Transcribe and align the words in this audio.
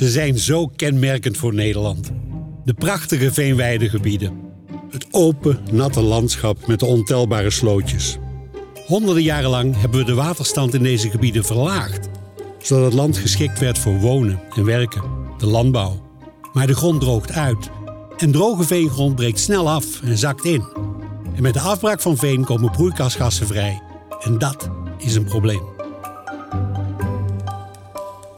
Ze 0.00 0.08
zijn 0.08 0.38
zo 0.38 0.66
kenmerkend 0.66 1.36
voor 1.36 1.54
Nederland. 1.54 2.10
De 2.64 2.74
prachtige 2.74 3.32
veenweidegebieden. 3.32 4.40
Het 4.90 5.06
open, 5.10 5.58
natte 5.72 6.00
landschap 6.00 6.66
met 6.66 6.80
de 6.80 6.86
ontelbare 6.86 7.50
slootjes. 7.50 8.18
Honderden 8.86 9.22
jaren 9.22 9.50
lang 9.50 9.80
hebben 9.80 10.00
we 10.00 10.06
de 10.06 10.14
waterstand 10.14 10.74
in 10.74 10.82
deze 10.82 11.10
gebieden 11.10 11.44
verlaagd, 11.44 12.08
zodat 12.58 12.84
het 12.84 12.94
land 12.94 13.16
geschikt 13.16 13.58
werd 13.58 13.78
voor 13.78 13.98
wonen 13.98 14.40
en 14.54 14.64
werken, 14.64 15.02
de 15.38 15.46
landbouw. 15.46 16.02
Maar 16.52 16.66
de 16.66 16.74
grond 16.74 17.00
droogt 17.00 17.32
uit 17.32 17.70
en 18.16 18.30
droge 18.30 18.64
veengrond 18.64 19.14
breekt 19.14 19.40
snel 19.40 19.70
af 19.70 20.02
en 20.02 20.18
zakt 20.18 20.44
in. 20.44 20.64
En 21.34 21.42
met 21.42 21.54
de 21.54 21.60
afbraak 21.60 22.00
van 22.00 22.16
veen 22.16 22.44
komen 22.44 22.70
broeikasgassen 22.70 23.46
vrij. 23.46 23.82
En 24.20 24.38
dat 24.38 24.68
is 24.98 25.14
een 25.14 25.24
probleem. 25.24 25.79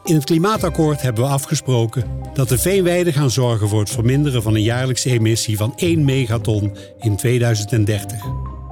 In 0.05 0.14
het 0.14 0.25
klimaatakkoord 0.25 1.03
hebben 1.03 1.25
we 1.25 1.30
afgesproken 1.30 2.04
dat 2.35 2.49
de 2.49 2.58
veenweiden 2.58 3.13
gaan 3.13 3.31
zorgen 3.31 3.68
voor 3.68 3.81
het 3.81 3.90
verminderen 3.90 4.43
van 4.43 4.54
een 4.54 4.63
jaarlijkse 4.63 5.11
emissie 5.11 5.57
van 5.57 5.72
1 5.76 6.04
megaton 6.04 6.76
in 7.00 7.17
2030. 7.17 8.23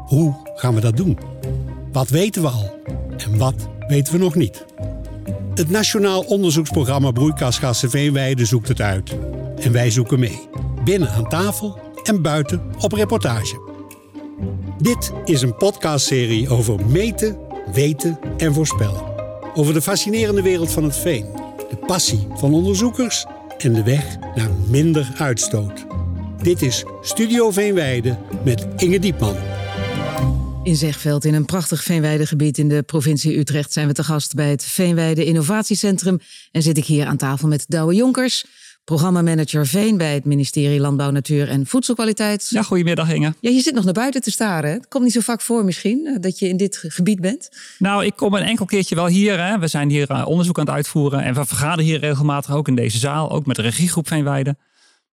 Hoe 0.06 0.34
gaan 0.54 0.74
we 0.74 0.80
dat 0.80 0.96
doen? 0.96 1.18
Wat 1.92 2.09
weten 2.09 2.42
we 2.42 2.48
al 2.48 2.80
en 3.16 3.38
wat 3.38 3.68
weten 3.88 4.12
we 4.12 4.18
nog 4.18 4.34
niet? 4.34 4.64
Het 5.54 5.70
Nationaal 5.70 6.20
Onderzoeksprogramma 6.20 7.10
Broeikasgassen 7.10 7.90
Veenweiden 7.90 8.46
zoekt 8.46 8.68
het 8.68 8.80
uit. 8.80 9.16
En 9.60 9.73
wij 9.73 9.90
zoeken 9.90 10.18
mee. 10.18 10.48
Binnen 10.84 11.10
aan 11.10 11.28
tafel 11.28 11.78
en 12.02 12.23
buiten 12.23 12.62
op 12.78 12.92
reportage. 12.92 13.60
Dit 14.78 15.12
is 15.24 15.42
een 15.42 15.56
podcastserie 15.56 16.48
over 16.48 16.87
meten, 16.87 17.38
weten 17.73 18.18
en 18.37 18.54
voorspellen. 18.54 19.09
Over 19.54 19.74
de 19.74 19.82
fascinerende 19.82 20.42
wereld 20.42 20.72
van 20.72 20.84
het 20.84 20.96
veen, 20.96 21.27
de 21.70 21.77
passie 21.77 22.27
van 22.34 22.54
onderzoekers 22.54 23.27
en 23.59 23.73
de 23.73 23.82
weg 23.82 24.18
naar 24.34 24.50
minder 24.68 25.12
uitstoot. 25.16 25.87
Dit 26.43 26.62
is 26.62 26.84
Studio 27.01 27.51
Veenweide 27.51 28.18
met 28.45 28.66
Inge 28.76 28.98
Diepman. 28.98 29.37
In 30.62 30.76
Zegveld, 30.76 31.24
in 31.24 31.34
een 31.34 31.45
prachtig 31.45 31.82
veenweidegebied 31.82 32.59
in 32.59 32.68
de 32.68 32.82
provincie 32.82 33.38
Utrecht, 33.38 33.73
zijn 33.73 33.87
we 33.87 33.93
te 33.93 34.04
gast 34.04 34.34
bij 34.34 34.51
het 34.51 34.65
Veenweide 34.65 35.24
Innovatiecentrum. 35.24 36.21
En 36.52 36.62
zit 36.62 36.78
ik 36.78 36.84
hier 36.84 37.06
aan 37.06 37.16
tafel 37.16 37.48
met 37.48 37.65
Douwe 37.68 37.95
Jonkers, 37.95 38.45
programmamanager 38.91 39.66
Veen 39.66 39.96
bij 39.96 40.15
het 40.15 40.24
ministerie 40.24 40.80
Landbouw, 40.80 41.10
Natuur 41.10 41.49
en 41.49 41.66
Voedselkwaliteit. 41.66 42.46
Ja, 42.49 42.63
goedemiddag 42.63 43.13
Inge. 43.13 43.35
Ja, 43.41 43.51
je 43.51 43.60
zit 43.60 43.74
nog 43.74 43.85
naar 43.85 43.93
buiten 43.93 44.21
te 44.21 44.30
staren. 44.30 44.73
Het 44.73 44.88
komt 44.88 45.05
niet 45.05 45.13
zo 45.13 45.21
vaak 45.21 45.41
voor 45.41 45.65
misschien, 45.65 46.07
eh, 46.07 46.16
dat 46.21 46.38
je 46.38 46.49
in 46.49 46.57
dit 46.57 46.85
gebied 46.87 47.21
bent. 47.21 47.49
Nou, 47.79 48.05
ik 48.05 48.16
kom 48.16 48.35
een 48.35 48.43
enkel 48.43 48.65
keertje 48.65 48.95
wel 48.95 49.07
hier. 49.07 49.45
Hè. 49.45 49.59
We 49.59 49.66
zijn 49.66 49.91
hier 49.91 50.11
eh, 50.11 50.27
onderzoek 50.27 50.59
aan 50.59 50.65
het 50.65 50.74
uitvoeren 50.74 51.23
en 51.23 51.35
we 51.35 51.45
vergaderen 51.45 51.85
hier 51.85 51.99
regelmatig 51.99 52.55
ook 52.55 52.68
in 52.68 52.74
deze 52.74 52.99
zaal, 52.99 53.30
ook 53.30 53.46
met 53.46 53.57
de 53.57 53.63
regiegroep 53.63 54.09
Veenweide. 54.09 54.57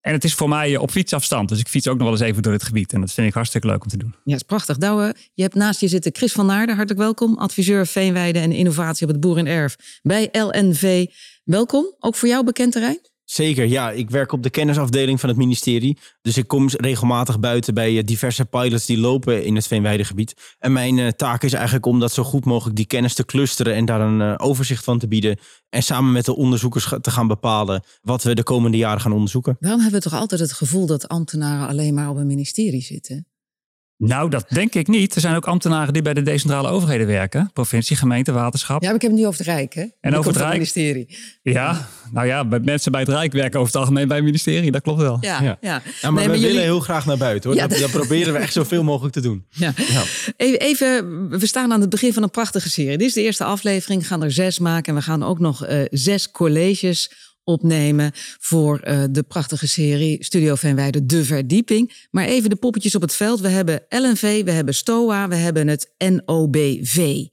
En 0.00 0.12
het 0.12 0.25
is 0.25 0.34
voor 0.34 0.48
mij 0.48 0.77
op 0.77 0.91
fietsafstand. 0.91 1.48
Dus 1.48 1.61
ik 1.61 1.69
fiets 1.69 1.89
ook 1.89 1.98
nog 1.98 2.08
wel 2.08 2.17
eens 2.17 2.27
even 2.27 2.42
door 2.42 2.52
het 2.52 2.62
gebied. 2.62 2.92
En 2.92 3.00
dat 3.00 3.12
vind 3.12 3.27
ik 3.27 3.34
hartstikke 3.34 3.67
leuk 3.67 3.83
om 3.83 3.89
te 3.89 3.97
doen. 3.97 4.14
Ja, 4.14 4.20
dat 4.25 4.34
is 4.34 4.42
prachtig. 4.42 4.77
Douwe, 4.77 5.14
je 5.34 5.42
hebt 5.42 5.55
naast 5.55 5.80
je 5.80 5.89
zitten 5.89 6.14
Chris 6.14 6.33
van 6.33 6.47
Naarden. 6.47 6.75
Hartelijk 6.75 7.02
welkom. 7.02 7.39
Adviseur 7.39 7.86
Veenweide 7.86 8.39
en 8.39 8.52
Innovatie 8.52 9.06
op 9.06 9.12
het 9.12 9.20
Boerenerf 9.20 9.77
bij 10.02 10.28
LNV. 10.33 11.06
Welkom. 11.45 11.95
Ook 11.98 12.14
voor 12.14 12.28
jou 12.28 12.45
bekend 12.45 12.72
terrein? 12.72 13.12
Zeker, 13.25 13.67
ja. 13.67 13.91
Ik 13.91 14.11
werk 14.11 14.33
op 14.33 14.42
de 14.42 14.50
kennisafdeling 14.50 15.20
van 15.20 15.28
het 15.28 15.39
ministerie. 15.39 15.98
Dus 16.22 16.36
ik 16.36 16.48
kom 16.48 16.69
regelmatig 16.69 17.41
buiten 17.41 17.75
bij 17.75 17.98
eh, 17.98 18.05
diverse 18.05 18.44
pilots 18.44 18.86
die 18.86 18.98
lopen 18.98 19.44
in 19.44 19.55
het 19.55 19.67
Veenweidegebied. 19.67 20.34
En 20.58 20.72
mijn 20.72 20.98
uh, 20.98 21.08
taak 21.08 21.42
is 21.42 21.52
eigenlijk 21.52 21.86
om 21.86 22.00
dat 22.00 22.12
zo 22.12 22.22
goed 22.25 22.45
mogelijk 22.45 22.77
die 22.77 22.86
kennis 22.86 23.14
te 23.14 23.25
clusteren 23.25 23.75
en 23.75 23.84
daar 23.84 24.00
een 24.00 24.20
uh, 24.20 24.34
overzicht 24.36 24.84
van 24.84 24.98
te 24.98 25.08
bieden. 25.08 25.39
En 25.69 25.83
samen 25.83 26.12
met 26.12 26.25
de 26.25 26.36
onderzoekers 26.36 26.95
te 27.00 27.11
gaan 27.11 27.27
bepalen 27.27 27.83
wat 28.02 28.22
we 28.22 28.34
de 28.34 28.42
komende 28.42 28.77
jaren 28.77 29.00
gaan 29.00 29.12
onderzoeken. 29.12 29.56
Waarom 29.61 29.80
hebben 29.80 30.00
we 30.00 30.08
toch 30.08 30.20
altijd 30.20 30.41
het 30.41 30.52
gevoel 30.52 30.86
dat 30.86 31.08
ambtenaren 31.08 31.69
alleen 31.69 31.95
maar 31.95 32.11
op 32.11 32.17
een 32.17 32.27
ministerie 32.27 32.83
zitten? 32.83 33.27
Nou, 33.96 34.30
dat 34.30 34.44
denk 34.48 34.74
ik 34.74 34.88
niet. 34.88 35.14
Er 35.14 35.20
zijn 35.20 35.36
ook 35.36 35.46
ambtenaren 35.46 35.92
die 35.92 36.02
bij 36.02 36.14
de 36.14 36.22
decentrale 36.22 36.68
overheden 36.68 37.06
werken. 37.06 37.50
Provincie, 37.52 37.96
gemeente, 37.96 38.32
waterschap. 38.32 38.80
Ja, 38.80 38.86
maar 38.86 38.96
ik 38.96 39.02
heb 39.02 39.10
het 39.10 39.20
nu 39.20 39.27
over 39.27 39.38
het 39.38 39.48
Rijk, 39.48 39.74
hè? 39.74 39.84
En 40.00 40.16
over 40.16 40.30
het 40.30 40.40
Rijk. 40.40 40.52
ministerie. 40.52 41.18
Ja, 41.42 41.88
nou 42.12 42.27
ja, 42.27 42.42
mensen 42.62 42.92
bij 42.92 43.00
het 43.00 43.10
Rijk 43.10 43.33
werken 43.33 43.60
over 43.60 43.72
het 43.72 43.80
algemeen 43.80 44.08
bij 44.08 44.16
het 44.16 44.24
ministerie. 44.24 44.70
Dat 44.70 44.83
klopt 44.83 45.00
wel. 45.00 45.18
Ja, 45.20 45.42
ja. 45.42 45.58
ja. 45.60 45.83
ja 46.00 46.10
maar 46.10 46.30
we 46.30 46.40
willen 46.40 46.62
heel 46.62 46.80
graag 46.80 47.06
naar 47.06 47.16
buiten, 47.16 47.50
hoor. 47.50 47.58
Ja, 47.58 47.66
dat, 47.66 47.78
dat, 47.78 47.90
proberen 47.90 48.33
we 48.33 48.38
echt 48.38 48.52
zoveel 48.52 48.83
mogelijk 48.83 49.14
te 49.14 49.20
doen. 49.20 49.46
Ja. 49.48 49.72
Even, 50.36 50.60
even, 50.60 51.28
we 51.38 51.46
staan 51.46 51.72
aan 51.72 51.80
het 51.80 51.90
begin 51.90 52.12
van 52.12 52.22
een 52.22 52.30
prachtige 52.30 52.70
serie. 52.70 52.98
Dit 52.98 53.08
is 53.08 53.14
de 53.14 53.22
eerste 53.22 53.44
aflevering. 53.44 54.00
We 54.00 54.06
gaan 54.06 54.22
er 54.22 54.33
zes 54.33 54.58
maken. 54.58 54.92
En 54.92 54.98
we 54.98 55.04
gaan 55.04 55.22
ook 55.22 55.38
nog 55.38 55.68
uh, 55.68 55.83
zes 55.90 56.30
colleges 56.30 57.10
opnemen 57.44 58.10
voor 58.40 58.80
uh, 58.84 59.05
de 59.10 59.22
prachtige 59.22 59.68
serie 59.68 60.24
Studio 60.24 60.55
Veenweide 60.55 61.06
De 61.06 61.24
Verdieping. 61.24 62.06
Maar 62.10 62.24
even 62.24 62.50
de 62.50 62.56
poppetjes 62.56 62.94
op 62.94 63.02
het 63.02 63.14
veld. 63.14 63.40
We 63.40 63.48
hebben 63.48 63.82
LNV, 63.88 64.44
we 64.44 64.50
hebben 64.50 64.74
STOA, 64.74 65.28
we 65.28 65.34
hebben 65.34 65.68
het 65.68 65.94
NOBV. 65.98 67.27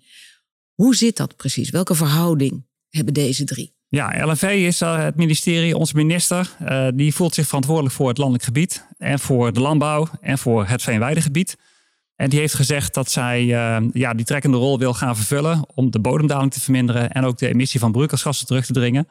Hoe 0.73 0.95
zit 0.95 1.17
dat 1.17 1.35
precies? 1.35 1.69
Welke 1.69 1.95
verhouding 1.95 2.65
hebben 2.89 3.13
deze 3.13 3.43
drie? 3.43 3.73
Ja, 3.87 4.25
LNV 4.25 4.43
is 4.67 4.81
uh, 4.81 5.03
het 5.03 5.15
ministerie, 5.15 5.77
onze 5.77 5.95
minister. 5.95 6.55
Uh, 6.61 6.87
die 6.93 7.15
voelt 7.15 7.33
zich 7.33 7.47
verantwoordelijk 7.47 7.95
voor 7.95 8.07
het 8.07 8.17
landelijk 8.17 8.43
gebied 8.43 8.87
en 8.97 9.19
voor 9.19 9.53
de 9.53 9.59
landbouw 9.59 10.07
en 10.21 10.37
voor 10.37 10.65
het 10.65 10.81
veenweidegebied. 10.81 11.57
En 12.15 12.29
die 12.29 12.39
heeft 12.39 12.53
gezegd 12.53 12.93
dat 12.93 13.11
zij 13.11 13.45
ja, 13.93 14.13
die 14.13 14.25
trekkende 14.25 14.57
rol 14.57 14.79
wil 14.79 14.93
gaan 14.93 15.15
vervullen 15.15 15.65
om 15.73 15.91
de 15.91 15.99
bodemdaling 15.99 16.53
te 16.53 16.61
verminderen 16.61 17.11
en 17.11 17.23
ook 17.23 17.37
de 17.37 17.47
emissie 17.47 17.79
van 17.79 17.91
broeikasgassen 17.91 18.47
terug 18.47 18.65
te 18.65 18.73
dringen. 18.73 19.07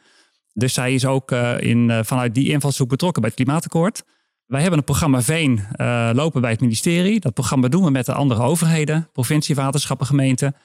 Dus 0.61 0.75
zij 0.75 0.95
is 0.95 1.05
ook 1.05 1.31
uh, 1.31 1.61
in, 1.61 1.89
uh, 1.89 1.99
vanuit 2.03 2.35
die 2.35 2.49
invalshoek 2.49 2.89
betrokken 2.89 3.23
bij 3.23 3.31
het 3.35 3.41
klimaatakkoord. 3.41 4.03
Wij 4.47 4.61
hebben 4.61 4.79
een 4.79 4.85
programma 4.85 5.23
Veen 5.23 5.67
uh, 5.77 6.11
lopen 6.13 6.41
bij 6.41 6.51
het 6.51 6.61
ministerie. 6.61 7.21
Dat 7.21 7.35
programma 7.35 7.69
doen 7.69 7.85
we 7.85 7.91
met 7.91 8.07
de 8.07 8.13
andere 8.13 8.43
overheden, 8.43 9.09
provincie, 9.13 9.55
waterschappen, 9.55 10.07
gemeenten. 10.07 10.57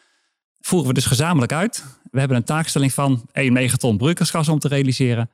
Voeren 0.59 0.87
we 0.87 0.93
dus 0.93 1.05
gezamenlijk 1.05 1.51
uit. 1.51 1.83
We 2.11 2.19
hebben 2.19 2.37
een 2.37 2.43
taakstelling 2.43 2.93
van 2.93 3.25
1 3.31 3.53
megaton 3.53 3.97
broeikasgas 3.97 4.49
om 4.49 4.59
te 4.59 4.67
realiseren. 4.67 5.29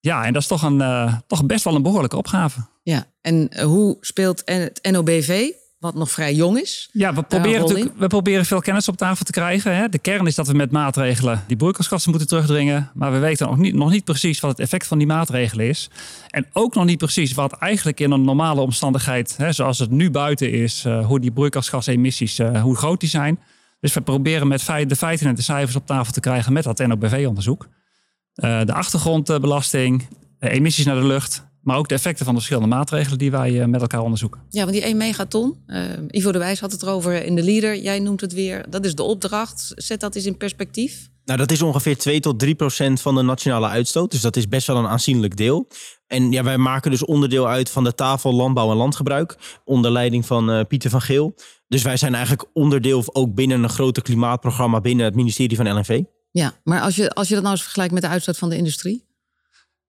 Ja, 0.00 0.24
en 0.24 0.32
dat 0.32 0.42
is 0.42 0.48
toch, 0.48 0.62
een, 0.62 0.82
toch 1.26 1.46
best 1.46 1.64
wel 1.64 1.74
een 1.74 1.82
behoorlijke 1.82 2.16
opgave. 2.16 2.60
Ja, 2.82 3.06
en 3.20 3.62
hoe 3.62 3.96
speelt 4.00 4.42
het 4.44 4.88
NOBV 4.90 5.50
wat 5.82 5.94
nog 5.94 6.10
vrij 6.10 6.34
jong 6.34 6.58
is. 6.58 6.88
Ja, 6.92 7.14
we 7.14 7.22
proberen, 7.22 7.92
we 7.96 8.06
proberen 8.06 8.44
veel 8.44 8.60
kennis 8.60 8.88
op 8.88 8.96
tafel 8.96 9.24
te 9.24 9.32
krijgen. 9.32 9.76
Hè. 9.76 9.88
De 9.88 9.98
kern 9.98 10.26
is 10.26 10.34
dat 10.34 10.46
we 10.46 10.54
met 10.54 10.70
maatregelen 10.70 11.44
die 11.46 11.56
broeikasgassen 11.56 12.10
moeten 12.10 12.28
terugdringen. 12.28 12.90
Maar 12.94 13.12
we 13.12 13.18
weten 13.18 13.46
nog 13.46 13.56
niet, 13.56 13.74
nog 13.74 13.90
niet 13.90 14.04
precies 14.04 14.40
wat 14.40 14.50
het 14.50 14.60
effect 14.60 14.86
van 14.86 14.98
die 14.98 15.06
maatregelen 15.06 15.68
is. 15.68 15.90
En 16.30 16.46
ook 16.52 16.74
nog 16.74 16.84
niet 16.84 16.98
precies 16.98 17.32
wat 17.32 17.52
eigenlijk 17.52 18.00
in 18.00 18.10
een 18.10 18.24
normale 18.24 18.60
omstandigheid, 18.60 19.36
hè, 19.36 19.52
zoals 19.52 19.78
het 19.78 19.90
nu 19.90 20.10
buiten 20.10 20.52
is, 20.52 20.84
uh, 20.86 21.06
hoe 21.06 21.20
die 21.20 21.32
broeikasgasemissies, 21.32 22.38
uh, 22.38 22.62
hoe 22.62 22.76
groot 22.76 23.00
die 23.00 23.08
zijn. 23.08 23.38
Dus 23.80 23.94
we 23.94 24.00
proberen 24.00 24.48
met 24.48 24.66
de 24.86 24.96
feiten 24.96 25.26
en 25.26 25.34
de 25.34 25.42
cijfers 25.42 25.76
op 25.76 25.86
tafel 25.86 26.12
te 26.12 26.20
krijgen 26.20 26.52
met 26.52 26.64
dat 26.64 26.78
NOBV-onderzoek. 26.78 27.68
Uh, 28.36 28.60
de 28.64 28.72
achtergrondbelasting, 28.72 30.08
emissies 30.38 30.84
naar 30.84 31.00
de 31.00 31.06
lucht, 31.06 31.50
maar 31.62 31.76
ook 31.76 31.88
de 31.88 31.94
effecten 31.94 32.24
van 32.24 32.34
de 32.34 32.40
verschillende 32.40 32.74
maatregelen 32.74 33.18
die 33.18 33.30
wij 33.30 33.60
eh, 33.60 33.66
met 33.66 33.80
elkaar 33.80 34.00
onderzoeken. 34.00 34.40
Ja, 34.48 34.60
want 34.60 34.72
die 34.72 34.82
1 34.82 34.96
megaton, 34.96 35.56
uh, 35.66 35.82
Ivo 36.10 36.32
de 36.32 36.38
Wijs 36.38 36.60
had 36.60 36.72
het 36.72 36.82
erover 36.82 37.24
in 37.24 37.34
de 37.34 37.42
leader. 37.42 37.78
Jij 37.78 37.98
noemt 37.98 38.20
het 38.20 38.32
weer, 38.32 38.64
dat 38.70 38.84
is 38.84 38.94
de 38.94 39.02
opdracht. 39.02 39.72
Zet 39.74 40.00
dat 40.00 40.14
eens 40.14 40.26
in 40.26 40.36
perspectief. 40.36 41.10
Nou, 41.24 41.38
dat 41.38 41.50
is 41.50 41.62
ongeveer 41.62 41.98
2 41.98 42.20
tot 42.20 42.38
3 42.38 42.54
procent 42.54 43.00
van 43.00 43.14
de 43.14 43.22
nationale 43.22 43.68
uitstoot. 43.68 44.10
Dus 44.10 44.20
dat 44.20 44.36
is 44.36 44.48
best 44.48 44.66
wel 44.66 44.76
een 44.76 44.86
aanzienlijk 44.86 45.36
deel. 45.36 45.68
En 46.06 46.30
ja, 46.32 46.42
wij 46.42 46.58
maken 46.58 46.90
dus 46.90 47.04
onderdeel 47.04 47.48
uit 47.48 47.70
van 47.70 47.84
de 47.84 47.94
tafel 47.94 48.34
landbouw 48.34 48.70
en 48.70 48.76
landgebruik. 48.76 49.36
Onder 49.64 49.90
leiding 49.90 50.26
van 50.26 50.50
uh, 50.50 50.60
Pieter 50.68 50.90
van 50.90 51.02
Geel. 51.02 51.34
Dus 51.68 51.82
wij 51.82 51.96
zijn 51.96 52.14
eigenlijk 52.14 52.48
onderdeel 52.52 53.04
ook 53.12 53.34
binnen 53.34 53.62
een 53.62 53.68
grote 53.68 54.02
klimaatprogramma 54.02 54.80
binnen 54.80 55.04
het 55.04 55.14
ministerie 55.14 55.56
van 55.56 55.72
LNV. 55.72 56.02
Ja, 56.30 56.52
maar 56.64 56.80
als 56.80 56.96
je, 56.96 57.10
als 57.10 57.28
je 57.28 57.34
dat 57.34 57.42
nou 57.42 57.54
eens 57.54 57.62
vergelijkt 57.62 57.92
met 57.92 58.02
de 58.02 58.08
uitstoot 58.08 58.38
van 58.38 58.48
de 58.48 58.56
industrie? 58.56 59.04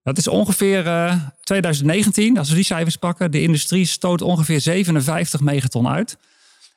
Dat 0.03 0.17
is 0.17 0.27
ongeveer 0.27 0.85
uh, 0.85 1.15
2019, 1.43 2.37
als 2.37 2.49
we 2.49 2.55
die 2.55 2.63
cijfers 2.63 2.95
pakken. 2.95 3.31
De 3.31 3.41
industrie 3.41 3.85
stoot 3.85 4.21
ongeveer 4.21 4.61
57 4.61 5.41
megaton 5.41 5.87
uit. 5.87 6.17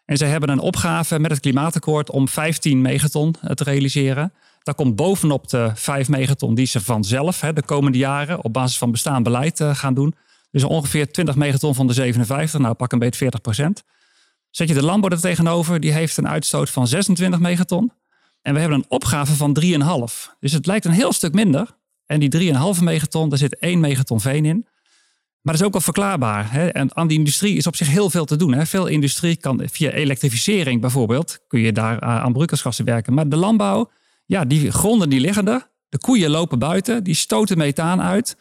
En 0.05 0.17
ze 0.17 0.25
hebben 0.25 0.49
een 0.49 0.59
opgave 0.59 1.19
met 1.19 1.31
het 1.31 1.41
klimaatakkoord 1.41 2.11
om 2.11 2.29
15 2.29 2.81
megaton 2.81 3.35
te 3.55 3.65
realiseren. 3.65 4.33
Dat 4.63 4.75
komt 4.75 4.97
bovenop 4.97 5.49
de 5.49 5.71
5 5.75 6.09
megaton 6.09 6.55
die 6.55 6.67
ze 6.67 6.81
vanzelf 6.81 7.41
hè, 7.41 7.53
de 7.53 7.63
komende 7.63 7.99
jaren 7.99 8.45
op 8.45 8.53
basis 8.53 8.79
van 8.79 8.91
bestaand 8.91 9.25
beleid 9.25 9.61
uh, 9.61 9.75
gaan 9.75 9.95
doen. 9.95 10.15
Dus 10.51 10.65
ongeveer 10.65 11.13
20 11.13 11.37
megaton 11.37 11.75
van 11.75 11.87
de 11.87 11.93
57, 11.93 12.61
nou 12.61 12.75
pak 12.75 12.93
een 12.93 12.99
beetje 12.99 13.19
40 13.19 13.41
procent. 13.41 13.85
Zet 14.51 14.69
je 14.69 14.75
de 14.75 14.83
landbouw 14.83 15.11
er 15.11 15.21
tegenover, 15.21 15.81
die 15.81 15.93
heeft 15.93 16.17
een 16.17 16.29
uitstoot 16.29 16.71
van 16.71 16.87
26 16.87 17.41
megaton. 17.41 17.93
En 18.43 18.55
we 18.55 18.61
hebben 18.61 18.79
een 18.79 18.87
opgave 18.89 19.35
van 19.35 19.59
3,5. 19.61 20.37
Dus 20.41 20.53
het 20.53 20.67
lijkt 20.67 20.85
een 20.85 20.91
heel 20.91 21.13
stuk 21.13 21.33
minder. 21.33 21.77
En 22.07 22.21
die 22.21 22.53
3,5 22.77 22.83
megaton, 22.83 23.29
daar 23.29 23.39
zit 23.39 23.59
1 23.59 23.81
megaton 23.81 24.21
veen 24.21 24.45
in. 24.45 24.67
Maar 25.41 25.55
dat 25.55 25.61
is 25.61 25.67
ook 25.67 25.73
wel 25.73 25.93
verklaarbaar. 25.93 26.53
Hè? 26.53 26.69
En 26.69 26.97
aan 26.97 27.07
die 27.07 27.19
industrie 27.19 27.57
is 27.57 27.67
op 27.67 27.77
zich 27.77 27.89
heel 27.89 28.11
veel 28.11 28.25
te 28.25 28.37
doen. 28.37 28.55
Hè? 28.55 28.67
Veel 28.67 28.87
industrie 28.87 29.37
kan 29.37 29.63
via 29.73 29.91
elektrificering 29.91 30.81
bijvoorbeeld, 30.81 31.39
kun 31.49 31.61
je 31.61 31.73
daar 31.73 32.01
aan 32.01 32.33
broeikasgassen 32.33 32.85
werken. 32.85 33.15
Maar 33.15 33.29
de 33.29 33.37
landbouw, 33.37 33.91
ja, 34.25 34.45
die 34.45 34.71
gronden 34.71 35.09
die 35.09 35.21
liggen 35.21 35.49
er. 35.49 35.71
De 35.89 35.99
koeien 35.99 36.31
lopen 36.31 36.59
buiten, 36.59 37.05
die 37.05 37.15
stoten 37.15 37.59
methaan 37.59 38.03
uit. 38.03 38.37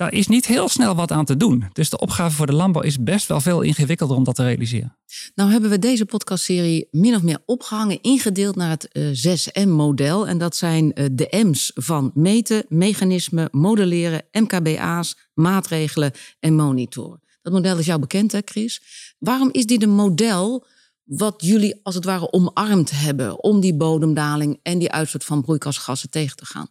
Daar 0.00 0.12
is 0.12 0.26
niet 0.26 0.46
heel 0.46 0.68
snel 0.68 0.94
wat 0.94 1.12
aan 1.12 1.24
te 1.24 1.36
doen. 1.36 1.64
Dus 1.72 1.90
de 1.90 1.98
opgave 1.98 2.36
voor 2.36 2.46
de 2.46 2.52
landbouw 2.52 2.82
is 2.82 3.02
best 3.02 3.26
wel 3.26 3.40
veel 3.40 3.60
ingewikkelder 3.60 4.16
om 4.16 4.24
dat 4.24 4.34
te 4.34 4.42
realiseren. 4.42 4.96
Nou 5.34 5.50
hebben 5.50 5.70
we 5.70 5.78
deze 5.78 6.04
podcastserie 6.04 6.88
min 6.90 7.14
of 7.14 7.22
meer 7.22 7.42
opgehangen, 7.46 8.02
ingedeeld 8.02 8.56
naar 8.56 8.70
het 8.70 8.88
6M-model. 9.26 10.28
En 10.28 10.38
dat 10.38 10.56
zijn 10.56 10.88
de 11.12 11.44
M's 11.44 11.70
van 11.74 12.10
meten, 12.14 12.64
mechanismen, 12.68 13.48
modelleren, 13.50 14.22
MKBA's, 14.32 15.16
maatregelen 15.34 16.12
en 16.38 16.54
monitoren. 16.54 17.20
Dat 17.42 17.52
model 17.52 17.78
is 17.78 17.86
jou 17.86 18.00
bekend, 18.00 18.32
hè, 18.32 18.38
Chris? 18.44 18.82
Waarom 19.18 19.48
is 19.52 19.66
dit 19.66 19.82
een 19.82 19.94
model 19.94 20.66
wat 21.04 21.34
jullie 21.36 21.80
als 21.82 21.94
het 21.94 22.04
ware 22.04 22.32
omarmd 22.32 22.90
hebben 22.90 23.42
om 23.42 23.60
die 23.60 23.76
bodemdaling 23.76 24.58
en 24.62 24.78
die 24.78 24.90
uitstoot 24.90 25.24
van 25.24 25.42
broeikasgassen 25.42 26.10
tegen 26.10 26.36
te 26.36 26.46
gaan? 26.46 26.68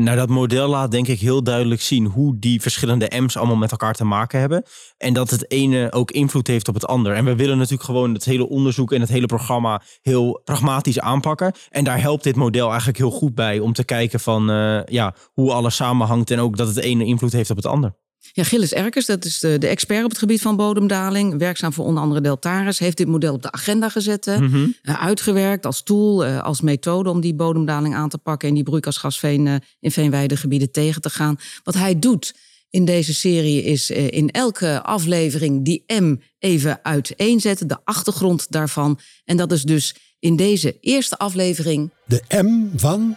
Nou, 0.00 0.16
dat 0.16 0.28
model 0.28 0.68
laat 0.68 0.90
denk 0.90 1.08
ik 1.08 1.20
heel 1.20 1.42
duidelijk 1.42 1.80
zien 1.80 2.06
hoe 2.06 2.38
die 2.38 2.60
verschillende 2.60 3.10
M's 3.20 3.36
allemaal 3.36 3.56
met 3.56 3.70
elkaar 3.70 3.94
te 3.94 4.04
maken 4.04 4.40
hebben. 4.40 4.62
En 4.96 5.12
dat 5.12 5.30
het 5.30 5.50
ene 5.50 5.92
ook 5.92 6.10
invloed 6.10 6.46
heeft 6.46 6.68
op 6.68 6.74
het 6.74 6.86
ander. 6.86 7.12
En 7.12 7.24
we 7.24 7.36
willen 7.36 7.56
natuurlijk 7.56 7.84
gewoon 7.84 8.14
het 8.14 8.24
hele 8.24 8.48
onderzoek 8.48 8.92
en 8.92 9.00
het 9.00 9.08
hele 9.08 9.26
programma 9.26 9.82
heel 10.02 10.40
pragmatisch 10.44 11.00
aanpakken. 11.00 11.52
En 11.68 11.84
daar 11.84 12.00
helpt 12.00 12.24
dit 12.24 12.36
model 12.36 12.68
eigenlijk 12.68 12.98
heel 12.98 13.10
goed 13.10 13.34
bij 13.34 13.58
om 13.58 13.72
te 13.72 13.84
kijken 13.84 14.20
van 14.20 14.50
uh, 14.50 14.84
ja, 14.84 15.14
hoe 15.32 15.52
alles 15.52 15.76
samenhangt 15.76 16.30
en 16.30 16.38
ook 16.40 16.56
dat 16.56 16.68
het 16.68 16.78
ene 16.78 17.04
invloed 17.04 17.32
heeft 17.32 17.50
op 17.50 17.56
het 17.56 17.66
ander. 17.66 17.94
Ja, 18.32 18.44
Gilles 18.44 18.72
Erkers, 18.72 19.06
dat 19.06 19.24
is 19.24 19.38
de, 19.38 19.58
de, 19.58 19.66
expert 19.66 20.04
op 20.04 20.10
het 20.10 20.18
gebied 20.18 20.40
van 20.40 20.56
bodemdaling, 20.56 21.38
werkzaam 21.38 21.72
voor 21.72 21.84
onder 21.84 22.02
andere 22.02 22.20
Deltaris, 22.20 22.78
heeft 22.78 22.96
dit 22.96 23.06
model 23.06 23.34
op 23.34 23.42
de 23.42 23.52
agenda 23.52 23.88
gezet, 23.88 24.26
mm 24.26 24.74
uitgewerkt 24.82 25.66
als 25.66 25.82
tool, 25.82 26.26
uh, 26.26 26.42
als 26.42 26.60
methode 26.60 27.10
om 27.10 27.20
die 27.20 27.34
bodemdaling 27.34 27.94
aan 27.94 28.08
te 28.08 28.18
pakken 28.18 28.48
en 28.48 28.54
die 28.54 28.62
broeikasgasveen 28.62 29.46
uh, 29.46 29.54
in 29.80 29.90
veenweidegebieden 29.90 30.70
tegen 30.70 31.02
te 31.02 31.10
gaan. 31.10 31.38
Wat 31.64 31.74
hij 31.74 31.98
doet 31.98 32.34
in 32.70 32.84
deze 32.84 33.14
serie 33.14 33.62
is 33.62 33.90
in 33.90 34.30
elke 34.30 34.82
aflevering 34.82 35.64
die 35.64 35.84
M 35.86 36.16
even 36.38 36.78
uiteenzetten, 36.82 37.68
de 37.68 37.78
achtergrond 37.84 38.46
daarvan. 38.50 38.98
En 39.24 39.36
dat 39.36 39.52
is 39.52 39.62
dus 39.62 39.94
in 40.18 40.36
deze 40.36 40.76
eerste 40.80 41.18
aflevering. 41.18 41.90
De 42.06 42.22
M 42.28 42.78
van 42.78 43.16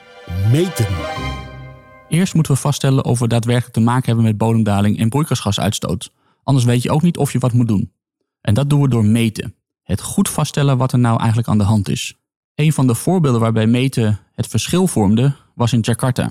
meten. 0.51 1.32
Eerst 2.13 2.33
moeten 2.33 2.54
we 2.54 2.60
vaststellen 2.60 3.06
of 3.06 3.19
we 3.19 3.27
daadwerkelijk 3.27 3.74
te 3.74 3.80
maken 3.80 4.06
hebben 4.06 4.25
met 4.25 4.38
bodemdaling 4.38 5.00
en 5.00 5.10
broeikasgasuitstoot. 5.10 6.12
Anders 6.44 6.65
weet 6.65 6.81
je 6.81 6.92
ook 6.92 7.01
niet 7.01 7.18
of 7.18 7.31
je 7.31 7.39
wat 7.39 7.54
moet 7.54 7.68
doen. 7.68 7.92
En 8.42 8.54
dat 8.54 8.69
doen 8.69 8.81
we 8.81 8.88
door 8.88 9.06
meten. 9.06 9.56
Het 9.83 10.01
goed 10.01 10.30
vaststellen 10.30 10.77
wat 10.77 10.92
er 10.92 11.00
nou 11.00 11.18
eigenlijk 11.18 11.48
aan 11.48 11.57
de 11.57 11.63
hand 11.63 11.89
is. 11.89 12.18
Een 12.56 12.74
van 12.74 12.88
de 12.88 12.95
voorbeelden 12.95 13.42
waarbij 13.42 13.68
meten 13.68 14.19
het 14.33 14.48
verschil 14.48 14.88
vormde 14.88 15.36
was 15.56 15.74
in 15.74 15.80
Jakarta, 15.80 16.30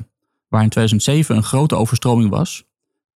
waar 0.49 0.63
in 0.63 0.69
2007 0.69 1.37
een 1.37 1.43
grote 1.43 1.77
overstroming 1.77 2.31
was. 2.31 2.65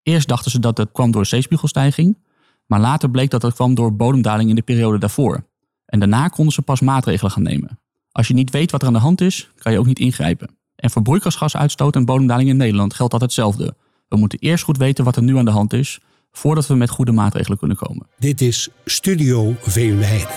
Eerst 0.03 0.29
dachten 0.29 0.51
ze 0.51 0.59
dat 0.59 0.79
het 0.79 0.93
kwam 0.93 1.11
door 1.11 1.27
zeespiegelstijging, 1.27 2.19
maar 2.67 2.81
later 2.81 3.11
bleek 3.11 3.31
dat 3.31 3.43
het 3.43 3.55
kwam 3.55 3.75
door 3.75 3.97
bodemdaling 3.97 4.49
in 4.49 4.57
de 4.57 4.63
periode 4.63 4.99
daarvoor. 4.99 5.47
En 5.85 5.99
daarna 5.99 6.29
konden 6.29 6.55
ze 6.55 6.63
pas 6.63 6.81
maatregelen 6.81 7.33
gaan 7.33 7.43
nemen. 7.43 7.81
Als 8.13 8.29
je 8.29 8.35
niet 8.35 8.51
weet 8.51 8.71
wat 8.71 8.81
er 8.81 8.87
aan 8.87 8.93
de 8.93 8.99
hand 8.99 9.21
is, 9.21 9.51
kan 9.59 9.73
je 9.73 9.79
ook 9.79 9.87
niet 9.87 9.99
ingrijpen. 9.99 10.57
En 10.87 10.93
voor 10.93 11.03
broeikasgasuitstoot 11.03 11.95
en 11.95 12.05
bodemdaling 12.05 12.49
in 12.49 12.57
Nederland 12.57 12.95
geldt 12.95 13.13
dat 13.13 13.21
hetzelfde. 13.21 13.75
We 14.09 14.17
moeten 14.17 14.39
eerst 14.39 14.65
goed 14.65 14.77
weten 14.77 15.05
wat 15.05 15.17
er 15.17 15.23
nu 15.23 15.37
aan 15.37 15.45
de 15.45 15.51
hand 15.51 15.73
is, 15.73 16.01
voordat 16.33 16.67
we 16.67 16.75
met 16.75 16.91
goede 16.91 17.13
maatregelen 17.13 17.59
kunnen 17.59 17.77
komen. 17.77 18.07
Dit 18.19 18.41
is 18.41 18.69
Studio 18.85 19.55
Veenweide. 19.61 20.29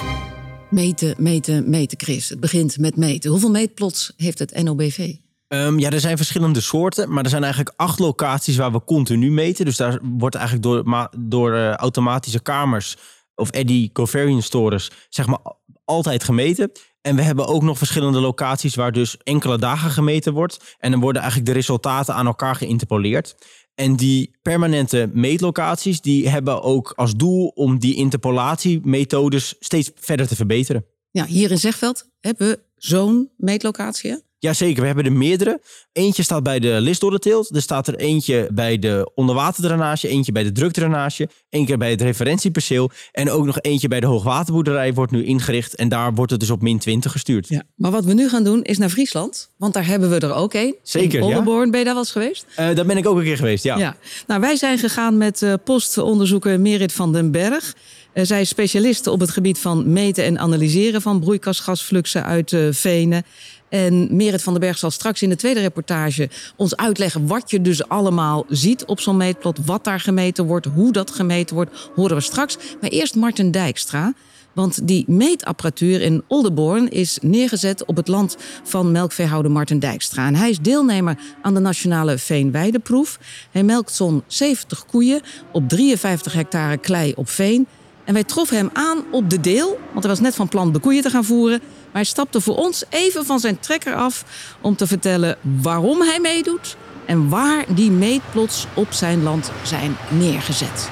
Meten, 0.69 1.15
meten, 1.17 1.69
meten, 1.69 1.99
Chris. 1.99 2.29
Het 2.29 2.39
begint 2.39 2.77
met 2.77 2.95
meten. 2.95 3.31
Hoeveel 3.31 3.49
meetplots 3.51 4.13
heeft 4.17 4.39
het 4.39 4.63
NOBV? 4.63 5.15
Um, 5.47 5.79
ja, 5.79 5.89
er 5.89 5.99
zijn 5.99 6.17
verschillende 6.17 6.61
soorten, 6.61 7.13
maar 7.13 7.23
er 7.23 7.29
zijn 7.29 7.43
eigenlijk 7.43 7.73
acht 7.77 7.99
locaties 7.99 8.57
waar 8.57 8.71
we 8.71 8.83
continu 8.83 9.31
meten. 9.31 9.65
Dus 9.65 9.77
daar 9.77 9.99
wordt 10.03 10.35
eigenlijk 10.35 10.65
door, 10.65 11.09
door 11.17 11.53
uh, 11.53 11.73
automatische 11.73 12.41
kamers 12.41 12.97
of 13.35 13.51
eddy 13.51 13.91
covariance 13.91 14.49
torens 14.49 14.91
zeg 15.09 15.27
maar 15.27 15.39
altijd 15.85 16.23
gemeten. 16.23 16.71
En 17.09 17.15
we 17.15 17.21
hebben 17.21 17.47
ook 17.47 17.61
nog 17.61 17.77
verschillende 17.77 18.19
locaties 18.19 18.75
waar 18.75 18.91
dus 18.91 19.17
enkele 19.23 19.57
dagen 19.57 19.91
gemeten 19.91 20.33
wordt. 20.33 20.75
En 20.79 20.91
dan 20.91 20.99
worden 20.99 21.21
eigenlijk 21.21 21.51
de 21.51 21.57
resultaten 21.57 22.13
aan 22.13 22.25
elkaar 22.25 22.55
geïnterpoleerd. 22.55 23.35
En 23.75 23.95
die 23.95 24.37
permanente 24.41 25.09
meetlocaties 25.13 26.01
die 26.01 26.29
hebben 26.29 26.61
ook 26.61 26.93
als 26.95 27.15
doel 27.15 27.47
om 27.47 27.79
die 27.79 27.95
interpolatiemethodes 27.95 29.55
steeds 29.59 29.91
verder 29.95 30.27
te 30.27 30.35
verbeteren. 30.35 30.85
Ja, 31.11 31.25
hier 31.25 31.51
in 31.51 31.57
Zegveld 31.57 32.09
hebben 32.19 32.47
we 32.47 32.59
zo'n 32.75 33.29
meetlocatie. 33.37 34.21
Jazeker, 34.39 34.81
we 34.81 34.87
hebben 34.87 35.05
er 35.05 35.11
meerdere. 35.11 35.61
Eentje 35.91 36.23
staat 36.23 36.43
bij 36.43 36.59
de 36.59 36.77
listdorreteelt. 36.81 37.55
Er 37.55 37.61
staat 37.61 37.87
er 37.87 37.95
eentje 37.95 38.49
bij 38.53 38.79
de 38.79 39.11
onderwaterdrainage, 39.15 40.07
eentje 40.07 40.31
bij 40.31 40.43
de 40.43 40.51
drukdrainage, 40.51 41.29
één 41.49 41.65
keer 41.65 41.77
bij 41.77 41.89
het 41.89 42.01
referentieperceel 42.01 42.89
en 43.11 43.29
ook 43.29 43.45
nog 43.45 43.61
eentje 43.61 43.87
bij 43.87 43.99
de 43.99 44.05
hoogwaterboerderij 44.05 44.93
wordt 44.93 45.11
nu 45.11 45.25
ingericht 45.25 45.75
en 45.75 45.89
daar 45.89 46.13
wordt 46.13 46.31
het 46.31 46.39
dus 46.39 46.49
op 46.49 46.61
min 46.61 46.79
20 46.79 47.11
gestuurd. 47.11 47.47
Ja, 47.47 47.63
maar 47.75 47.91
wat 47.91 48.05
we 48.05 48.13
nu 48.13 48.29
gaan 48.29 48.43
doen 48.43 48.63
is 48.63 48.77
naar 48.77 48.89
Friesland, 48.89 49.49
want 49.57 49.73
daar 49.73 49.85
hebben 49.85 50.09
we 50.09 50.19
er 50.19 50.33
ook 50.33 50.53
één. 50.53 50.75
Zeker, 50.83 51.19
in 51.19 51.27
ja. 51.27 51.41
Ben 51.43 51.65
je 51.65 51.71
daar 51.71 51.83
wel 51.83 51.97
eens 51.97 52.11
geweest? 52.11 52.45
Uh, 52.51 52.55
daar 52.55 52.85
ben 52.85 52.97
ik 52.97 53.07
ook 53.07 53.17
een 53.17 53.23
keer 53.23 53.37
geweest, 53.37 53.63
ja. 53.63 53.77
ja. 53.77 53.95
Nou, 54.27 54.41
wij 54.41 54.55
zijn 54.55 54.77
gegaan 54.77 55.17
met 55.17 55.41
uh, 55.41 55.53
postonderzoeker 55.63 56.59
Merit 56.59 56.93
van 56.93 57.13
den 57.13 57.31
Berg. 57.31 57.75
Uh, 58.13 58.23
zij 58.25 58.41
is 58.41 58.49
specialiste 58.49 59.11
op 59.11 59.19
het 59.19 59.29
gebied 59.29 59.59
van 59.59 59.93
meten 59.93 60.23
en 60.23 60.39
analyseren 60.39 61.01
van 61.01 61.19
broeikasgasfluxen 61.19 62.25
uit 62.25 62.55
venen. 62.71 63.23
En 63.69 64.15
Merit 64.15 64.43
van 64.43 64.53
den 64.53 64.61
Berg 64.61 64.77
zal 64.77 64.91
straks 64.91 65.21
in 65.21 65.29
de 65.29 65.35
tweede 65.35 65.59
reportage 65.59 66.29
ons 66.55 66.75
uitleggen 66.75 67.27
wat 67.27 67.51
je 67.51 67.61
dus 67.61 67.87
allemaal 67.87 68.45
ziet 68.47 68.85
op 68.85 68.99
zo'n 68.99 69.17
meetplot. 69.17 69.65
Wat 69.65 69.83
daar 69.83 69.99
gemeten 69.99 70.45
wordt, 70.45 70.65
hoe 70.65 70.91
dat 70.91 71.11
gemeten 71.11 71.55
wordt, 71.55 71.89
horen 71.95 72.15
we 72.15 72.21
straks. 72.21 72.57
Maar 72.81 72.89
eerst 72.89 73.15
Martin 73.15 73.51
Dijkstra. 73.51 74.13
Want 74.53 74.87
die 74.87 75.03
meetapparatuur 75.07 76.01
in 76.01 76.23
Oldenborn 76.27 76.89
is 76.89 77.17
neergezet 77.21 77.85
op 77.85 77.95
het 77.95 78.07
land 78.07 78.37
van 78.63 78.91
melkveehouder 78.91 79.51
Martin 79.51 79.79
Dijkstra. 79.79 80.27
En 80.27 80.35
hij 80.35 80.49
is 80.49 80.59
deelnemer 80.59 81.17
aan 81.41 81.53
de 81.53 81.59
nationale 81.59 82.17
veenweideproef. 82.17 83.19
Hij 83.51 83.63
melkt 83.63 83.93
zo'n 83.93 84.23
70 84.27 84.85
koeien 84.85 85.21
op 85.51 85.69
53 85.69 86.33
hectare 86.33 86.77
klei 86.77 87.13
op 87.15 87.29
veen. 87.29 87.67
En 88.03 88.13
wij 88.13 88.23
troffen 88.23 88.57
hem 88.57 88.69
aan 88.73 89.03
op 89.11 89.29
de 89.29 89.39
deel, 89.39 89.79
want 89.91 89.99
hij 89.99 90.09
was 90.09 90.19
net 90.19 90.35
van 90.35 90.47
plan 90.47 90.71
de 90.71 90.79
koeien 90.79 91.03
te 91.03 91.09
gaan 91.09 91.25
voeren. 91.25 91.61
Maar 91.91 92.01
hij 92.01 92.11
stapte 92.11 92.41
voor 92.41 92.55
ons 92.55 92.83
even 92.89 93.25
van 93.25 93.39
zijn 93.39 93.59
trekker 93.59 93.95
af 93.95 94.23
om 94.61 94.75
te 94.75 94.87
vertellen 94.87 95.37
waarom 95.41 96.01
hij 96.01 96.19
meedoet 96.19 96.75
en 97.05 97.29
waar 97.29 97.65
die 97.67 97.91
meetplots 97.91 98.65
op 98.73 98.87
zijn 98.91 99.23
land 99.23 99.51
zijn 99.63 99.97
neergezet. 100.09 100.89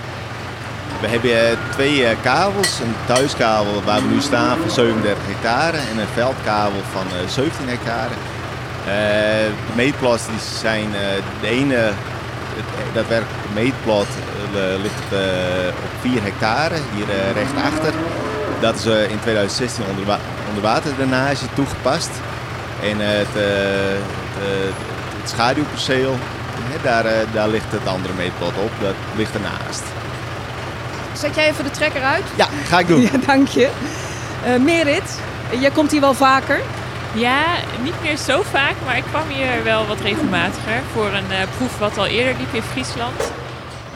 We 1.01 1.07
hebben 1.07 1.49
eh, 1.49 1.57
twee 1.71 2.05
eh, 2.05 2.17
kabels. 2.21 2.79
Een 2.79 2.95
thuiskabel 3.05 3.83
waar 3.83 4.01
we 4.01 4.07
nu 4.07 4.21
staan 4.21 4.57
van 4.57 4.69
37 4.69 5.23
hectare 5.25 5.77
en 5.77 5.97
een 5.97 6.07
veldkabel 6.13 6.81
van 6.91 7.05
17 7.29 7.65
eh, 7.65 7.71
hectare. 7.71 8.13
de 9.67 9.75
meetplots 9.75 10.25
die 10.25 10.39
zijn 10.59 10.91
de 11.41 11.47
ene, 11.47 11.91
dat 12.93 13.07
werkt 13.07 13.31
meetplot 13.53 14.07
ligt 14.81 15.11
op 15.69 16.11
4 16.11 16.23
hectare, 16.23 16.75
hier 16.95 17.33
rechtsachter. 17.33 17.93
Dat 18.59 18.75
is 18.75 18.85
in 18.85 19.19
2016 19.19 19.83
onder, 19.89 20.17
onderwaterdrainage 20.47 21.45
toegepast. 21.53 22.09
En 22.81 22.99
het, 22.99 23.27
het, 23.33 24.03
het, 24.37 24.73
het 25.21 25.29
schaduwperceel, 25.29 26.17
daar, 26.83 27.03
daar 27.33 27.47
ligt 27.47 27.71
het 27.71 27.87
andere 27.87 28.13
meetplot 28.13 28.53
op, 28.63 28.71
dat 28.81 28.95
ligt 29.15 29.33
ernaast. 29.33 29.83
Zet 31.13 31.35
jij 31.35 31.47
even 31.47 31.63
de 31.63 31.71
trekker 31.71 32.01
uit? 32.01 32.23
Ja, 32.35 32.47
ga 32.67 32.79
ik 32.79 32.87
doen. 32.87 33.01
Ja, 33.11 33.17
dank 33.25 33.47
je. 33.47 33.69
Uh, 34.47 34.59
Merit, 34.59 35.19
jij 35.59 35.71
komt 35.71 35.91
hier 35.91 36.01
wel 36.01 36.13
vaker? 36.13 36.59
Ja, 37.13 37.43
niet 37.83 38.01
meer 38.01 38.17
zo 38.17 38.41
vaak, 38.51 38.73
maar 38.85 38.97
ik 38.97 39.03
kwam 39.03 39.27
hier 39.27 39.63
wel 39.63 39.87
wat 39.87 39.99
regelmatiger 39.99 40.81
voor 40.93 41.05
een 41.05 41.31
uh, 41.31 41.37
proef 41.57 41.77
wat 41.77 41.97
al 41.97 42.05
eerder 42.05 42.35
liep 42.39 42.53
in 42.53 42.61
Friesland. 42.61 43.31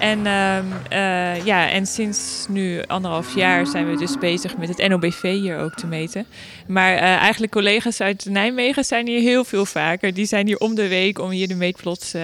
En, 0.01 0.19
uh, 0.19 1.45
ja, 1.45 1.69
en 1.69 1.85
sinds 1.85 2.45
nu 2.49 2.81
anderhalf 2.87 3.35
jaar 3.35 3.67
zijn 3.67 3.89
we 3.89 3.97
dus 3.97 4.17
bezig 4.17 4.57
met 4.57 4.69
het 4.69 4.87
NOBV 4.87 5.21
hier 5.21 5.57
ook 5.57 5.73
te 5.73 5.87
meten. 5.87 6.25
Maar 6.67 6.93
uh, 6.93 7.01
eigenlijk 7.01 7.51
collega's 7.51 8.01
uit 8.01 8.25
Nijmegen 8.25 8.83
zijn 8.83 9.07
hier 9.07 9.19
heel 9.19 9.43
veel 9.43 9.65
vaker. 9.65 10.13
Die 10.13 10.25
zijn 10.25 10.47
hier 10.47 10.57
om 10.57 10.75
de 10.75 10.87
week 10.87 11.19
om 11.19 11.29
hier 11.29 11.47
de 11.47 11.55
meetplots 11.55 12.15
uh, 12.15 12.21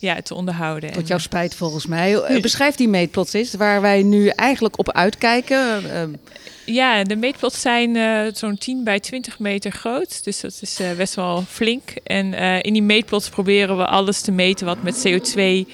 ja, 0.00 0.20
te 0.22 0.34
onderhouden. 0.34 0.92
Tot 0.92 1.08
jouw 1.08 1.18
spijt 1.18 1.54
volgens 1.54 1.86
mij. 1.86 2.22
Beschrijf 2.40 2.74
die 2.74 2.88
meetplots 2.88 3.32
eens, 3.32 3.54
waar 3.54 3.80
wij 3.80 4.02
nu 4.02 4.28
eigenlijk 4.28 4.78
op 4.78 4.92
uitkijken. 4.92 5.82
Ja, 6.64 7.02
de 7.04 7.16
meetplots 7.16 7.60
zijn 7.60 7.96
zo'n 8.34 8.58
10 8.58 8.84
bij 8.84 9.00
20 9.00 9.38
meter 9.38 9.70
groot. 9.70 10.24
Dus 10.24 10.40
dat 10.40 10.58
is 10.60 10.80
best 10.96 11.14
wel 11.14 11.44
flink. 11.48 11.90
En 12.04 12.34
in 12.62 12.72
die 12.72 12.82
meetplots 12.82 13.28
proberen 13.28 13.76
we 13.76 13.86
alles 13.86 14.20
te 14.20 14.32
meten 14.32 14.66
wat 14.66 14.82
met 14.82 15.08
CO2 15.08 15.66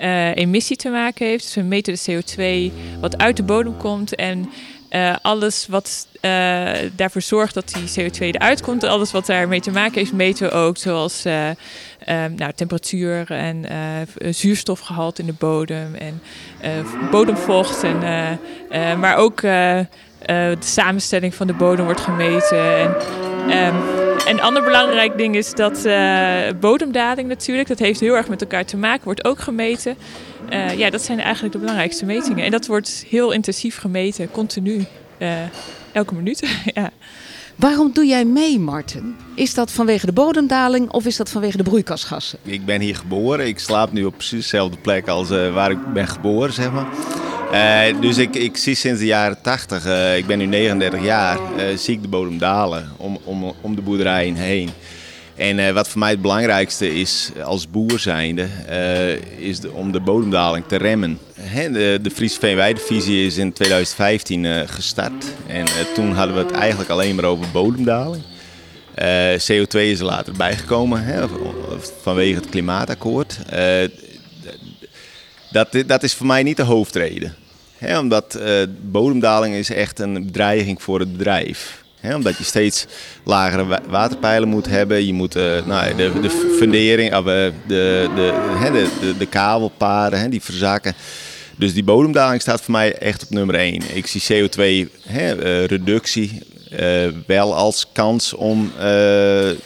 uh, 0.00 0.36
emissie 0.36 0.76
te 0.76 0.88
maken 0.88 1.26
heeft. 1.26 1.44
Dus 1.44 1.54
we 1.54 1.62
meten 1.62 1.94
de 1.94 2.22
CO2 2.22 2.72
wat 3.00 3.18
uit 3.18 3.36
de 3.36 3.42
bodem 3.42 3.76
komt. 3.76 4.14
En 4.14 4.50
eh, 4.88 5.14
alles 5.22 5.66
wat 5.68 6.06
eh, 6.20 6.30
daarvoor 6.96 7.22
zorgt 7.22 7.54
dat 7.54 7.72
die 7.72 8.10
CO2 8.10 8.18
eruit 8.18 8.62
komt, 8.62 8.84
alles 8.84 9.12
wat 9.12 9.26
daarmee 9.26 9.60
te 9.60 9.70
maken 9.70 9.98
heeft, 9.98 10.12
meten 10.12 10.48
we 10.48 10.54
ook. 10.54 10.76
Zoals 10.76 11.26
uh, 11.26 11.48
nou, 12.36 12.52
temperatuur 12.54 13.30
en 13.30 13.66
zuurstofgehalte 14.30 15.20
in 15.20 15.26
de 15.26 15.34
bodem 15.38 15.94
en 15.94 16.22
bodemvocht. 17.10 17.82
En, 17.82 18.98
maar 19.00 19.16
ook 19.16 19.40
de 19.40 20.56
samenstelling 20.58 21.34
van 21.34 21.46
de 21.46 21.54
bodem 21.54 21.84
wordt 21.84 22.00
gemeten. 22.00 22.96
En, 23.48 23.74
um, 23.74 24.09
een 24.26 24.40
ander 24.40 24.62
belangrijk 24.62 25.18
ding 25.18 25.36
is 25.36 25.54
dat 25.54 25.88
bodemdaling 26.60 27.28
natuurlijk, 27.28 27.68
dat 27.68 27.78
heeft 27.78 28.00
heel 28.00 28.14
erg 28.14 28.28
met 28.28 28.40
elkaar 28.40 28.64
te 28.64 28.76
maken, 28.76 29.04
wordt 29.04 29.24
ook 29.24 29.38
gemeten. 29.38 29.96
Uh, 30.52 30.78
ja, 30.78 30.90
dat 30.90 31.02
zijn 31.02 31.20
eigenlijk 31.20 31.52
de 31.52 31.58
belangrijkste 31.58 32.04
metingen. 32.04 32.44
En 32.44 32.50
dat 32.50 32.66
wordt 32.66 33.04
heel 33.08 33.32
intensief 33.32 33.76
gemeten, 33.76 34.30
continu, 34.30 34.84
uh, 35.18 35.32
elke 35.92 36.14
minuut. 36.14 36.48
ja. 36.74 36.90
Waarom 37.60 37.90
doe 37.92 38.06
jij 38.06 38.24
mee, 38.24 38.58
Martin? 38.58 39.16
Is 39.34 39.54
dat 39.54 39.72
vanwege 39.72 40.06
de 40.06 40.12
bodemdaling 40.12 40.90
of 40.90 41.06
is 41.06 41.16
dat 41.16 41.30
vanwege 41.30 41.56
de 41.56 41.62
broeikasgassen? 41.62 42.38
Ik 42.42 42.64
ben 42.64 42.80
hier 42.80 42.96
geboren. 42.96 43.46
Ik 43.46 43.58
slaap 43.58 43.92
nu 43.92 44.04
op 44.04 44.14
precies 44.14 44.42
dezelfde 44.42 44.76
plek 44.76 45.08
als 45.08 45.30
uh, 45.30 45.52
waar 45.52 45.70
ik 45.70 45.92
ben 45.92 46.08
geboren, 46.08 46.52
zeg 46.52 46.70
maar. 46.72 46.86
Uh, 47.52 48.00
dus 48.00 48.18
ik, 48.18 48.36
ik 48.36 48.56
zie 48.56 48.74
sinds 48.74 49.00
de 49.00 49.06
jaren 49.06 49.42
80, 49.42 49.86
uh, 49.86 50.16
ik 50.16 50.26
ben 50.26 50.38
nu 50.38 50.46
39 50.46 51.02
jaar, 51.02 51.38
zie 51.76 51.94
ik 51.94 52.02
de 52.02 52.08
bodem 52.08 52.38
dalen 52.38 52.88
om, 52.96 53.18
om, 53.24 53.54
om 53.60 53.74
de 53.74 53.82
boerderijen 53.82 54.34
heen. 54.34 54.70
En 55.40 55.58
uh, 55.58 55.70
wat 55.70 55.88
voor 55.88 55.98
mij 55.98 56.10
het 56.10 56.22
belangrijkste 56.22 56.94
is 56.94 57.30
als 57.44 57.70
boer 57.70 57.98
zijnde, 57.98 58.46
uh, 58.70 59.48
is 59.48 59.60
om 59.72 59.92
de 59.92 60.00
bodemdaling 60.00 60.64
te 60.66 60.76
remmen. 60.76 61.18
Hè, 61.34 61.70
de, 61.70 61.98
de 62.02 62.10
Friese 62.10 62.38
Veenweidevisie 62.38 63.26
is 63.26 63.36
in 63.36 63.52
2015 63.52 64.44
uh, 64.44 64.60
gestart. 64.66 65.24
En 65.46 65.64
toen 65.94 66.12
hadden 66.12 66.36
we 66.36 66.42
het 66.42 66.50
eigenlijk 66.50 66.90
alleen 66.90 67.14
maar 67.14 67.24
over 67.24 67.46
bodemdaling. 67.52 68.22
CO2 69.50 69.70
is 69.70 69.98
er 69.98 70.04
later 70.04 70.32
bijgekomen 70.36 71.04
hè, 71.04 71.26
vanwege 72.00 72.34
het 72.34 72.48
klimaatakkoord. 72.48 73.38
dat, 75.50 75.68
dat 75.86 76.02
is 76.02 76.14
voor 76.14 76.26
mij 76.26 76.42
niet 76.42 76.56
de 76.56 76.62
hoofdreden. 76.62 77.34
Hè, 77.78 77.98
omdat 77.98 78.38
bodemdaling 78.80 79.54
is 79.54 79.70
echt 79.70 79.98
een 79.98 80.24
bedreiging 80.26 80.82
voor 80.82 81.00
het 81.00 81.16
bedrijf 81.16 81.79
omdat 82.02 82.38
je 82.38 82.44
steeds 82.44 82.86
lagere 83.24 83.80
waterpeilen 83.88 84.48
moet 84.48 84.66
hebben. 84.66 85.06
Je 85.06 85.12
moet 85.12 85.36
uh, 85.36 85.66
nou, 85.66 85.94
de, 85.94 86.20
de 86.20 86.54
fundering, 86.58 87.16
of, 87.16 87.18
uh, 87.18 87.24
de, 87.24 87.52
de, 87.66 88.08
de, 88.72 88.88
de, 89.00 89.16
de 89.16 89.26
kabelpaden, 89.26 90.30
die 90.30 90.42
verzakken. 90.42 90.94
Dus 91.56 91.74
die 91.74 91.84
bodemdaling 91.84 92.40
staat 92.40 92.60
voor 92.60 92.72
mij 92.72 92.94
echt 92.94 93.22
op 93.22 93.30
nummer 93.30 93.54
1. 93.54 93.82
Ik 93.94 94.06
zie 94.06 94.22
CO2-reductie 94.22 96.42
uh, 96.72 97.06
eh, 97.06 97.14
wel 97.26 97.54
als 97.54 97.86
kans 97.92 98.34
om 98.34 98.72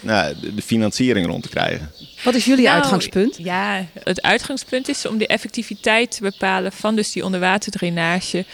nou, 0.00 0.34
de 0.54 0.62
financiering 0.62 1.26
rond 1.26 1.42
te 1.42 1.48
krijgen. 1.48 1.90
Wat 2.24 2.34
is 2.34 2.44
jullie 2.44 2.64
nou, 2.64 2.76
uitgangspunt? 2.76 3.36
Ja, 3.38 3.86
het 4.04 4.22
uitgangspunt 4.22 4.88
is 4.88 5.06
om 5.06 5.18
de 5.18 5.26
effectiviteit 5.26 6.10
te 6.10 6.22
bepalen 6.22 6.72
van 6.72 6.96
dus 6.96 7.12
die 7.12 7.24
onderwaterdrainage 7.24 8.44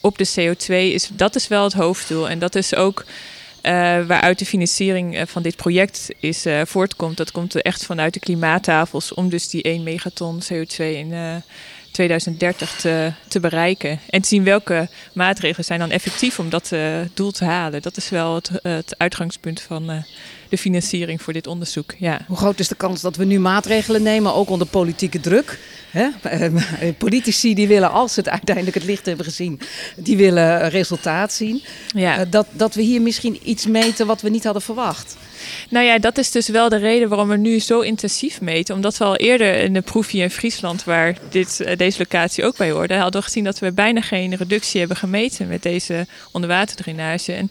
op 0.00 0.18
de 0.18 0.28
CO2 0.28 0.74
is, 0.74 1.08
dat 1.12 1.34
is 1.34 1.48
wel 1.48 1.64
het 1.64 1.72
hoofddoel. 1.72 2.28
En 2.28 2.38
dat 2.38 2.54
is 2.54 2.74
ook 2.74 3.04
uh, 3.62 3.72
waaruit 4.06 4.38
de 4.38 4.46
financiering 4.46 5.16
eh, 5.16 5.26
van 5.26 5.42
dit 5.42 5.56
project 5.56 6.08
is 6.20 6.46
uh, 6.46 6.60
voortkomt. 6.64 7.16
Dat 7.16 7.30
komt 7.30 7.62
echt 7.62 7.84
vanuit 7.84 8.14
de 8.14 8.20
klimaattafels 8.20 9.14
om 9.14 9.28
dus 9.28 9.48
die 9.48 9.62
1 9.62 9.82
megaton 9.82 10.42
CO2 10.42 10.76
in 10.76 11.42
2030 11.92 12.76
te, 12.76 13.12
te, 13.28 13.40
bereiken. 13.40 14.00
En 14.10 14.22
te 14.22 14.28
zien 14.28 14.44
welke 14.44 14.88
maatregelen 15.12 15.64
zijn 15.64 15.78
dan 15.78 15.90
effectief 15.90 16.38
om 16.38 16.48
dat 16.48 16.72
doel 17.14 17.30
te 17.30 17.44
halen. 17.44 17.82
Dat 17.82 17.96
is 17.96 18.08
wel 18.08 18.34
het, 18.34 18.50
het 18.62 18.94
uitgangspunt 18.98 19.60
van 19.60 20.04
de 20.50 20.58
financiering 20.58 21.22
voor 21.22 21.32
dit 21.32 21.46
onderzoek. 21.46 21.94
Ja. 21.98 22.20
Hoe 22.26 22.36
groot 22.36 22.58
is 22.58 22.68
de 22.68 22.74
kans 22.74 23.00
dat 23.00 23.16
we 23.16 23.24
nu 23.24 23.38
maatregelen 23.38 24.02
nemen, 24.02 24.34
ook 24.34 24.50
onder 24.50 24.66
politieke 24.66 25.20
druk? 25.20 25.58
Hè? 25.90 26.08
Eh, 26.22 26.94
politici 26.98 27.54
die 27.54 27.68
willen, 27.68 27.90
als 27.90 28.14
ze 28.14 28.20
het 28.20 28.28
uiteindelijk 28.28 28.76
het 28.76 28.84
licht 28.84 29.06
hebben 29.06 29.24
gezien, 29.24 29.60
die 29.96 30.16
willen 30.16 30.68
resultaat 30.68 31.32
zien. 31.32 31.62
Ja. 31.86 32.18
Eh, 32.18 32.26
dat, 32.30 32.46
dat 32.52 32.74
we 32.74 32.82
hier 32.82 33.02
misschien 33.02 33.38
iets 33.42 33.66
meten 33.66 34.06
wat 34.06 34.20
we 34.20 34.28
niet 34.28 34.44
hadden 34.44 34.62
verwacht. 34.62 35.16
Nou 35.70 35.86
ja, 35.86 35.98
dat 35.98 36.18
is 36.18 36.30
dus 36.30 36.48
wel 36.48 36.68
de 36.68 36.76
reden 36.76 37.08
waarom 37.08 37.28
we 37.28 37.36
nu 37.36 37.58
zo 37.58 37.80
intensief 37.80 38.40
meten. 38.40 38.74
Omdat 38.74 38.96
we 38.96 39.04
al 39.04 39.16
eerder 39.16 39.54
in 39.54 39.72
de 39.72 39.80
proef 39.80 40.10
hier 40.10 40.22
in 40.22 40.30
Friesland, 40.30 40.84
waar 40.84 41.16
dit, 41.28 41.60
eh, 41.60 41.76
deze 41.76 41.98
locatie 41.98 42.44
ook 42.44 42.56
bij 42.56 42.70
hoorde, 42.70 42.94
hadden 42.94 43.20
we 43.20 43.26
gezien 43.26 43.44
dat 43.44 43.58
we 43.58 43.72
bijna 43.72 44.00
geen 44.00 44.36
reductie 44.36 44.78
hebben 44.78 44.96
gemeten 44.96 45.48
met 45.48 45.62
deze 45.62 46.06
onderwaterdrainage. 46.32 47.32
En 47.32 47.50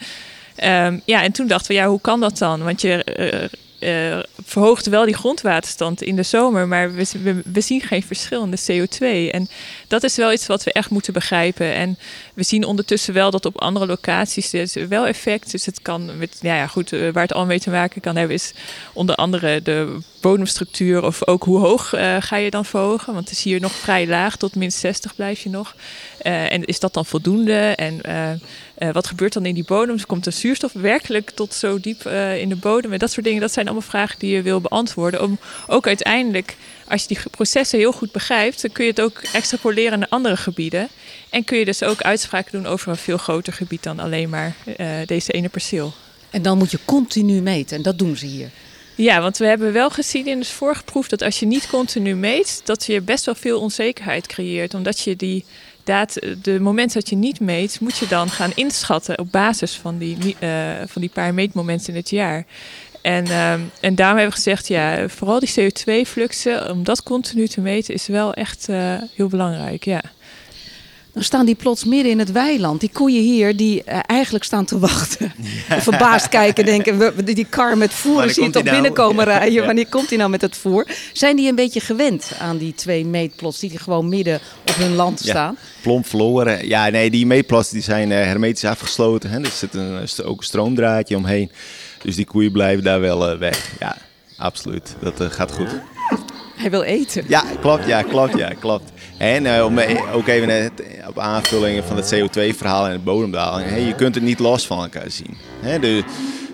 Um, 0.63 1.01
ja, 1.06 1.24
en 1.24 1.32
toen 1.32 1.48
dachten 1.48 1.68
we, 1.68 1.74
ja, 1.74 1.88
hoe 1.88 2.01
kan 2.01 2.20
dat 2.20 2.38
dan? 2.38 2.63
Want 2.63 2.82
je 2.82 3.50
uh, 3.80 4.20
verhoogt 4.46 4.86
wel 4.86 5.06
die 5.06 5.16
grondwaterstand 5.16 6.01
in 6.01 6.16
de 6.16 6.24
zomer, 6.24 6.68
maar 6.68 6.94
we, 6.94 7.06
we, 7.24 7.42
we, 7.46 7.62
zien 7.62 7.82
geen 7.82 8.04
verschil 8.04 8.44
in 8.44 8.51
de 8.51 8.88
CO2. 8.88 9.32
En 9.32 9.48
dat 9.89 10.03
is 10.03 10.15
wel 10.15 10.31
iets 10.31 10.48
wat 10.48 10.63
we 10.63 10.74
echt 10.74 10.89
moeten 10.89 11.13
begrijpen. 11.13 11.74
En 11.74 11.98
we 12.34 12.43
zien 12.43 12.63
ondertussen 12.63 13.13
wel 13.13 13.31
dat 13.31 13.46
op 13.46 13.62
andere 13.62 13.86
locaties 13.86 14.53
is 14.53 14.74
wel 14.74 15.08
effect. 15.08 15.51
Dus 15.51 15.65
het 15.65 15.81
kan 15.81 16.17
met, 16.17 16.38
ja, 16.41 16.55
ja 16.55 16.67
goed, 16.67 16.91
uh, 16.91 17.12
waar 17.13 17.24
het 17.24 17.34
al 17.34 17.46
mee 17.46 17.60
te 17.60 17.69
maken 17.69 18.01
kan 18.01 18.15
hebben, 18.15 18.36
is 18.36 18.53
onder 18.93 19.15
andere 19.15 19.62
de 19.62 19.98
bodemstructuur 20.22 21.03
of 21.03 21.27
ook 21.27 21.43
hoe 21.43 21.60
hoog 21.60 21.96
uh, 21.96 22.15
ga 22.19 22.36
je 22.36 22.50
dan 22.50 22.65
verhogen. 22.65 23.13
Want 23.13 23.29
het 23.29 23.38
is 23.38 23.43
hier 23.43 23.60
nog 23.60 23.72
vrij 23.72 24.08
laag, 24.08 24.36
tot 24.36 24.55
min 24.55 24.72
60 24.72 25.15
blijf 25.15 25.39
je 25.41 25.50
nog. 25.50 25.75
Uh, 26.24 26.51
en 26.51 26.65
is 26.65 26.79
dat 26.79 26.93
dan 26.93 27.05
voldoende? 27.05 27.75
En 27.75 28.01
wat 28.93 29.08
gebeurt 29.08 29.34
dan 29.34 29.46
in 29.46 29.53
die 29.53 29.65
bodem? 29.65 29.96
Dus 29.96 30.05
komt 30.05 30.24
de 30.24 30.31
zuurstof 30.31 30.72
werkelijk 30.74 31.29
tot 31.29 31.53
zo 31.53 31.79
diep 31.79 32.08
in 32.38 32.50
de 32.50 32.55
bodem? 32.55 32.93
En 32.93 33.00
dat 33.00 33.12
soort 33.12 33.25
dingen, 33.25 33.41
dat 33.41 33.53
zijn 33.53 33.65
allemaal 33.65 33.89
vragen 33.89 34.19
die 34.19 34.36
je 34.36 34.41
wil 34.41 34.62
beantwoorden. 34.62 35.22
Om 35.22 35.39
ook 35.67 35.88
uiteindelijk, 35.88 36.55
als 36.88 37.01
je 37.01 37.08
die 37.08 37.19
processen 37.31 37.79
heel 37.79 37.91
goed 37.91 38.12
begrijpt, 38.12 38.62
dan 38.62 38.72
kun 38.72 38.84
je 38.84 38.89
het 38.89 39.01
ook 39.01 39.22
extrapoleren 39.34 39.78
naar 39.88 40.07
andere 40.09 40.38
gebieden. 40.38 40.88
En 41.29 41.43
kun 41.43 41.57
je 41.57 41.65
dus 41.65 41.83
ook 41.83 42.01
uitspraken 42.01 42.51
doen 42.51 42.71
over 42.71 42.89
een 42.89 42.98
veel 42.98 43.17
groter 43.17 43.53
gebied 43.53 43.83
dan 43.83 44.00
alleen 44.00 44.29
maar 44.29 44.55
deze 45.05 45.31
ene 45.31 45.50
perceel. 45.50 45.93
En 46.29 46.41
dan 46.41 46.57
moet 46.57 46.71
je 46.71 46.79
continu 46.86 47.41
meten 47.41 47.77
en 47.77 47.83
dat 47.83 48.00
doen 48.00 48.17
ze 48.17 48.25
hier. 48.25 48.50
Ja, 48.95 49.21
want 49.21 49.38
we 49.38 49.45
hebben 49.45 49.74
wel 49.74 49.89
gezien 49.89 50.27
in 50.27 50.39
de 50.39 50.45
vorige 50.45 50.83
proef 50.83 51.07
dat 51.07 51.21
als 51.21 51.39
je 51.39 51.45
niet 51.45 51.67
continu 51.67 52.15
meet, 52.15 52.62
dat 52.63 52.86
je 52.86 53.01
best 53.01 53.25
wel 53.25 53.36
veel 53.36 53.59
onzekerheid 53.59 54.27
creëert. 54.27 54.74
Omdat 54.74 55.00
je 55.00 55.15
die 55.15 55.45
data, 55.83 56.21
de 56.41 56.59
momenten 56.59 57.00
dat 57.00 57.09
je 57.09 57.15
niet 57.15 57.39
meet, 57.39 57.79
moet 57.79 57.98
je 57.98 58.07
dan 58.07 58.29
gaan 58.29 58.51
inschatten 58.55 59.19
op 59.19 59.31
basis 59.31 59.75
van 59.75 59.98
die, 59.98 60.36
uh, 60.39 60.50
van 60.86 61.01
die 61.01 61.09
paar 61.09 61.33
meetmomenten 61.33 61.88
in 61.88 61.95
het 61.95 62.09
jaar. 62.09 62.45
En, 63.01 63.25
uh, 63.27 63.51
en 63.79 63.96
daarom 63.96 64.18
hebben 64.18 64.25
we 64.25 64.32
gezegd, 64.32 64.68
ja, 64.68 65.10
vooral 65.10 65.39
die 65.39 65.50
CO2-fluxen, 65.60 66.72
om 66.72 66.84
dat 66.84 67.03
continu 67.03 67.48
te 67.48 67.62
meten, 67.62 67.94
is 67.94 68.08
wel 68.08 68.34
echt 68.34 68.70
uh, 68.70 68.94
heel 69.15 69.27
belangrijk. 69.27 69.86
Ja. 69.86 70.01
Dan 71.13 71.24
staan 71.24 71.46
die 71.46 71.56
plots 71.56 71.84
midden 71.84 72.12
in 72.12 72.20
het 72.20 72.32
weiland. 72.32 72.79
Die 72.79 72.89
koeien 72.94 73.24
hier, 73.24 73.56
die 73.56 73.84
uh, 73.88 74.00
eigenlijk 74.06 74.44
staan 74.44 74.65
te 74.65 74.79
wachten. 74.79 75.34
Ja. 75.70 75.82
Verbaasd 75.89 76.29
kijken, 76.29 76.65
denken, 76.65 76.98
we, 76.98 77.24
die 77.24 77.46
kar 77.46 77.77
met 77.77 77.94
voer 77.94 78.29
zie 78.29 78.44
je 78.44 78.50
toch 78.50 78.63
nou? 78.63 78.75
binnenkomen 78.75 79.25
ja. 79.25 79.38
rijden. 79.38 79.65
Wanneer 79.65 79.88
komt 79.88 80.10
hij 80.10 80.18
nou 80.18 80.29
met 80.29 80.41
het 80.41 80.58
voer? 80.58 80.88
Zijn 81.13 81.36
die 81.36 81.50
een 81.50 81.56
beetje 81.56 81.79
gewend 81.79 82.32
aan 82.39 82.58
die 82.58 82.74
twee 82.74 83.06
meetplots 83.06 83.60
die 83.60 83.77
gewoon 83.77 84.10
midden 84.10 84.39
op 84.70 84.75
hun 84.75 84.96
land 84.96 85.20
staan? 85.20 85.58
Plomp 85.82 86.08
verloren. 86.08 86.68
Ja, 86.68 86.89
nee, 86.89 87.10
die 87.10 87.25
meetplots 87.25 87.70
die 87.70 87.82
zijn 87.82 88.12
uh, 88.12 88.18
hermetisch 88.18 88.65
afgesloten. 88.65 89.29
Hè. 89.29 89.39
Er 89.39 89.51
zit 89.51 89.74
een, 89.74 90.08
ook 90.24 90.38
een 90.38 90.46
stroomdraadje 90.46 91.15
omheen. 91.15 91.51
Dus 92.01 92.15
die 92.15 92.25
koeien 92.25 92.51
blijven 92.51 92.84
daar 92.84 93.00
wel 93.00 93.32
uh, 93.32 93.38
weg. 93.38 93.72
Ja, 93.79 93.98
absoluut. 94.38 94.96
Dat 95.00 95.34
gaat 95.34 95.51
goed. 95.51 95.70
Hij 96.56 96.70
wil 96.70 96.82
eten. 96.82 97.24
Ja, 97.27 97.44
klopt. 97.62 97.86
Ja, 97.86 98.01
klopt. 98.01 98.38
Ja, 98.38 98.50
klopt. 98.60 98.91
En 99.18 99.46
uh, 99.46 99.65
om 99.65 99.79
ook 100.13 100.27
even 100.27 100.50
het, 100.50 100.72
op 101.08 101.20
aanvullingen 101.20 101.84
van 101.84 101.98
het 101.98 102.15
CO2-verhaal 102.15 102.86
en 102.86 102.91
het 102.91 103.03
bodemdaling. 103.03 103.70
Hey, 103.70 103.82
je 103.82 103.96
kunt 103.96 104.15
het 104.15 104.24
niet 104.24 104.39
los 104.39 104.68
van 104.68 104.82
elkaar 104.82 105.12
zien. 105.12 105.38
Hè, 105.60 105.79
de, 105.79 106.03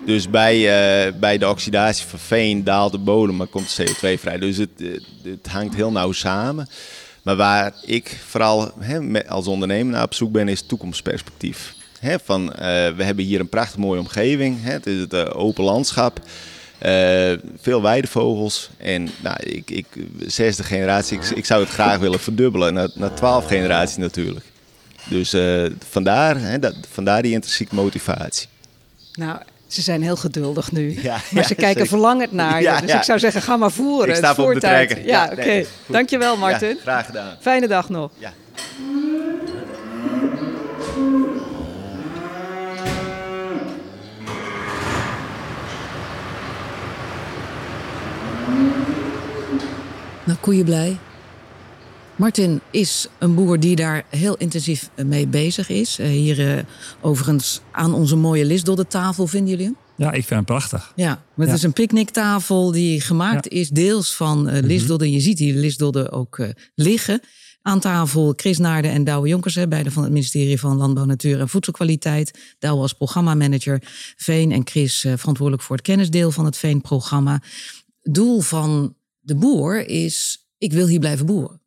dus 0.04 0.30
bij, 0.30 0.56
uh, 0.56 1.12
bij 1.20 1.38
de 1.38 1.48
oxidatie 1.48 2.06
van 2.06 2.18
veen 2.18 2.64
daalt 2.64 2.92
de 2.92 2.98
bodem, 2.98 3.36
maar 3.36 3.46
komt 3.46 3.80
CO2 3.80 4.20
vrij. 4.20 4.38
Dus 4.38 4.56
het, 4.56 4.70
het 5.22 5.46
hangt 5.46 5.74
heel 5.74 5.92
nauw 5.92 6.12
samen. 6.12 6.68
Maar 7.22 7.36
waar 7.36 7.72
ik 7.84 8.16
vooral 8.26 8.72
hè, 8.78 9.28
als 9.28 9.46
ondernemer 9.46 9.92
naar 9.92 10.04
op 10.04 10.14
zoek 10.14 10.32
ben, 10.32 10.48
is 10.48 10.62
toekomstperspectief. 10.62 11.75
Hè, 12.00 12.16
van, 12.24 12.42
uh, 12.42 12.58
we 12.96 13.04
hebben 13.04 13.24
hier 13.24 13.40
een 13.40 13.48
prachtig 13.48 13.76
mooie 13.76 14.00
omgeving. 14.00 14.62
Hè, 14.62 14.72
het 14.72 14.86
is 14.86 15.00
het 15.00 15.34
open 15.34 15.64
landschap. 15.64 16.20
Uh, 16.86 17.32
veel 17.60 17.82
weidevogels. 17.82 18.70
En 18.76 19.08
nou, 19.22 19.36
ik, 19.42 19.70
ik, 19.70 19.86
zesde 20.26 20.62
generatie, 20.62 21.18
ik, 21.18 21.24
ik 21.24 21.44
zou 21.44 21.60
het 21.60 21.70
graag 21.70 21.98
willen 21.98 22.20
verdubbelen 22.20 22.74
naar, 22.74 22.88
naar 22.94 23.14
twaalf 23.14 23.46
generaties 23.46 23.96
natuurlijk. 23.96 24.44
Dus 25.08 25.36
vandaar, 25.88 26.40
hè, 26.40 26.58
dat, 26.58 26.74
vandaar 26.90 27.22
die 27.22 27.32
intrinsieke 27.32 27.74
motivatie. 27.74 28.48
Nou, 29.12 29.38
ze 29.66 29.82
zijn 29.82 30.02
heel 30.02 30.16
geduldig 30.16 30.72
nu. 30.72 30.98
Ja, 31.02 31.20
maar 31.30 31.44
ze 31.44 31.54
kijken 31.54 31.72
zeker. 31.72 31.86
verlangend 31.86 32.32
naar 32.32 32.62
je. 32.62 32.78
dus 32.80 32.92
ik 32.92 33.02
zou 33.02 33.18
zeggen, 33.18 33.42
ga 33.42 33.56
maar 33.56 33.70
voeren. 33.70 34.08
Ik 34.08 34.14
sta 34.14 34.34
op 34.36 34.54
de 34.54 34.60
trekker. 34.60 35.06
Ja, 35.06 35.24
oké. 35.24 35.40
Okay. 35.40 35.66
Dankjewel, 35.86 36.36
Martin. 36.36 36.78
graag 36.80 37.06
gedaan. 37.06 37.36
Fijne 37.40 37.68
dag 37.68 37.88
nog. 37.88 38.10
Nou, 50.26 50.38
koeien 50.38 50.64
blij. 50.64 50.98
Martin 52.16 52.60
is 52.70 53.08
een 53.18 53.34
boer 53.34 53.60
die 53.60 53.76
daar 53.76 54.04
heel 54.08 54.36
intensief 54.36 54.90
mee 55.04 55.26
bezig 55.26 55.68
is. 55.68 56.00
Uh, 56.00 56.06
hier 56.06 56.56
uh, 56.56 56.62
overigens 57.00 57.60
aan 57.70 57.94
onze 57.94 58.16
mooie 58.16 58.44
Lisdodde 58.44 58.86
tafel, 58.86 59.26
vinden 59.26 59.50
jullie 59.50 59.64
hem? 59.64 59.76
Ja, 59.96 60.06
ik 60.06 60.12
vind 60.12 60.30
hem 60.30 60.44
prachtig. 60.44 60.92
Ja, 60.96 61.22
het 61.36 61.52
is 61.52 61.62
een 61.62 61.72
picknicktafel 61.72 62.70
die 62.70 63.00
gemaakt 63.00 63.48
is 63.48 63.68
deels 63.68 64.14
van 64.14 64.48
uh, 64.48 64.62
Lisdodde. 64.62 65.10
Je 65.10 65.20
ziet 65.20 65.38
hier 65.38 65.54
Lisdodde 65.54 66.10
ook 66.10 66.46
liggen. 66.74 67.20
Aan 67.62 67.80
tafel 67.80 68.32
Chris 68.36 68.58
Naarden 68.58 68.90
en 68.90 69.04
Douwe 69.04 69.28
Jonkers, 69.28 69.68
beide 69.68 69.90
van 69.90 70.02
het 70.02 70.12
ministerie 70.12 70.60
van 70.60 70.76
Landbouw, 70.76 71.04
Natuur 71.04 71.40
en 71.40 71.48
Voedselkwaliteit. 71.48 72.54
Douwe 72.58 72.82
als 72.82 72.92
programmamanager, 72.92 73.82
Veen 74.16 74.52
en 74.52 74.62
Chris 74.64 75.00
verantwoordelijk 75.00 75.62
voor 75.62 75.76
het 75.76 75.84
kennisdeel 75.84 76.30
van 76.30 76.44
het 76.44 76.56
Veen-programma. 76.56 77.42
Doel 78.02 78.40
van 78.40 78.95
de 79.26 79.34
boer 79.34 79.86
is, 79.86 80.46
ik 80.58 80.72
wil 80.72 80.86
hier 80.86 80.98
blijven 80.98 81.26
boeren. 81.26 81.62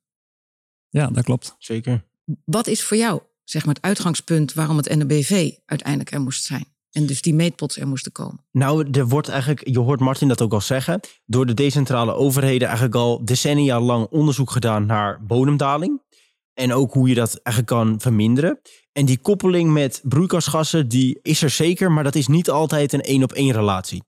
Ja, 0.89 1.07
dat 1.07 1.23
klopt. 1.23 1.55
Zeker. 1.57 2.07
Wat 2.45 2.67
is 2.67 2.83
voor 2.83 2.97
jou 2.97 3.21
zeg 3.43 3.65
maar, 3.65 3.75
het 3.75 3.83
uitgangspunt 3.83 4.53
waarom 4.53 4.77
het 4.77 4.95
NBV 4.95 5.51
uiteindelijk 5.65 6.11
er 6.11 6.21
moest 6.21 6.43
zijn? 6.43 6.65
En 6.91 7.05
dus 7.05 7.21
die 7.21 7.33
meetpots 7.33 7.77
er 7.77 7.87
moesten 7.87 8.11
komen. 8.11 8.45
Nou, 8.51 8.89
er 8.91 9.07
wordt 9.07 9.29
eigenlijk, 9.29 9.67
je 9.67 9.79
hoort 9.79 9.99
Martin 9.99 10.27
dat 10.27 10.41
ook 10.41 10.53
al 10.53 10.61
zeggen, 10.61 10.99
door 11.25 11.45
de 11.45 11.53
decentrale 11.53 12.13
overheden 12.13 12.67
eigenlijk 12.67 12.95
al 12.95 13.25
decennia 13.25 13.79
lang 13.79 14.07
onderzoek 14.07 14.51
gedaan 14.51 14.85
naar 14.85 15.25
bodemdaling. 15.25 16.01
En 16.53 16.73
ook 16.73 16.93
hoe 16.93 17.07
je 17.07 17.15
dat 17.15 17.39
eigenlijk 17.43 17.67
kan 17.67 17.99
verminderen. 17.99 18.59
En 18.91 19.05
die 19.05 19.19
koppeling 19.19 19.71
met 19.71 20.01
broeikasgassen, 20.03 20.87
die 20.87 21.19
is 21.21 21.41
er 21.41 21.49
zeker, 21.49 21.91
maar 21.91 22.03
dat 22.03 22.15
is 22.15 22.27
niet 22.27 22.49
altijd 22.49 22.93
een 22.93 23.01
één 23.01 23.23
op 23.23 23.33
één 23.33 23.51
relatie. 23.51 24.03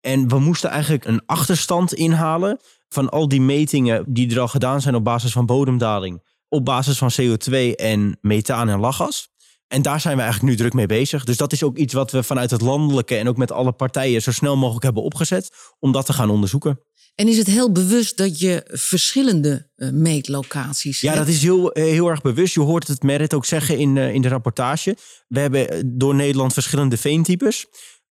En 0.00 0.28
we 0.28 0.38
moesten 0.38 0.70
eigenlijk 0.70 1.04
een 1.04 1.22
achterstand 1.26 1.94
inhalen 1.94 2.60
van 2.88 3.08
al 3.08 3.28
die 3.28 3.40
metingen 3.40 4.04
die 4.08 4.30
er 4.30 4.40
al 4.40 4.48
gedaan 4.48 4.80
zijn 4.80 4.94
op 4.94 5.04
basis 5.04 5.32
van 5.32 5.46
bodemdaling, 5.46 6.22
op 6.48 6.64
basis 6.64 6.98
van 6.98 7.10
CO2 7.20 7.74
en 7.74 8.18
methaan 8.20 8.68
en 8.68 8.80
lachgas. 8.80 9.28
En 9.68 9.82
daar 9.82 10.00
zijn 10.00 10.16
we 10.16 10.22
eigenlijk 10.22 10.52
nu 10.52 10.58
druk 10.58 10.72
mee 10.72 10.86
bezig. 10.86 11.24
Dus 11.24 11.36
dat 11.36 11.52
is 11.52 11.62
ook 11.62 11.76
iets 11.76 11.94
wat 11.94 12.10
we 12.10 12.22
vanuit 12.22 12.50
het 12.50 12.60
landelijke 12.60 13.16
en 13.16 13.28
ook 13.28 13.36
met 13.36 13.52
alle 13.52 13.72
partijen 13.72 14.22
zo 14.22 14.32
snel 14.32 14.56
mogelijk 14.56 14.84
hebben 14.84 15.02
opgezet 15.02 15.50
om 15.78 15.92
dat 15.92 16.06
te 16.06 16.12
gaan 16.12 16.30
onderzoeken. 16.30 16.80
En 17.14 17.28
is 17.28 17.38
het 17.38 17.46
heel 17.46 17.72
bewust 17.72 18.16
dat 18.16 18.40
je 18.40 18.62
verschillende 18.72 19.70
uh, 19.76 19.90
meetlocaties 19.90 21.00
ja, 21.00 21.14
dat 21.14 21.28
is 21.28 21.42
heel, 21.42 21.72
eh, 21.72 21.84
heel 21.84 22.08
erg 22.08 22.20
bewust. 22.20 22.54
Je 22.54 22.60
hoort 22.60 22.88
het 22.88 23.02
Merit 23.02 23.34
ook 23.34 23.44
zeggen 23.44 23.78
in, 23.78 23.96
uh, 23.96 24.14
in 24.14 24.22
de 24.22 24.28
rapportage. 24.28 24.96
We 25.28 25.40
hebben 25.40 25.92
door 25.98 26.14
Nederland 26.14 26.52
verschillende 26.52 26.96
veentypes 26.96 27.66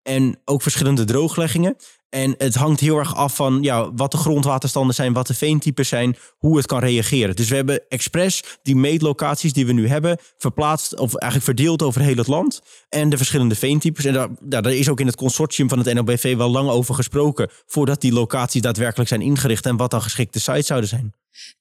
en 0.03 0.41
ook 0.45 0.63
verschillende 0.63 1.05
droogleggingen. 1.05 1.77
En 2.09 2.35
het 2.38 2.55
hangt 2.55 2.81
heel 2.81 2.97
erg 2.97 3.15
af 3.15 3.37
van 3.37 3.62
ja, 3.62 3.93
wat 3.95 4.11
de 4.11 4.17
grondwaterstanden 4.17 4.95
zijn, 4.95 5.12
wat 5.12 5.27
de 5.27 5.35
veentypes 5.35 5.88
zijn, 5.88 6.17
hoe 6.38 6.57
het 6.57 6.67
kan 6.67 6.79
reageren. 6.79 7.37
Dus 7.37 7.49
we 7.49 7.57
hebben 7.57 7.83
expres 7.88 8.43
die 8.62 8.77
meetlocaties 8.77 9.53
die 9.53 9.67
we 9.67 9.73
nu 9.73 9.88
hebben 9.88 10.19
verplaatst 10.38 10.97
of 10.97 11.15
eigenlijk 11.15 11.45
verdeeld 11.45 11.83
over 11.83 12.00
heel 12.00 12.17
het 12.17 12.27
land. 12.27 12.62
En 12.88 13.09
de 13.09 13.17
verschillende 13.17 13.55
veentypes. 13.55 14.05
En 14.05 14.12
daar, 14.12 14.29
daar 14.41 14.73
is 14.73 14.88
ook 14.88 15.00
in 15.00 15.07
het 15.07 15.17
consortium 15.17 15.69
van 15.69 15.79
het 15.79 15.95
NLBV 15.95 16.37
wel 16.37 16.50
lang 16.50 16.69
over 16.69 16.95
gesproken 16.95 17.50
voordat 17.67 18.00
die 18.00 18.12
locaties 18.12 18.62
daadwerkelijk 18.62 19.09
zijn 19.09 19.23
ingericht 19.23 19.67
en 19.67 19.77
wat 19.77 19.91
dan 19.91 20.03
geschikte 20.03 20.41
sites 20.41 20.67
zouden 20.67 20.88
zijn. 20.88 21.15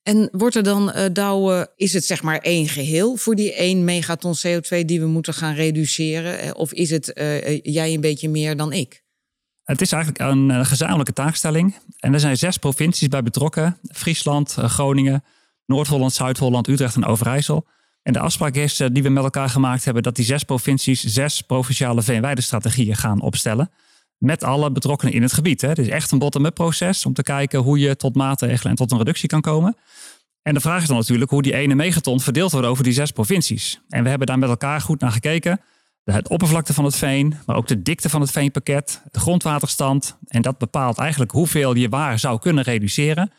En 0.03 0.29
wordt 0.31 0.55
er 0.55 0.63
dan, 0.63 0.93
Douwe, 1.13 1.71
is 1.75 1.93
het 1.93 2.05
zeg 2.05 2.23
maar 2.23 2.37
één 2.37 2.67
geheel 2.67 3.15
voor 3.15 3.35
die 3.35 3.53
1 3.53 3.83
megaton 3.83 4.35
CO2 4.37 4.85
die 4.85 4.99
we 4.99 5.07
moeten 5.07 5.33
gaan 5.33 5.53
reduceren? 5.53 6.39
Eh, 6.39 6.51
of 6.53 6.73
is 6.73 6.89
het 6.89 7.11
uh, 7.15 7.59
jij 7.61 7.93
een 7.93 8.01
beetje 8.01 8.29
meer 8.29 8.57
dan 8.57 8.73
ik? 8.73 9.05
Het 9.67 9.81
is 9.81 9.91
eigenlijk 9.91 10.23
een 10.23 10.65
gezamenlijke 10.65 11.13
taakstelling. 11.13 11.75
En 11.99 12.13
er 12.13 12.19
zijn 12.19 12.37
zes 12.37 12.57
provincies 12.57 13.07
bij 13.07 13.23
betrokken: 13.23 13.77
Friesland, 13.91 14.53
Groningen, 14.53 15.23
Noord-Holland, 15.65 16.13
Zuid-Holland, 16.13 16.67
Utrecht 16.67 16.95
en 16.95 17.05
Overijssel. 17.05 17.67
En 18.03 18.13
de 18.13 18.19
afspraak 18.19 18.55
is 18.55 18.83
die 18.91 19.03
we 19.03 19.09
met 19.09 19.23
elkaar 19.23 19.49
gemaakt 19.49 19.85
hebben 19.85 20.03
dat 20.03 20.15
die 20.15 20.25
zes 20.25 20.43
provincies 20.43 21.03
zes 21.03 21.41
provinciale 21.41 22.01
veenweidestrategieën 22.01 22.95
gaan 22.95 23.21
opstellen 23.21 23.71
met 24.17 24.43
alle 24.43 24.71
betrokkenen 24.71 25.13
in 25.13 25.21
het 25.21 25.33
gebied. 25.33 25.61
Het 25.61 25.77
is 25.77 25.87
echt 25.87 26.11
een 26.11 26.19
bottom-up 26.19 26.53
proces 26.53 27.05
om 27.05 27.13
te 27.13 27.23
kijken 27.23 27.59
hoe 27.59 27.79
je 27.79 27.95
tot 27.95 28.15
maatregelen 28.15 28.69
en 28.69 28.75
tot 28.75 28.91
een 28.91 28.97
reductie 28.97 29.29
kan 29.29 29.41
komen. 29.41 29.77
En 30.41 30.53
de 30.53 30.59
vraag 30.59 30.81
is 30.81 30.87
dan 30.87 30.97
natuurlijk 30.97 31.31
hoe 31.31 31.41
die 31.41 31.53
ene 31.53 31.75
megaton 31.75 32.19
verdeeld 32.19 32.51
wordt 32.51 32.67
over 32.67 32.83
die 32.83 32.93
zes 32.93 33.11
provincies. 33.11 33.81
En 33.89 34.03
we 34.03 34.09
hebben 34.09 34.27
daar 34.27 34.39
met 34.39 34.49
elkaar 34.49 34.81
goed 34.81 34.99
naar 34.99 35.11
gekeken. 35.11 35.59
Het 36.13 36.29
oppervlakte 36.29 36.73
van 36.73 36.85
het 36.85 36.95
veen, 36.95 37.35
maar 37.45 37.55
ook 37.55 37.67
de 37.67 37.81
dikte 37.81 38.09
van 38.09 38.21
het 38.21 38.31
veenpakket, 38.31 39.01
de 39.11 39.19
grondwaterstand. 39.19 40.17
En 40.27 40.41
dat 40.41 40.57
bepaalt 40.57 40.97
eigenlijk 40.97 41.31
hoeveel 41.31 41.75
je 41.75 41.89
waar 41.89 42.19
zou 42.19 42.39
kunnen 42.39 42.63
reduceren. 42.63 43.31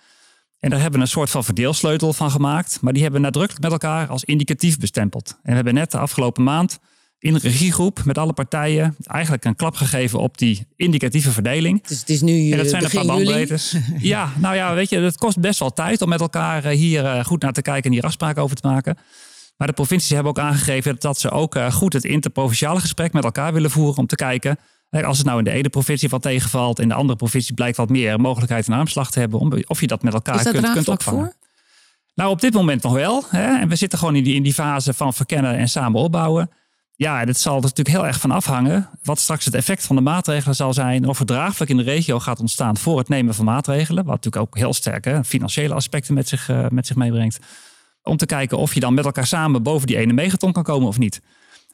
En 0.59 0.70
daar 0.70 0.81
hebben 0.81 0.98
we 0.98 1.04
een 1.04 1.12
soort 1.12 1.31
van 1.31 1.44
verdeelsleutel 1.44 2.12
van 2.12 2.31
gemaakt. 2.31 2.78
Maar 2.81 2.92
die 2.92 3.02
hebben 3.02 3.20
we 3.20 3.26
nadrukkelijk 3.26 3.62
met 3.64 3.72
elkaar 3.72 4.09
als 4.09 4.24
indicatief 4.24 4.78
bestempeld. 4.78 5.28
En 5.42 5.48
we 5.48 5.54
hebben 5.54 5.74
net 5.74 5.90
de 5.90 5.98
afgelopen 5.98 6.42
maand 6.42 6.78
in 7.18 7.35
een 7.35 7.40
regiegroep 7.40 8.04
met 8.04 8.18
alle 8.18 8.33
partijen 8.33 8.96
eigenlijk 9.04 9.44
een 9.44 9.57
klap 9.57 9.74
gegeven 9.74 10.18
op 10.18 10.38
die 10.38 10.66
indicatieve 10.76 11.31
verdeling. 11.31 11.87
Dus 11.87 12.00
het 12.00 12.09
is 12.09 12.20
nu 12.20 12.50
en 12.50 12.59
dat 12.59 12.68
zijn 12.68 12.85
een 12.85 12.90
paar 12.90 13.07
bandbreedtes. 13.07 13.76
ja, 13.98 14.33
nou 14.37 14.54
ja, 14.54 14.74
weet 14.74 14.90
je, 14.90 14.98
het 14.98 15.18
kost 15.18 15.40
best 15.40 15.59
wel 15.59 15.72
tijd 15.72 16.02
om 16.02 16.09
met 16.09 16.20
elkaar 16.20 16.64
eh, 16.64 16.76
hier 16.76 17.04
eh, 17.04 17.24
goed 17.24 17.42
naar 17.42 17.52
te 17.52 17.62
kijken 17.62 17.85
en 17.85 17.92
hier 17.92 18.02
afspraken 18.04 18.42
over 18.42 18.57
te 18.57 18.68
maken. 18.68 18.98
Maar 19.59 19.66
de 19.66 19.73
provincies 19.73 20.11
hebben 20.11 20.31
ook 20.31 20.38
aangegeven 20.38 20.97
dat 20.99 21.18
ze 21.18 21.31
ook 21.31 21.55
eh, 21.55 21.73
goed 21.73 21.92
het 21.92 22.05
interprovinciale 22.05 22.81
gesprek 22.81 23.12
met 23.12 23.25
elkaar 23.25 23.53
willen 23.53 23.71
voeren 23.71 23.99
om 23.99 24.07
te 24.07 24.16
kijken. 24.16 24.59
Als 24.90 25.18
het 25.18 25.27
nou 25.27 25.38
in 25.38 25.44
de 25.44 25.51
ene 25.51 25.68
provincie 25.68 26.09
wat 26.09 26.23
tegenvalt, 26.23 26.81
in 26.81 26.88
de 26.88 26.94
andere 26.94 27.18
provincie 27.18 27.55
blijkt 27.55 27.77
wat 27.77 27.88
meer 27.88 28.21
mogelijkheid 28.21 28.66
en 28.66 28.73
armslag 28.73 29.11
te 29.11 29.21
hebben, 29.21 29.38
om, 29.38 29.53
of 29.66 29.81
je 29.81 29.87
dat 29.87 30.03
met 30.03 30.14
elkaar 30.14 30.44
dat 30.44 30.53
kunt, 30.53 30.73
kunt 30.73 30.88
opvangen. 30.88 31.25
Voor? 31.25 31.35
Nou, 32.14 32.31
op 32.31 32.40
dit 32.40 32.53
moment 32.53 32.83
nog 32.83 32.92
wel. 32.92 33.25
Hè? 33.29 33.59
En 33.59 33.68
we 33.68 33.77
zitten 33.77 33.99
gewoon 33.99 34.16
in 34.16 34.25
die, 34.25 34.35
in 34.35 34.42
die 34.42 34.55
fase 34.55 34.94
van 34.94 35.14
verkennen 35.14 35.57
en 35.57 35.68
samen 35.68 36.01
opbouwen. 36.01 36.51
Ja, 36.97 37.25
dit 37.25 37.38
zal 37.38 37.57
er 37.57 37.62
natuurlijk 37.62 37.97
heel 37.97 38.07
erg 38.07 38.21
van 38.21 38.31
afhangen 38.31 38.88
wat 39.03 39.18
straks 39.18 39.44
het 39.44 39.55
effect 39.55 39.87
van 39.87 39.97
de 39.97 40.03
maatregelen 40.03 40.57
zal 40.57 40.73
zijn. 40.73 41.09
Of 41.09 41.21
er 41.21 41.27
draagvlak 41.27 41.68
in 41.68 41.77
de 41.77 41.83
regio 41.83 42.18
gaat 42.18 42.40
ontstaan 42.40 42.77
voor 42.77 42.99
het 42.99 43.09
nemen 43.09 43.35
van 43.35 43.44
maatregelen. 43.44 44.05
Wat 44.05 44.14
natuurlijk 44.14 44.42
ook 44.42 44.57
heel 44.57 44.75
sterk 44.75 45.05
hè, 45.05 45.25
financiële 45.25 45.75
aspecten 45.75 46.14
met 46.14 46.29
zich, 46.29 46.49
uh, 46.49 46.66
met 46.68 46.87
zich 46.87 46.97
meebrengt. 46.97 47.38
Om 48.09 48.16
te 48.16 48.27
kijken 48.27 48.59
of 48.59 48.75
je 48.75 48.81
dan 48.81 48.94
met 48.94 49.05
elkaar 49.05 49.27
samen 49.27 49.62
boven 49.62 49.87
die 49.87 49.97
ene 49.97 50.12
megaton 50.12 50.53
kan 50.53 50.62
komen 50.62 50.88
of 50.88 50.99
niet. 50.99 51.21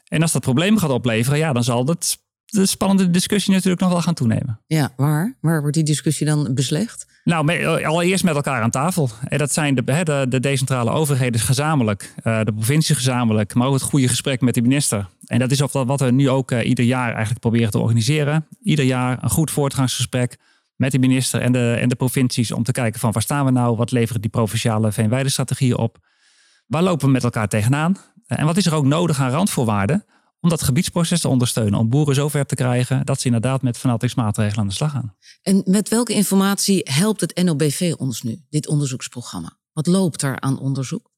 En 0.08 0.22
als 0.22 0.32
dat 0.32 0.42
probleem 0.42 0.78
gaat 0.78 0.90
opleveren, 0.90 1.38
ja, 1.38 1.52
dan 1.52 1.64
zal 1.64 1.84
dat 1.84 2.18
de 2.46 2.66
spannende 2.66 3.10
discussie 3.10 3.52
natuurlijk 3.52 3.80
nog 3.80 3.90
wel 3.90 4.02
gaan 4.02 4.14
toenemen. 4.14 4.60
Ja, 4.66 4.92
waar? 4.96 5.36
Waar 5.40 5.60
wordt 5.60 5.74
die 5.74 5.84
discussie 5.84 6.26
dan 6.26 6.54
beslecht? 6.54 7.06
Nou, 7.24 7.52
eh, 7.52 7.86
allereerst 7.86 8.24
met 8.24 8.34
elkaar 8.34 8.62
aan 8.62 8.70
tafel. 8.70 9.10
En 9.28 9.38
dat 9.38 9.52
zijn 9.52 9.74
de, 9.74 10.02
de, 10.04 10.26
de 10.28 10.40
decentrale 10.40 10.90
overheden 10.90 11.40
gezamenlijk, 11.40 12.14
uh, 12.24 12.40
de 12.44 12.52
provincie 12.52 12.94
gezamenlijk, 12.94 13.54
maar 13.54 13.66
ook 13.66 13.74
het 13.74 13.82
goede 13.82 14.08
gesprek 14.08 14.40
met 14.40 14.54
de 14.54 14.62
minister. 14.62 15.08
En 15.26 15.38
dat 15.38 15.50
is 15.50 15.60
wat 15.60 16.00
we 16.00 16.10
nu 16.10 16.30
ook 16.30 16.50
uh, 16.50 16.68
ieder 16.68 16.84
jaar 16.84 17.10
eigenlijk 17.10 17.40
proberen 17.40 17.70
te 17.70 17.78
organiseren. 17.78 18.46
Ieder 18.62 18.84
jaar 18.84 19.18
een 19.22 19.30
goed 19.30 19.50
voortgangsgesprek 19.50 20.38
met 20.76 20.92
de 20.92 20.98
minister 20.98 21.40
en 21.40 21.52
de, 21.52 21.76
en 21.80 21.88
de 21.88 21.94
provincies 21.94 22.52
om 22.52 22.62
te 22.62 22.72
kijken 22.72 23.00
van 23.00 23.12
waar 23.12 23.22
staan 23.22 23.44
we 23.44 23.50
nou, 23.50 23.76
wat 23.76 23.90
leveren 23.90 24.20
die 24.20 24.30
provinciale 24.30 24.92
veenweidestrategieën 24.92 25.76
op, 25.76 25.98
waar 26.66 26.82
lopen 26.82 27.06
we 27.06 27.12
met 27.12 27.24
elkaar 27.24 27.48
tegenaan 27.48 27.96
en 28.26 28.46
wat 28.46 28.56
is 28.56 28.66
er 28.66 28.74
ook 28.74 28.86
nodig 28.86 29.20
aan 29.20 29.30
randvoorwaarden 29.30 30.04
om 30.44 30.50
dat 30.50 30.62
gebiedsproces 30.62 31.20
te 31.20 31.28
ondersteunen. 31.28 31.78
Om 31.78 31.88
boeren 31.88 32.14
zover 32.14 32.46
te 32.46 32.54
krijgen 32.54 33.06
dat 33.06 33.20
ze 33.20 33.26
inderdaad 33.26 33.62
met 33.62 33.78
venatingsmaatregelen 33.78 34.60
aan 34.60 34.68
de 34.68 34.74
slag 34.74 34.90
gaan. 34.90 35.16
En 35.42 35.62
met 35.66 35.88
welke 35.88 36.12
informatie 36.12 36.80
helpt 36.84 37.20
het 37.20 37.42
NOBV 37.42 37.94
ons 37.96 38.22
nu, 38.22 38.40
dit 38.48 38.68
onderzoeksprogramma? 38.68 39.58
Wat 39.72 39.86
loopt 39.86 40.22
er 40.22 40.40
aan 40.40 40.58
onderzoek? 40.58 41.12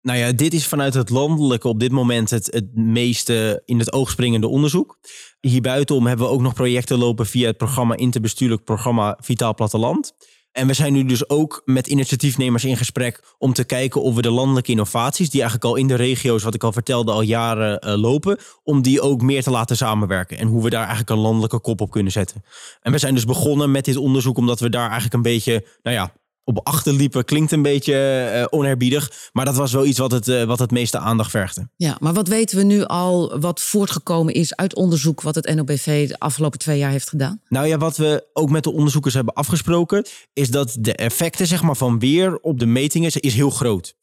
Nou 0.00 0.18
ja, 0.18 0.32
dit 0.32 0.54
is 0.54 0.66
vanuit 0.66 0.94
het 0.94 1.10
landelijke 1.10 1.68
op 1.68 1.80
dit 1.80 1.92
moment 1.92 2.30
het, 2.30 2.46
het 2.50 2.74
meeste 2.74 3.62
in 3.64 3.78
het 3.78 3.92
oog 3.92 4.10
springende 4.10 4.48
onderzoek. 4.48 4.98
Hier 5.40 5.60
buitenom 5.60 6.06
hebben 6.06 6.26
we 6.26 6.32
ook 6.32 6.40
nog 6.40 6.54
projecten 6.54 6.98
lopen 6.98 7.26
via 7.26 7.46
het 7.46 7.56
programma 7.56 7.96
Interbestuurlijk 7.96 8.64
Programma 8.64 9.18
Vitaal 9.20 9.54
Platteland. 9.54 10.12
En 10.54 10.66
we 10.66 10.72
zijn 10.72 10.92
nu 10.92 11.04
dus 11.04 11.28
ook 11.28 11.62
met 11.64 11.86
initiatiefnemers 11.86 12.64
in 12.64 12.76
gesprek 12.76 13.34
om 13.38 13.52
te 13.52 13.64
kijken 13.64 14.02
of 14.02 14.14
we 14.14 14.22
de 14.22 14.30
landelijke 14.30 14.70
innovaties, 14.70 15.30
die 15.30 15.40
eigenlijk 15.40 15.70
al 15.70 15.76
in 15.76 15.86
de 15.86 15.94
regio's, 15.94 16.42
wat 16.42 16.54
ik 16.54 16.64
al 16.64 16.72
vertelde, 16.72 17.12
al 17.12 17.20
jaren 17.20 17.86
uh, 17.86 17.94
lopen, 17.94 18.38
om 18.62 18.82
die 18.82 19.00
ook 19.00 19.22
meer 19.22 19.42
te 19.42 19.50
laten 19.50 19.76
samenwerken. 19.76 20.38
En 20.38 20.46
hoe 20.46 20.62
we 20.62 20.70
daar 20.70 20.80
eigenlijk 20.80 21.10
een 21.10 21.18
landelijke 21.18 21.60
kop 21.60 21.80
op 21.80 21.90
kunnen 21.90 22.12
zetten. 22.12 22.44
En 22.80 22.92
we 22.92 22.98
zijn 22.98 23.14
dus 23.14 23.24
begonnen 23.24 23.70
met 23.70 23.84
dit 23.84 23.96
onderzoek 23.96 24.36
omdat 24.36 24.60
we 24.60 24.68
daar 24.68 24.84
eigenlijk 24.84 25.14
een 25.14 25.22
beetje, 25.22 25.66
nou 25.82 25.96
ja, 25.96 26.12
op 26.44 26.60
achterliepen. 26.62 27.24
Klinkt 27.24 27.52
een 27.52 27.62
beetje 27.62 28.30
uh, 28.34 28.44
onherbiedig. 28.50 29.30
Maar 29.32 29.44
dat 29.44 29.56
was 29.56 29.72
wel 29.72 29.84
iets 29.84 29.98
wat 29.98 30.10
het, 30.10 30.28
uh, 30.28 30.44
wat 30.44 30.58
het 30.58 30.70
meeste 30.70 30.98
aandacht 30.98 31.30
vergde. 31.30 31.68
Ja, 31.76 31.96
maar 32.00 32.12
wat 32.12 32.28
weten 32.28 32.56
we 32.56 32.64
nu 32.64 32.84
al 32.84 33.38
wat 33.38 33.60
voortgekomen 33.60 34.34
is 34.34 34.56
uit 34.56 34.74
onderzoek 34.74 35.20
wat 35.20 35.34
het 35.34 35.54
NOBV 35.54 36.08
de 36.08 36.18
afgelopen 36.18 36.58
twee 36.58 36.78
jaar 36.78 36.90
heeft 36.90 37.08
gedaan? 37.08 37.40
Nou 37.48 37.66
ja, 37.66 37.78
wat 37.78 37.96
we 37.96 38.26
ook 38.32 38.50
met 38.50 38.62
de 38.62 38.72
onderzoekers 38.72 39.14
hebben 39.14 39.34
afgesproken, 39.34 40.06
is 40.32 40.50
dat 40.50 40.76
de 40.80 40.94
effecten 40.94 41.46
zeg 41.46 41.62
maar, 41.62 41.76
van 41.76 41.98
weer 41.98 42.38
op 42.38 42.58
de 42.58 42.66
metingen 42.66 43.12
is 43.12 43.34
heel 43.34 43.50
groot. 43.50 43.94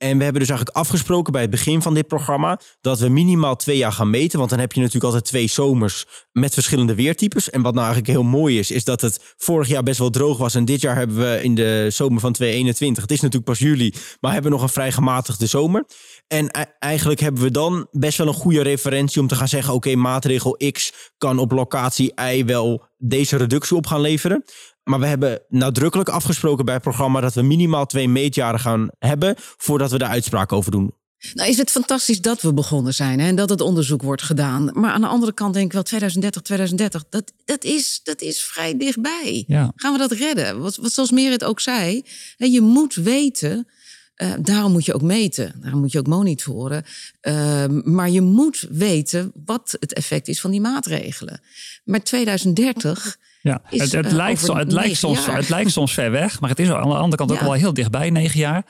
En 0.00 0.18
we 0.18 0.22
hebben 0.24 0.40
dus 0.40 0.50
eigenlijk 0.50 0.78
afgesproken 0.78 1.32
bij 1.32 1.42
het 1.42 1.50
begin 1.50 1.82
van 1.82 1.94
dit 1.94 2.06
programma 2.06 2.60
dat 2.80 2.98
we 2.98 3.08
minimaal 3.08 3.56
twee 3.56 3.76
jaar 3.76 3.92
gaan 3.92 4.10
meten. 4.10 4.38
Want 4.38 4.50
dan 4.50 4.58
heb 4.58 4.72
je 4.72 4.78
natuurlijk 4.78 5.04
altijd 5.04 5.24
twee 5.24 5.48
zomers 5.48 6.06
met 6.32 6.54
verschillende 6.54 6.94
weertypes. 6.94 7.50
En 7.50 7.62
wat 7.62 7.74
nou 7.74 7.86
eigenlijk 7.86 8.16
heel 8.16 8.28
mooi 8.28 8.58
is, 8.58 8.70
is 8.70 8.84
dat 8.84 9.00
het 9.00 9.34
vorig 9.36 9.68
jaar 9.68 9.82
best 9.82 9.98
wel 9.98 10.10
droog 10.10 10.38
was. 10.38 10.54
En 10.54 10.64
dit 10.64 10.80
jaar 10.80 10.96
hebben 10.96 11.16
we 11.16 11.42
in 11.42 11.54
de 11.54 11.86
zomer 11.90 12.20
van 12.20 12.32
2021, 12.32 13.02
het 13.02 13.12
is 13.12 13.20
natuurlijk 13.20 13.50
pas 13.50 13.58
juli, 13.58 13.94
maar 14.20 14.32
hebben 14.32 14.50
we 14.50 14.56
nog 14.56 14.66
een 14.66 14.72
vrij 14.72 14.92
gematigde 14.92 15.46
zomer. 15.46 15.84
En 16.26 16.46
e- 16.46 16.64
eigenlijk 16.78 17.20
hebben 17.20 17.42
we 17.42 17.50
dan 17.50 17.86
best 17.90 18.18
wel 18.18 18.26
een 18.26 18.34
goede 18.34 18.62
referentie 18.62 19.20
om 19.20 19.26
te 19.26 19.34
gaan 19.34 19.48
zeggen: 19.48 19.74
oké, 19.74 19.94
maatregel 19.94 20.60
X 20.72 20.92
kan 21.18 21.38
op 21.38 21.50
locatie 21.50 22.12
Y 22.32 22.44
wel 22.44 22.88
deze 22.98 23.36
reductie 23.36 23.76
op 23.76 23.86
gaan 23.86 24.00
leveren. 24.00 24.44
Maar 24.90 25.00
we 25.00 25.06
hebben 25.06 25.42
nadrukkelijk 25.48 26.08
afgesproken 26.08 26.64
bij 26.64 26.74
het 26.74 26.82
programma 26.82 27.20
dat 27.20 27.34
we 27.34 27.42
minimaal 27.42 27.86
twee 27.86 28.08
meetjaren 28.08 28.60
gaan 28.60 28.88
hebben 28.98 29.34
voordat 29.38 29.90
we 29.90 29.98
daar 29.98 30.08
uitspraak 30.08 30.52
over 30.52 30.70
doen. 30.70 30.94
Nou 31.34 31.48
is 31.48 31.56
het 31.56 31.70
fantastisch 31.70 32.20
dat 32.20 32.42
we 32.42 32.54
begonnen 32.54 32.94
zijn 32.94 33.20
hè, 33.20 33.26
en 33.26 33.36
dat 33.36 33.48
het 33.48 33.60
onderzoek 33.60 34.02
wordt 34.02 34.22
gedaan. 34.22 34.70
Maar 34.72 34.92
aan 34.92 35.00
de 35.00 35.06
andere 35.06 35.32
kant 35.32 35.54
denk 35.54 35.66
ik 35.66 35.72
wel 35.72 35.82
2030, 35.82 36.42
2030, 36.42 37.04
dat, 37.10 37.32
dat, 37.44 37.64
is, 37.64 38.00
dat 38.02 38.20
is 38.20 38.42
vrij 38.42 38.76
dichtbij. 38.76 39.44
Ja. 39.46 39.72
Gaan 39.76 39.92
we 39.92 39.98
dat 39.98 40.12
redden? 40.12 40.60
Wat, 40.60 40.76
wat 40.76 40.92
zoals 40.92 41.10
Merit 41.10 41.44
ook 41.44 41.60
zei, 41.60 42.04
hè, 42.36 42.46
je 42.46 42.60
moet 42.60 42.94
weten, 42.94 43.66
eh, 44.14 44.32
daarom 44.40 44.72
moet 44.72 44.84
je 44.84 44.94
ook 44.94 45.02
meten, 45.02 45.54
daarom 45.60 45.80
moet 45.80 45.92
je 45.92 45.98
ook 45.98 46.06
monitoren. 46.06 46.84
Uh, 47.22 47.64
maar 47.84 48.10
je 48.10 48.20
moet 48.20 48.66
weten 48.70 49.32
wat 49.44 49.76
het 49.80 49.92
effect 49.92 50.28
is 50.28 50.40
van 50.40 50.50
die 50.50 50.60
maatregelen. 50.60 51.40
Maar 51.84 52.02
2030 52.02 53.18
ja, 53.42 53.60
is, 53.70 53.80
het, 53.80 53.92
het, 53.92 54.06
eh, 54.06 54.12
lijkt, 54.12 54.40
zo- 54.40 54.56
het, 54.56 54.72
lijkt 54.72 54.96
soms, 54.96 55.24
jaar. 55.26 55.36
het 55.36 55.48
lijkt 55.48 55.70
soms 55.70 55.92
ver 55.94 56.10
weg, 56.10 56.40
maar 56.40 56.50
het 56.50 56.58
is 56.58 56.70
aan 56.70 56.88
de 56.88 56.94
andere 56.94 57.16
kant 57.16 57.32
ook 57.32 57.40
wel 57.40 57.52
heel 57.52 57.74
dichtbij, 57.74 58.10
negen 58.10 58.38
jaar. 58.40 58.64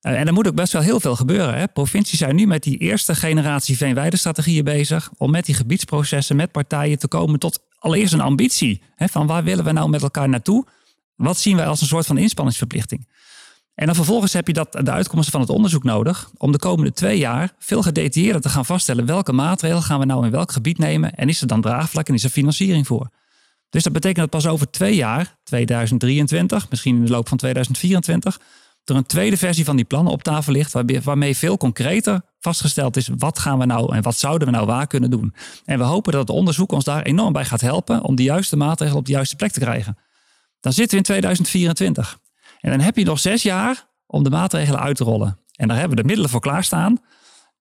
Eh, 0.00 0.20
En 0.20 0.26
er 0.26 0.32
moet 0.32 0.46
ook 0.48 0.54
best 0.54 0.72
wel 0.72 0.82
heel 0.82 1.00
veel 1.00 1.16
gebeuren. 1.16 1.54
Hè? 1.58 1.68
Provincies 1.68 2.18
zijn 2.18 2.34
nu 2.36 2.46
met 2.46 2.62
die 2.62 2.76
eerste 2.78 3.14
generatie 3.14 3.76
veenweidestrategieën 3.76 4.64
bezig. 4.64 5.10
Om 5.16 5.30
met 5.30 5.44
die 5.46 5.54
gebiedsprocessen, 5.54 6.36
met 6.36 6.52
partijen 6.52 6.98
te 6.98 7.08
komen 7.08 7.38
tot 7.38 7.58
allereerst 7.78 8.12
een 8.12 8.20
ambitie. 8.20 8.82
Hè? 8.94 9.08
Van 9.08 9.26
waar 9.26 9.44
willen 9.44 9.64
we 9.64 9.72
nou 9.72 9.88
met 9.90 10.02
elkaar 10.02 10.28
naartoe? 10.28 10.66
Wat 11.16 11.38
zien 11.38 11.56
wij 11.56 11.66
als 11.66 11.80
een 11.80 11.86
soort 11.86 12.06
van 12.06 12.18
inspanningsverplichting? 12.18 13.08
En 13.74 13.86
dan 13.86 13.94
vervolgens 13.94 14.32
heb 14.32 14.46
je 14.46 14.52
dat, 14.52 14.72
de 14.72 14.90
uitkomsten 14.90 15.32
van 15.32 15.40
het 15.40 15.50
onderzoek 15.50 15.84
nodig. 15.84 16.30
Om 16.36 16.52
de 16.52 16.58
komende 16.58 16.92
twee 16.92 17.18
jaar 17.18 17.52
veel 17.58 17.82
gedetailleerder 17.82 18.40
te 18.40 18.48
gaan 18.48 18.64
vaststellen. 18.64 19.06
Welke 19.06 19.32
maatregelen 19.32 19.82
gaan 19.82 19.98
we 19.98 20.04
nou 20.04 20.24
in 20.24 20.30
welk 20.30 20.52
gebied 20.52 20.78
nemen? 20.78 21.14
En 21.14 21.28
is 21.28 21.40
er 21.40 21.46
dan 21.46 21.60
draagvlak 21.60 22.08
en 22.08 22.14
is 22.14 22.24
er 22.24 22.30
financiering 22.30 22.86
voor? 22.86 23.10
Dus 23.70 23.82
dat 23.82 23.92
betekent 23.92 24.30
dat 24.30 24.42
pas 24.42 24.52
over 24.52 24.70
twee 24.70 24.94
jaar, 24.94 25.36
2023, 25.42 26.70
misschien 26.70 26.96
in 26.96 27.04
de 27.04 27.10
loop 27.10 27.28
van 27.28 27.38
2024, 27.38 28.38
er 28.84 28.96
een 28.96 29.06
tweede 29.06 29.36
versie 29.36 29.64
van 29.64 29.76
die 29.76 29.84
plannen 29.84 30.12
op 30.12 30.22
tafel 30.22 30.52
ligt, 30.52 30.72
waarmee, 31.04 31.36
veel 31.36 31.56
concreter 31.56 32.22
vastgesteld 32.38 32.96
is 32.96 33.10
wat 33.16 33.38
gaan 33.38 33.58
we 33.58 33.64
nou 33.64 33.94
en 33.94 34.02
wat 34.02 34.16
zouden 34.16 34.48
we 34.48 34.54
nou 34.54 34.66
waar 34.66 34.86
kunnen 34.86 35.10
doen. 35.10 35.34
En 35.64 35.78
we 35.78 35.84
hopen 35.84 36.12
dat 36.12 36.20
het 36.20 36.36
onderzoek 36.36 36.72
ons 36.72 36.84
daar 36.84 37.02
enorm 37.02 37.32
bij 37.32 37.44
gaat 37.44 37.60
helpen 37.60 38.02
om 38.02 38.14
de 38.14 38.22
juiste 38.22 38.56
maatregelen 38.56 39.00
op 39.00 39.06
de 39.06 39.12
juiste 39.12 39.36
plek 39.36 39.50
te 39.50 39.60
krijgen. 39.60 39.98
Dan 40.60 40.72
zitten 40.72 40.90
we 40.90 40.96
in 40.96 41.02
2024. 41.02 42.18
En 42.60 42.70
dan 42.70 42.80
heb 42.80 42.96
je 42.96 43.04
nog 43.04 43.18
zes 43.18 43.42
jaar 43.42 43.86
om 44.06 44.22
de 44.22 44.30
maatregelen 44.30 44.80
uit 44.80 44.96
te 44.96 45.04
rollen. 45.04 45.38
En 45.54 45.68
daar 45.68 45.78
hebben 45.78 45.96
we 45.96 46.02
de 46.02 46.08
middelen 46.08 46.30
voor 46.30 46.40
klaarstaan. 46.40 46.98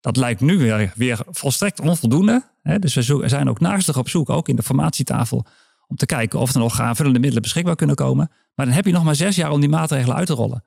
Dat 0.02 0.18
lijkt 0.18 0.42
nu 0.42 0.58
weer, 0.58 0.94
weer 0.96 1.20
volstrekt 1.30 1.80
onvoldoende. 1.80 2.44
Dus 2.80 2.94
we 2.94 3.28
zijn 3.30 3.50
ook 3.50 3.60
naastig 3.60 3.98
op 3.98 4.10
zoek, 4.10 4.30
ook 4.30 4.48
in 4.48 4.56
de 4.56 4.64
formatietafel, 4.64 5.46
om 5.90 5.96
te 5.96 6.06
kijken 6.06 6.40
of 6.40 6.54
er 6.54 6.60
nog 6.60 6.80
aanvullende 6.80 7.20
middelen 7.20 7.44
beschikbaar 7.44 7.76
kunnen 7.76 7.96
komen. 7.96 8.32
Maar 8.56 8.66
dan 8.66 8.76
heb 8.76 8.86
je 8.86 8.92
nog 8.92 9.04
maar 9.04 9.16
zes 9.16 9.36
jaar 9.36 9.52
om 9.52 9.60
die 9.60 9.70
maatregelen 9.70 10.16
uit 10.16 10.28
te 10.28 10.34
rollen. 10.34 10.64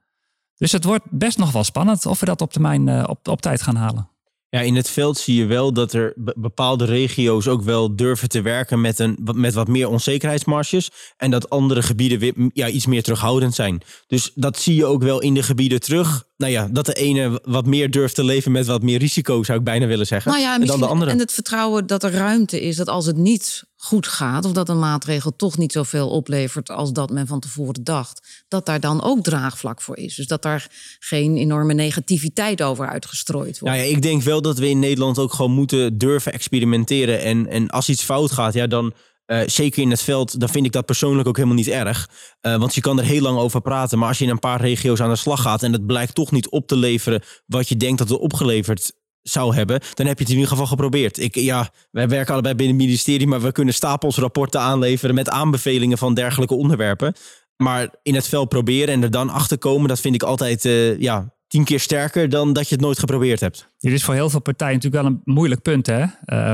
Dus 0.56 0.72
het 0.72 0.84
wordt 0.84 1.04
best 1.10 1.38
nog 1.38 1.52
wel 1.52 1.64
spannend 1.64 2.06
of 2.06 2.20
we 2.20 2.26
dat 2.26 2.40
op 2.40 2.52
termijn 2.52 2.88
eh, 2.88 3.04
op, 3.06 3.28
op 3.28 3.40
tijd 3.40 3.62
gaan 3.62 3.76
halen. 3.76 4.10
Ja, 4.48 4.60
in 4.60 4.76
het 4.76 4.90
veld 4.90 5.18
zie 5.18 5.36
je 5.36 5.46
wel 5.46 5.72
dat 5.72 5.92
er 5.92 6.12
be- 6.16 6.34
bepaalde 6.36 6.84
regio's 6.84 7.46
ook 7.46 7.62
wel 7.62 7.96
durven 7.96 8.28
te 8.28 8.42
werken 8.42 8.80
met, 8.80 8.98
een, 8.98 9.18
met 9.34 9.54
wat 9.54 9.68
meer 9.68 9.88
onzekerheidsmarges. 9.88 10.90
En 11.16 11.30
dat 11.30 11.50
andere 11.50 11.82
gebieden 11.82 12.50
ja, 12.54 12.68
iets 12.68 12.86
meer 12.86 13.02
terughoudend 13.02 13.54
zijn. 13.54 13.82
Dus 14.06 14.32
dat 14.34 14.58
zie 14.58 14.74
je 14.74 14.84
ook 14.84 15.02
wel 15.02 15.20
in 15.20 15.34
de 15.34 15.42
gebieden 15.42 15.80
terug. 15.80 16.24
Nou 16.42 16.54
ja, 16.54 16.68
dat 16.70 16.86
de 16.86 16.92
ene 16.92 17.40
wat 17.44 17.66
meer 17.66 17.90
durft 17.90 18.14
te 18.14 18.24
leven 18.24 18.52
met 18.52 18.66
wat 18.66 18.82
meer 18.82 18.98
risico, 18.98 19.42
zou 19.42 19.58
ik 19.58 19.64
bijna 19.64 19.86
willen 19.86 20.06
zeggen. 20.06 20.30
Nou 20.30 20.42
ja, 20.42 20.54
en 20.54 20.66
dan 20.66 20.80
de 20.80 20.86
andere. 20.86 21.10
en 21.10 21.18
het 21.18 21.32
vertrouwen 21.32 21.86
dat 21.86 22.02
er 22.02 22.12
ruimte 22.12 22.60
is 22.60 22.76
dat 22.76 22.88
als 22.88 23.06
het 23.06 23.16
niet 23.16 23.64
goed 23.76 24.06
gaat, 24.06 24.44
of 24.44 24.52
dat 24.52 24.68
een 24.68 24.78
maatregel 24.78 25.36
toch 25.36 25.58
niet 25.58 25.72
zoveel 25.72 26.08
oplevert 26.08 26.70
als 26.70 26.92
dat 26.92 27.10
men 27.10 27.26
van 27.26 27.40
tevoren 27.40 27.84
dacht, 27.84 28.44
dat 28.48 28.66
daar 28.66 28.80
dan 28.80 29.02
ook 29.02 29.22
draagvlak 29.22 29.82
voor 29.82 29.96
is. 29.96 30.14
Dus 30.14 30.26
dat 30.26 30.42
daar 30.42 30.66
geen 30.98 31.36
enorme 31.36 31.74
negativiteit 31.74 32.62
over 32.62 32.88
uitgestrooid 32.88 33.58
wordt. 33.58 33.76
Nou 33.76 33.88
ja, 33.88 33.96
ik 33.96 34.02
denk 34.02 34.22
wel 34.22 34.42
dat 34.42 34.58
we 34.58 34.68
in 34.68 34.78
Nederland 34.78 35.18
ook 35.18 35.32
gewoon 35.32 35.52
moeten 35.52 35.98
durven 35.98 36.32
experimenteren. 36.32 37.20
En, 37.20 37.46
en 37.48 37.68
als 37.68 37.88
iets 37.88 38.02
fout 38.02 38.32
gaat, 38.32 38.54
ja, 38.54 38.66
dan 38.66 38.92
eh, 39.32 39.48
zeker 39.48 39.82
in 39.82 39.90
het 39.90 40.02
veld, 40.02 40.40
dan 40.40 40.48
vind 40.48 40.66
ik 40.66 40.72
dat 40.72 40.86
persoonlijk 40.86 41.28
ook 41.28 41.36
helemaal 41.36 41.56
niet 41.56 41.68
erg. 41.68 42.08
Eh, 42.40 42.56
want 42.56 42.74
je 42.74 42.80
kan 42.80 42.98
er 42.98 43.04
heel 43.04 43.22
lang 43.22 43.38
over 43.38 43.60
praten. 43.60 43.98
Maar 43.98 44.08
als 44.08 44.18
je 44.18 44.24
in 44.24 44.30
een 44.30 44.38
paar 44.38 44.60
regio's 44.60 45.00
aan 45.00 45.10
de 45.10 45.16
slag 45.16 45.42
gaat 45.42 45.62
en 45.62 45.72
het 45.72 45.86
blijkt 45.86 46.14
toch 46.14 46.30
niet 46.30 46.48
op 46.48 46.66
te 46.66 46.76
leveren 46.76 47.22
wat 47.46 47.68
je 47.68 47.76
denkt 47.76 47.98
dat 47.98 48.08
het 48.08 48.18
opgeleverd 48.18 48.92
zou 49.22 49.54
hebben, 49.54 49.80
dan 49.94 50.06
heb 50.06 50.16
je 50.16 50.22
het 50.22 50.32
in 50.32 50.38
ieder 50.38 50.50
geval 50.50 50.66
geprobeerd. 50.66 51.18
Ik, 51.18 51.34
ja, 51.34 51.70
wij 51.90 52.08
werken 52.08 52.32
allebei 52.32 52.54
binnen 52.54 52.76
het 52.76 52.84
ministerie, 52.84 53.26
maar 53.26 53.40
we 53.40 53.52
kunnen 53.52 53.74
stapels 53.74 54.16
rapporten 54.16 54.60
aanleveren 54.60 55.14
met 55.14 55.28
aanbevelingen 55.28 55.98
van 55.98 56.14
dergelijke 56.14 56.54
onderwerpen. 56.54 57.14
Maar 57.56 57.94
in 58.02 58.14
het 58.14 58.28
veld 58.28 58.48
proberen 58.48 58.94
en 58.94 59.02
er 59.02 59.10
dan 59.10 59.30
achter 59.30 59.58
komen, 59.58 59.88
dat 59.88 60.00
vind 60.00 60.14
ik 60.14 60.22
altijd 60.22 60.64
eh, 60.64 61.00
ja, 61.00 61.34
tien 61.46 61.64
keer 61.64 61.80
sterker 61.80 62.28
dan 62.28 62.52
dat 62.52 62.68
je 62.68 62.74
het 62.74 62.84
nooit 62.84 62.98
geprobeerd 62.98 63.40
hebt. 63.40 63.70
Dit 63.78 63.92
is 63.92 64.04
voor 64.04 64.14
heel 64.14 64.30
veel 64.30 64.40
partijen 64.40 64.74
natuurlijk 64.74 65.02
wel 65.02 65.12
een 65.12 65.20
moeilijk 65.24 65.62
punt. 65.62 65.86
Hè? 65.86 66.04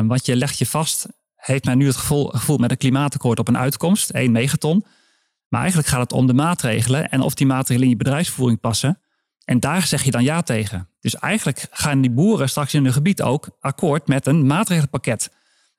Want 0.06 0.26
je 0.26 0.36
legt 0.36 0.58
je 0.58 0.66
vast, 0.66 1.06
heeft 1.48 1.64
men 1.64 1.78
nu 1.78 1.86
het 1.86 1.96
gevoel, 1.96 2.26
gevoel 2.26 2.58
met 2.58 2.70
een 2.70 2.76
klimaatakkoord 2.76 3.38
op 3.38 3.48
een 3.48 3.58
uitkomst, 3.58 4.10
1 4.10 4.32
megaton. 4.32 4.84
Maar 5.48 5.60
eigenlijk 5.60 5.90
gaat 5.90 6.00
het 6.00 6.12
om 6.12 6.26
de 6.26 6.34
maatregelen 6.34 7.08
en 7.08 7.20
of 7.20 7.34
die 7.34 7.46
maatregelen 7.46 7.82
in 7.82 7.92
je 7.92 8.04
bedrijfsvoering 8.04 8.60
passen. 8.60 9.00
En 9.44 9.60
daar 9.60 9.82
zeg 9.82 10.02
je 10.02 10.10
dan 10.10 10.24
ja 10.24 10.42
tegen. 10.42 10.88
Dus 11.00 11.14
eigenlijk 11.14 11.66
gaan 11.70 12.00
die 12.00 12.10
boeren 12.10 12.48
straks 12.48 12.74
in 12.74 12.84
hun 12.84 12.92
gebied 12.92 13.22
ook 13.22 13.48
akkoord 13.60 14.08
met 14.08 14.26
een 14.26 14.46
maatregelenpakket. 14.46 15.30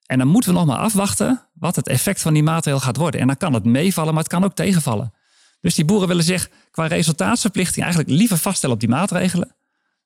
En 0.06 0.18
dan 0.18 0.28
moeten 0.28 0.52
we 0.52 0.58
nog 0.58 0.68
maar 0.68 0.78
afwachten 0.78 1.48
wat 1.54 1.76
het 1.76 1.88
effect 1.88 2.22
van 2.22 2.34
die 2.34 2.44
maatregel 2.44 2.80
gaat 2.80 2.98
worden. 2.98 3.20
En 3.20 3.28
dan 3.28 3.38
kan 3.38 3.54
het 3.54 3.66
meevallen, 3.66 4.14
maar 4.14 4.24
het 4.24 4.32
kan 4.32 4.44
ook 4.44 4.56
tegenvallen. 4.56 5.14
Dus 5.62 5.76
die 5.76 5.86
boeren 5.86 6.08
willen 6.08 6.24
zich 6.24 6.50
qua 6.72 6.86
resultaatsverplichting 6.86 7.86
eigenlijk 7.86 8.16
liever 8.18 8.38
vaststellen 8.38 8.76
op 8.76 8.82
die 8.82 8.90
maatregelen 8.90 9.56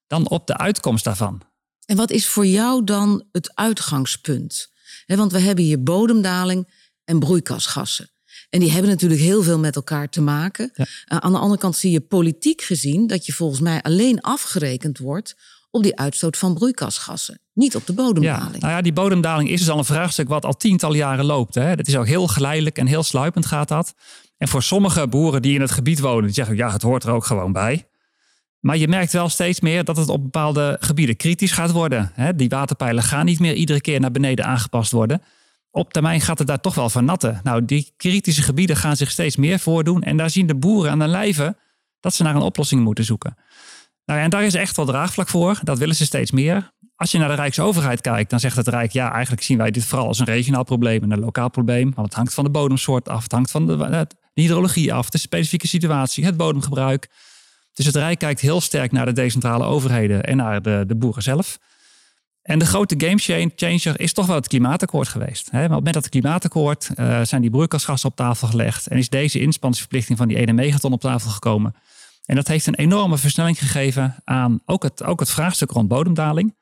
dan 0.07 0.29
op 0.29 0.47
de 0.47 0.57
uitkomst 0.57 1.03
daarvan. 1.03 1.41
En 1.85 1.97
wat 1.97 2.11
is 2.11 2.29
voor 2.29 2.45
jou 2.45 2.83
dan 2.83 3.23
het 3.31 3.55
uitgangspunt? 3.55 4.72
Want 5.05 5.31
we 5.31 5.39
hebben 5.39 5.63
hier 5.63 5.83
bodemdaling 5.83 6.67
en 7.03 7.19
broeikasgassen. 7.19 8.09
En 8.49 8.59
die 8.59 8.71
hebben 8.71 8.89
natuurlijk 8.91 9.21
heel 9.21 9.43
veel 9.43 9.59
met 9.59 9.75
elkaar 9.75 10.09
te 10.09 10.21
maken. 10.21 10.71
Ja. 10.73 10.85
Uh, 10.85 11.17
aan 11.17 11.31
de 11.31 11.37
andere 11.37 11.59
kant 11.59 11.75
zie 11.75 11.91
je 11.91 12.01
politiek 12.01 12.61
gezien 12.61 13.07
dat 13.07 13.25
je 13.25 13.33
volgens 13.33 13.59
mij 13.59 13.81
alleen 13.81 14.21
afgerekend 14.21 14.97
wordt 14.97 15.35
op 15.71 15.83
die 15.83 15.99
uitstoot 15.99 16.37
van 16.37 16.53
broeikasgassen, 16.53 17.39
niet 17.53 17.75
op 17.75 17.85
de 17.85 17.93
Ja, 17.95 18.03
bodemdaling. 18.03 18.59
nou 18.59 18.73
ja, 18.73 18.81
die 18.81 18.93
bodemdaling 18.93 19.49
is 19.49 19.59
dus 19.59 19.69
al 19.69 19.77
een 19.77 19.85
vraagstuk 19.85 20.27
wat 20.27 20.45
al 20.45 20.57
tientallen 20.57 20.97
jaren 20.97 21.25
loopt. 21.25 21.55
Hè. 21.55 21.75
Dat 21.75 21.87
is 21.87 21.95
ook 21.97 22.07
heel 22.07 22.27
geleidelijk 22.27 22.77
en 22.77 22.87
heel 22.87 23.03
sluipend 23.03 23.45
gaat 23.45 23.67
dat. 23.67 23.93
En 24.37 24.47
voor 24.47 24.63
sommige 24.63 25.07
boeren 25.07 25.41
die 25.41 25.53
in 25.55 25.61
het 25.61 25.71
gebied 25.71 25.99
wonen, 25.99 26.23
die 26.23 26.33
zeggen 26.33 26.55
ja, 26.55 26.71
het 26.71 26.81
hoort 26.81 27.03
er 27.03 27.11
ook 27.11 27.25
gewoon 27.25 27.51
bij. 27.51 27.87
Maar 28.63 28.77
je 28.77 28.87
merkt 28.87 29.13
wel 29.13 29.29
steeds 29.29 29.59
meer 29.59 29.83
dat 29.83 29.97
het 29.97 30.09
op 30.09 30.23
bepaalde 30.23 30.77
gebieden 30.79 31.15
kritisch 31.15 31.51
gaat 31.51 31.71
worden. 31.71 32.11
Die 32.35 32.49
waterpijlen 32.49 33.03
gaan 33.03 33.25
niet 33.25 33.39
meer 33.39 33.53
iedere 33.53 33.81
keer 33.81 33.99
naar 33.99 34.11
beneden 34.11 34.45
aangepast 34.45 34.91
worden. 34.91 35.21
Op 35.71 35.93
termijn 35.93 36.21
gaat 36.21 36.37
het 36.37 36.47
daar 36.47 36.61
toch 36.61 36.75
wel 36.75 36.89
van 36.89 37.05
natten. 37.05 37.39
Nou, 37.43 37.65
die 37.65 37.93
kritische 37.97 38.41
gebieden 38.41 38.75
gaan 38.75 38.95
zich 38.95 39.11
steeds 39.11 39.35
meer 39.35 39.59
voordoen. 39.59 40.01
En 40.01 40.17
daar 40.17 40.29
zien 40.29 40.47
de 40.47 40.55
boeren 40.55 40.91
aan 40.91 40.99
de 40.99 41.07
lijve 41.07 41.55
dat 41.99 42.13
ze 42.13 42.23
naar 42.23 42.35
een 42.35 42.41
oplossing 42.41 42.83
moeten 42.83 43.03
zoeken. 43.03 43.37
Nou 44.05 44.19
ja, 44.19 44.25
en 44.25 44.31
daar 44.31 44.43
is 44.43 44.53
echt 44.53 44.75
wel 44.75 44.85
draagvlak 44.85 45.27
voor. 45.27 45.59
Dat 45.63 45.77
willen 45.77 45.95
ze 45.95 46.05
steeds 46.05 46.31
meer. 46.31 46.71
Als 46.95 47.11
je 47.11 47.17
naar 47.17 47.29
de 47.29 47.35
Rijksoverheid 47.35 48.01
kijkt, 48.01 48.29
dan 48.29 48.39
zegt 48.39 48.55
het 48.55 48.67
Rijk... 48.67 48.91
ja, 48.91 49.11
eigenlijk 49.11 49.43
zien 49.43 49.57
wij 49.57 49.71
dit 49.71 49.85
vooral 49.85 50.07
als 50.07 50.19
een 50.19 50.25
regionaal 50.25 50.63
probleem 50.63 51.03
en 51.03 51.11
een 51.11 51.19
lokaal 51.19 51.49
probleem. 51.49 51.91
Want 51.95 52.07
het 52.07 52.15
hangt 52.15 52.33
van 52.33 52.43
de 52.43 52.49
bodemsoort 52.49 53.09
af, 53.09 53.23
het 53.23 53.31
hangt 53.31 53.51
van 53.51 53.67
de 53.67 54.07
hydrologie 54.33 54.93
af... 54.93 55.09
de 55.09 55.17
specifieke 55.17 55.67
situatie, 55.67 56.25
het 56.25 56.37
bodemgebruik. 56.37 57.09
Dus 57.73 57.85
het 57.85 57.95
Rijk 57.95 58.19
kijkt 58.19 58.39
heel 58.39 58.61
sterk 58.61 58.91
naar 58.91 59.05
de 59.05 59.11
decentrale 59.11 59.63
overheden... 59.63 60.23
en 60.23 60.37
naar 60.37 60.61
de, 60.61 60.83
de 60.87 60.95
boeren 60.95 61.23
zelf. 61.23 61.59
En 62.41 62.59
de 62.59 62.65
grote 62.65 62.95
gamechanger 62.97 63.99
is 63.99 64.13
toch 64.13 64.25
wel 64.25 64.35
het 64.35 64.47
klimaatakkoord 64.47 65.07
geweest. 65.07 65.51
Hè? 65.51 65.81
Met 65.81 65.93
dat 65.93 66.09
klimaatakkoord 66.09 66.89
eh, 66.95 67.21
zijn 67.21 67.41
die 67.41 67.49
broeikasgassen 67.49 68.09
op 68.09 68.15
tafel 68.15 68.47
gelegd... 68.47 68.87
en 68.87 68.97
is 68.97 69.09
deze 69.09 69.39
inspanningsverplichting 69.39 70.17
van 70.17 70.27
die 70.27 70.37
1 70.37 70.55
megaton 70.55 70.93
op 70.93 71.01
tafel 71.01 71.29
gekomen... 71.29 71.75
En 72.25 72.35
dat 72.35 72.47
heeft 72.47 72.67
een 72.67 72.75
enorme 72.75 73.17
versnelling 73.17 73.57
gegeven 73.57 74.15
aan 74.23 74.61
ook 74.65 74.83
het, 74.83 75.03
ook 75.03 75.19
het 75.19 75.29
vraagstuk 75.29 75.71
rond 75.71 75.87
bodemdaling. 75.87 76.55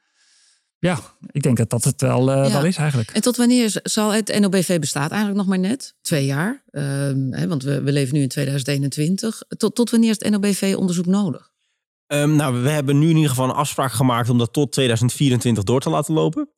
Ja, 0.82 1.00
ik 1.32 1.42
denk 1.42 1.58
dat 1.58 1.70
dat 1.70 1.84
het 1.84 2.02
wel, 2.02 2.32
eh, 2.32 2.48
Ja. 2.48 2.52
wel 2.52 2.66
is 2.66 2.78
eigenlijk. 2.78 3.12
En 3.12 3.22
tot 3.22 3.38
wanneer 3.38 3.80
zal 3.84 4.14
het 4.14 4.40
NOBV 4.40 4.80
bestaat 4.80 5.10
eigenlijk 5.12 5.40
nog 5.40 5.48
maar 5.48 5.60
net? 5.60 5.96
Twee 6.02 6.26
jaar. 6.26 6.64
Ehm, 6.72 7.32
hè, 7.32 7.48
want 7.48 7.64
we, 7.64 7.82
we 7.82 7.92
leven 7.92 8.16
nu 8.16 8.22
in 8.22 8.28
2021. 8.28 9.42
Tot, 9.58 9.76
tot 9.76 9.90
wanneer 9.90 10.10
is 10.10 10.16
het 10.20 10.30
NOBV-onderzoek 10.30 11.06
nodig? 11.06 11.50
Um, 12.08 12.36
nou, 12.36 12.62
we 12.64 12.70
hebben 12.70 13.00
nu 13.00 13.10
in 13.10 13.16
ieder 13.16 13.30
geval 13.30 13.46
een 13.46 13.56
afspraak 13.56 13.92
gemaakt 13.92 14.30
om 14.30 14.38
dat 14.38 14.54
tot 14.54 14.72
2024 14.72 15.64
door 15.64 15.80
te 15.80 15.90
laten 15.90 16.14
lopen. 16.14 16.50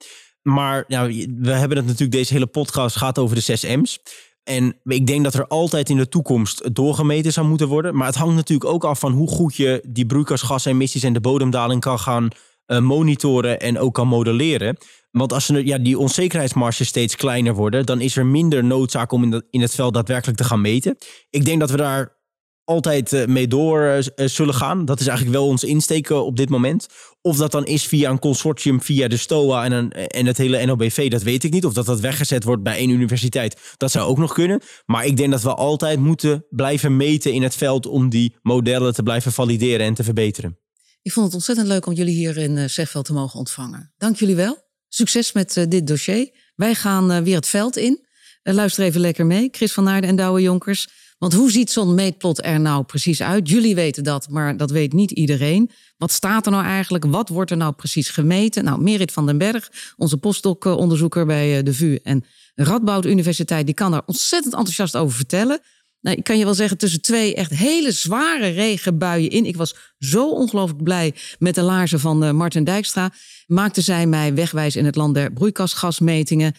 Maar 0.41 0.83
ja, 0.87 1.07
we 1.37 1.51
hebben 1.51 1.77
het 1.77 1.85
natuurlijk, 1.85 2.11
deze 2.11 2.33
hele 2.33 2.47
podcast 2.47 2.95
gaat 2.95 3.17
over 3.17 3.35
de 3.35 3.41
6 3.41 3.63
M's. 3.63 3.99
En 4.43 4.79
ik 4.83 5.07
denk 5.07 5.23
dat 5.23 5.33
er 5.33 5.47
altijd 5.47 5.89
in 5.89 5.97
de 5.97 6.07
toekomst 6.07 6.75
doorgemeten 6.75 7.33
zou 7.33 7.47
moeten 7.47 7.67
worden. 7.67 7.95
Maar 7.95 8.07
het 8.07 8.15
hangt 8.15 8.35
natuurlijk 8.35 8.69
ook 8.69 8.83
af 8.83 8.99
van 8.99 9.11
hoe 9.11 9.27
goed 9.27 9.55
je 9.55 9.83
die 9.87 10.05
broeikasgasemissies 10.05 11.03
en 11.03 11.13
de 11.13 11.21
bodemdaling 11.21 11.81
kan 11.81 11.99
gaan 11.99 12.27
uh, 12.67 12.79
monitoren 12.79 13.59
en 13.59 13.79
ook 13.79 13.93
kan 13.93 14.07
modelleren. 14.07 14.77
Want 15.11 15.33
als 15.33 15.49
er, 15.49 15.65
ja, 15.65 15.77
die 15.77 15.97
onzekerheidsmarges 15.97 16.87
steeds 16.87 17.15
kleiner 17.15 17.53
worden, 17.53 17.85
dan 17.85 18.01
is 18.01 18.17
er 18.17 18.25
minder 18.25 18.63
noodzaak 18.63 19.11
om 19.11 19.23
in, 19.23 19.31
dat, 19.31 19.43
in 19.49 19.61
het 19.61 19.75
veld 19.75 19.93
daadwerkelijk 19.93 20.37
te 20.37 20.43
gaan 20.43 20.61
meten. 20.61 20.97
Ik 21.29 21.45
denk 21.45 21.59
dat 21.59 21.69
we 21.69 21.77
daar 21.77 22.21
altijd 22.65 23.13
eh, 23.13 23.25
mee 23.25 23.47
door 23.47 23.81
eh, 23.81 24.27
zullen 24.27 24.53
gaan. 24.53 24.85
Dat 24.85 24.99
is 24.99 25.07
eigenlijk 25.07 25.37
wel 25.37 25.47
ons 25.47 25.63
insteken 25.63 26.25
op 26.25 26.37
dit 26.37 26.49
moment. 26.49 26.87
Of 27.21 27.37
dat 27.37 27.51
dan 27.51 27.65
is 27.65 27.85
via 27.85 28.09
een 28.09 28.19
consortium, 28.19 28.81
via 28.81 29.07
de 29.07 29.17
STOA 29.17 29.65
en, 29.65 29.71
een, 29.71 29.91
en 29.91 30.25
het 30.25 30.37
hele 30.37 30.65
NOBV, 30.65 31.09
dat 31.09 31.23
weet 31.23 31.43
ik 31.43 31.51
niet. 31.51 31.65
Of 31.65 31.73
dat 31.73 31.85
dat 31.85 31.99
weggezet 31.99 32.43
wordt 32.43 32.63
bij 32.63 32.77
één 32.77 32.89
universiteit, 32.89 33.75
dat 33.77 33.91
zou 33.91 34.07
ook 34.07 34.17
nog 34.17 34.33
kunnen. 34.33 34.61
Maar 34.85 35.05
ik 35.05 35.17
denk 35.17 35.31
dat 35.31 35.41
we 35.41 35.53
altijd 35.53 35.99
moeten 35.99 36.45
blijven 36.49 36.97
meten 36.97 37.33
in 37.33 37.43
het 37.43 37.55
veld 37.55 37.85
om 37.85 38.09
die 38.09 38.35
modellen 38.41 38.93
te 38.93 39.03
blijven 39.03 39.31
valideren 39.31 39.85
en 39.85 39.93
te 39.93 40.03
verbeteren. 40.03 40.62
Ik 41.03 41.11
vond 41.11 41.25
het 41.25 41.35
ontzettend 41.35 41.67
leuk 41.67 41.85
om 41.85 41.93
jullie 41.93 42.15
hier 42.15 42.37
in 42.37 42.69
Zegveld 42.69 43.05
te 43.05 43.13
mogen 43.13 43.39
ontvangen. 43.39 43.93
Dank 43.97 44.15
jullie 44.15 44.35
wel. 44.35 44.57
Succes 44.87 45.31
met 45.31 45.65
dit 45.69 45.87
dossier. 45.87 46.29
Wij 46.55 46.75
gaan 46.75 47.23
weer 47.23 47.35
het 47.35 47.47
veld 47.47 47.77
in. 47.77 48.05
luister 48.43 48.83
even 48.83 49.01
lekker 49.01 49.25
mee. 49.25 49.47
Chris 49.51 49.73
van 49.73 49.83
Naarden 49.83 50.09
en 50.09 50.15
Douwe 50.15 50.41
Jonkers. 50.41 50.87
Want 51.17 51.33
hoe 51.33 51.51
ziet 51.51 51.71
zo'n 51.71 51.95
meetplot 51.95 52.45
er 52.45 52.59
nou 52.59 52.83
precies 52.83 53.21
uit? 53.21 53.49
Jullie 53.49 53.75
weten 53.75 54.03
dat, 54.03 54.29
maar 54.29 54.57
dat 54.57 54.71
weet 54.71 54.93
niet 54.93 55.11
iedereen. 55.11 55.69
Wat 55.97 56.11
staat 56.11 56.45
er 56.45 56.51
nou 56.51 56.63
eigenlijk? 56.63 57.05
Wat 57.05 57.29
wordt 57.29 57.51
er 57.51 57.57
nou 57.57 57.73
precies 57.73 58.09
gemeten? 58.09 58.63
Nou, 58.63 58.81
Merit 58.81 59.11
van 59.11 59.25
den 59.25 59.37
Berg, 59.37 59.71
onze 59.97 60.17
postdoc-onderzoeker 60.17 61.25
bij 61.25 61.57
eh, 61.57 61.63
de 61.63 61.73
VU 61.73 61.95
en 61.95 62.25
Radboud 62.55 63.05
Universiteit, 63.05 63.65
die 63.65 63.75
kan 63.75 63.91
daar 63.91 64.03
ontzettend 64.05 64.53
enthousiast 64.53 64.95
over 64.95 65.15
vertellen. 65.15 65.59
Nou, 66.03 66.17
ik 66.17 66.23
kan 66.23 66.37
je 66.37 66.43
wel 66.43 66.53
zeggen, 66.53 66.77
tussen 66.77 67.01
twee 67.01 67.35
echt 67.35 67.51
hele 67.51 67.91
zware 67.91 68.49
regenbuien 68.49 69.29
in. 69.29 69.45
Ik 69.45 69.55
was 69.55 69.75
zo 69.99 70.29
ongelooflijk 70.29 70.83
blij 70.83 71.13
met 71.39 71.55
de 71.55 71.61
laarzen 71.61 71.99
van 71.99 72.23
uh, 72.23 72.31
Martin 72.31 72.63
Dijkstra. 72.63 73.11
Maakte 73.47 73.81
zij 73.81 74.05
mij 74.05 74.33
wegwijs 74.33 74.75
in 74.75 74.85
het 74.85 74.95
land 74.95 75.13
der 75.13 75.33
broeikasgasmetingen. 75.33 76.55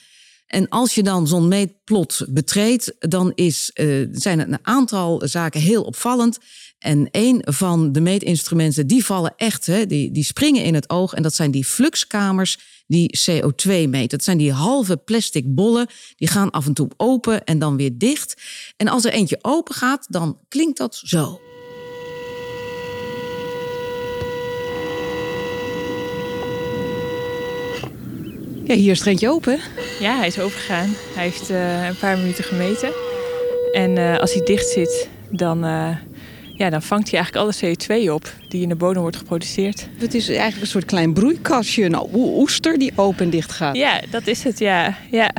En 0.46 0.68
als 0.68 0.94
je 0.94 1.02
dan 1.02 1.26
zo'n 1.26 1.48
meetplot 1.48 2.26
betreedt, 2.28 2.94
dan 2.98 3.32
is, 3.34 3.70
uh, 3.74 4.08
zijn 4.12 4.38
een 4.38 4.58
aantal 4.62 5.22
zaken 5.24 5.60
heel 5.60 5.82
opvallend. 5.82 6.38
En 6.78 7.08
een 7.10 7.42
van 7.44 7.92
de 7.92 8.00
meetinstrumenten, 8.00 8.86
die 8.86 9.04
vallen 9.04 9.34
echt, 9.36 9.66
hè, 9.66 9.86
die, 9.86 10.10
die 10.10 10.24
springen 10.24 10.64
in 10.64 10.74
het 10.74 10.90
oog. 10.90 11.12
En 11.12 11.22
dat 11.22 11.34
zijn 11.34 11.50
die 11.50 11.64
fluxkamers 11.64 12.58
die 12.86 13.18
CO2 13.18 13.88
meten. 13.88 14.08
Dat 14.08 14.24
zijn 14.24 14.38
die 14.38 14.52
halve 14.52 14.96
plastic 14.96 15.54
bollen, 15.54 15.86
die 16.16 16.28
gaan 16.28 16.50
af 16.50 16.66
en 16.66 16.74
toe 16.74 16.90
open 16.96 17.44
en 17.44 17.58
dan 17.58 17.76
weer 17.76 17.98
dicht. 17.98 18.42
En 18.76 18.88
als 18.88 19.04
er 19.04 19.12
eentje 19.12 19.38
open 19.42 19.74
gaat, 19.74 20.06
dan 20.08 20.38
klinkt 20.48 20.78
dat 20.78 21.00
zo. 21.04 21.40
Ja, 28.64 28.74
hier 28.74 28.90
is 28.90 28.98
het 28.98 29.08
eentje 29.08 29.30
open. 29.30 29.58
Ja, 30.00 30.16
hij 30.16 30.26
is 30.26 30.38
overgegaan. 30.38 30.94
Hij 31.14 31.24
heeft 31.24 31.50
uh, 31.50 31.86
een 31.86 31.96
paar 31.96 32.18
minuten 32.18 32.44
gemeten. 32.44 32.92
En 33.72 33.96
uh, 33.96 34.18
als 34.18 34.32
hij 34.32 34.44
dicht 34.44 34.68
zit, 34.68 35.08
dan, 35.28 35.64
uh, 35.64 35.96
ja, 36.56 36.70
dan 36.70 36.82
vangt 36.82 37.10
hij 37.10 37.20
eigenlijk 37.20 37.60
alle 37.60 37.74
CO2 38.04 38.10
op 38.10 38.32
die 38.48 38.62
in 38.62 38.68
de 38.68 38.74
bodem 38.74 39.02
wordt 39.02 39.16
geproduceerd. 39.16 39.88
Het 39.98 40.14
is 40.14 40.28
eigenlijk 40.28 40.60
een 40.60 40.66
soort 40.66 40.84
klein 40.84 41.12
broeikastje, 41.12 41.84
een 41.84 41.98
oester 42.14 42.78
die 42.78 42.92
open 42.94 43.24
en 43.24 43.30
dicht 43.30 43.52
gaat. 43.52 43.76
Ja, 43.76 44.00
dat 44.10 44.26
is 44.26 44.44
het, 44.44 44.58
ja. 44.58 44.96
ja. 45.10 45.30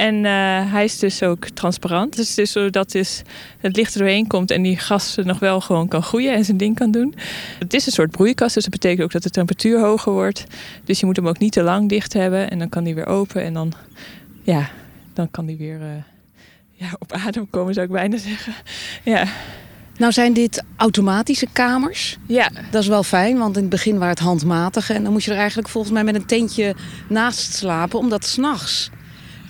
En 0.00 0.14
uh, 0.14 0.72
hij 0.72 0.84
is 0.84 0.98
dus 0.98 1.22
ook 1.22 1.48
transparant. 1.48 2.16
Dus 2.16 2.28
het 2.28 2.38
is 2.38 2.52
zodat 2.52 2.90
dus 2.90 3.22
het 3.58 3.76
licht 3.76 3.94
er 3.94 3.98
doorheen 3.98 4.26
komt 4.26 4.50
en 4.50 4.62
die 4.62 4.76
gas 4.76 5.16
nog 5.24 5.38
wel 5.38 5.60
gewoon 5.60 5.88
kan 5.88 6.02
groeien 6.02 6.34
en 6.34 6.44
zijn 6.44 6.56
ding 6.56 6.76
kan 6.76 6.90
doen. 6.90 7.14
Het 7.58 7.74
is 7.74 7.86
een 7.86 7.92
soort 7.92 8.10
broeikas, 8.10 8.54
dus 8.54 8.62
dat 8.62 8.72
betekent 8.72 9.02
ook 9.02 9.12
dat 9.12 9.22
de 9.22 9.30
temperatuur 9.30 9.80
hoger 9.80 10.12
wordt. 10.12 10.44
Dus 10.84 11.00
je 11.00 11.06
moet 11.06 11.16
hem 11.16 11.28
ook 11.28 11.38
niet 11.38 11.52
te 11.52 11.62
lang 11.62 11.88
dicht 11.88 12.12
hebben 12.12 12.50
en 12.50 12.58
dan 12.58 12.68
kan 12.68 12.84
die 12.84 12.94
weer 12.94 13.06
open 13.06 13.42
en 13.42 13.52
dan, 13.52 13.72
ja, 14.42 14.70
dan 15.14 15.30
kan 15.30 15.46
die 15.46 15.56
weer 15.56 15.80
uh, 15.80 15.86
ja, 16.72 16.88
op 16.98 17.12
adem 17.12 17.50
komen, 17.50 17.74
zou 17.74 17.86
ik 17.86 17.92
bijna 17.92 18.16
zeggen. 18.16 18.54
Ja. 19.04 19.24
Nou 19.96 20.12
zijn 20.12 20.32
dit 20.32 20.64
automatische 20.76 21.46
kamers. 21.52 22.18
Ja. 22.26 22.50
Dat 22.70 22.82
is 22.82 22.88
wel 22.88 23.02
fijn, 23.02 23.38
want 23.38 23.56
in 23.56 23.62
het 23.62 23.70
begin 23.70 23.92
waren 23.92 24.08
het 24.08 24.18
handmatige. 24.18 24.92
En 24.92 25.02
dan 25.02 25.12
moet 25.12 25.24
je 25.24 25.30
er 25.30 25.36
eigenlijk 25.36 25.68
volgens 25.68 25.92
mij 25.92 26.04
met 26.04 26.14
een 26.14 26.26
tentje 26.26 26.74
naast 27.08 27.54
slapen, 27.54 27.98
omdat 27.98 28.24
s'nachts 28.24 28.90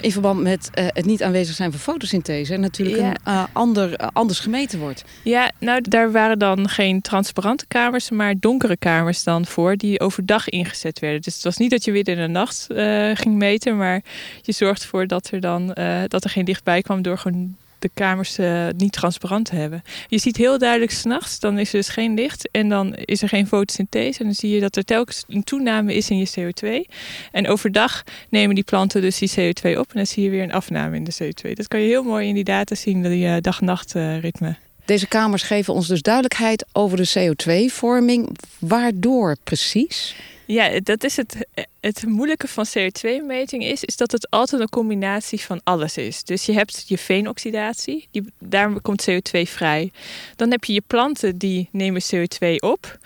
in 0.01 0.13
verband 0.13 0.41
met 0.41 0.71
uh, 0.75 0.85
het 0.89 1.05
niet 1.05 1.23
aanwezig 1.23 1.55
zijn 1.55 1.71
van 1.71 1.81
fotosynthese 1.81 2.57
natuurlijk 2.57 2.99
ja. 2.99 3.09
een, 3.09 3.33
uh, 3.33 3.45
ander, 3.53 4.01
uh, 4.01 4.07
anders 4.13 4.41
gemeten 4.41 4.79
wordt. 4.79 5.05
Ja, 5.25 5.51
nou 5.59 5.81
daar 5.81 6.13
waren 6.13 6.39
dan 6.39 6.69
geen 6.69 7.01
transparante 7.01 7.67
kamers, 7.67 8.11
maar 8.11 8.35
donkere 8.41 8.77
kamers 8.77 9.25
dan 9.25 9.47
voor 9.47 9.77
die 9.77 10.01
overdag 10.01 10.49
ingezet 10.49 10.99
werden. 10.99 11.21
Dus 11.21 11.35
het 11.35 11.43
was 11.45 11.57
niet 11.57 11.71
dat 11.71 11.85
je 11.85 11.93
weer 11.93 12.09
in 12.09 12.17
de 12.17 12.27
nacht 12.27 12.67
ging 13.15 13.35
meten, 13.35 13.77
maar 13.77 14.03
je 14.43 14.53
zorgt 14.53 14.83
ervoor 14.83 15.07
dat 15.07 15.31
er 15.31 15.41
dan 15.41 15.67
dat 16.07 16.25
er 16.25 16.31
geen 16.31 16.45
licht 16.45 16.65
bij 16.65 16.83
kwam 16.83 17.03
door 17.03 17.19
gewoon 17.19 17.57
de 17.83 17.91
kamers 17.95 18.39
uh, 18.39 18.67
niet 18.77 18.93
transparant 18.93 19.51
hebben. 19.51 19.83
Je 20.09 20.19
ziet 20.19 20.37
heel 20.37 20.59
duidelijk 20.59 20.91
s'nachts, 20.93 21.39
dan 21.39 21.59
is 21.59 21.69
er 21.69 21.79
dus 21.79 21.89
geen 21.89 22.15
licht 22.15 22.49
en 22.51 22.69
dan 22.69 22.95
is 22.95 23.23
er 23.23 23.29
geen 23.29 23.47
fotosynthese. 23.47 24.19
En 24.19 24.25
dan 24.25 24.35
zie 24.35 24.51
je 24.51 24.61
dat 24.61 24.77
er 24.77 24.85
telkens 24.85 25.25
een 25.29 25.45
toename 25.45 25.95
is 25.95 26.11
in 26.11 26.19
je 26.19 26.31
CO2. 26.39 26.91
En 27.33 27.49
overdag 27.49 28.05
nemen 28.29 28.55
die 28.55 28.65
planten 28.65 29.01
dus 29.01 29.19
die 29.19 29.31
CO2 29.31 29.79
op 29.79 29.89
en 29.89 29.97
dan 29.97 30.07
zie 30.07 30.23
je 30.23 30.31
weer 30.31 30.43
een 30.43 30.53
afname 30.53 30.97
in 30.97 31.05
de 31.05 31.15
CO2. 31.23 31.53
Dat 31.53 31.69
kan 31.69 31.81
je 31.81 31.87
heel 31.87 32.03
mooi 32.03 32.29
in 32.29 32.35
die 32.35 32.45
data 32.45 32.75
zien, 32.75 33.03
die 33.03 33.27
uh, 33.27 33.37
dag-nacht 33.41 33.93
ritme. 34.21 34.57
Deze 34.85 35.09
kamers 35.09 35.43
geven 35.43 35.75
ons 35.75 35.89
dus 35.89 36.03
duidelijkheid 36.03 36.65
over 36.73 36.97
de 36.97 37.09
CO2-vorming. 37.19 38.39
Waardoor 38.59 39.37
precies? 39.45 40.15
Ja, 40.51 40.81
dat 40.81 41.05
is 41.05 41.17
het, 41.17 41.47
het 41.81 42.05
moeilijke 42.07 42.49
van 42.49 42.67
CO2-meting 42.67 43.65
is, 43.65 43.85
is 43.85 43.97
dat 43.97 44.13
het 44.13 44.31
altijd 44.31 44.63
een 44.63 44.69
combinatie 44.69 45.41
van 45.41 45.61
alles 45.65 45.97
is. 45.97 46.25
Dus 46.25 46.47
je 46.47 46.53
hebt 46.53 46.85
je 46.89 46.99
veenoxidatie, 46.99 48.09
die, 48.11 48.33
daar 48.39 48.81
komt 48.81 49.11
CO2 49.11 49.41
vrij. 49.43 49.93
Dan 50.37 50.51
heb 50.51 50.65
je 50.65 50.73
je 50.73 50.83
planten 50.87 51.39
die 51.39 51.69
nemen 51.73 52.03
CO2 52.15 52.55
op. 52.57 52.99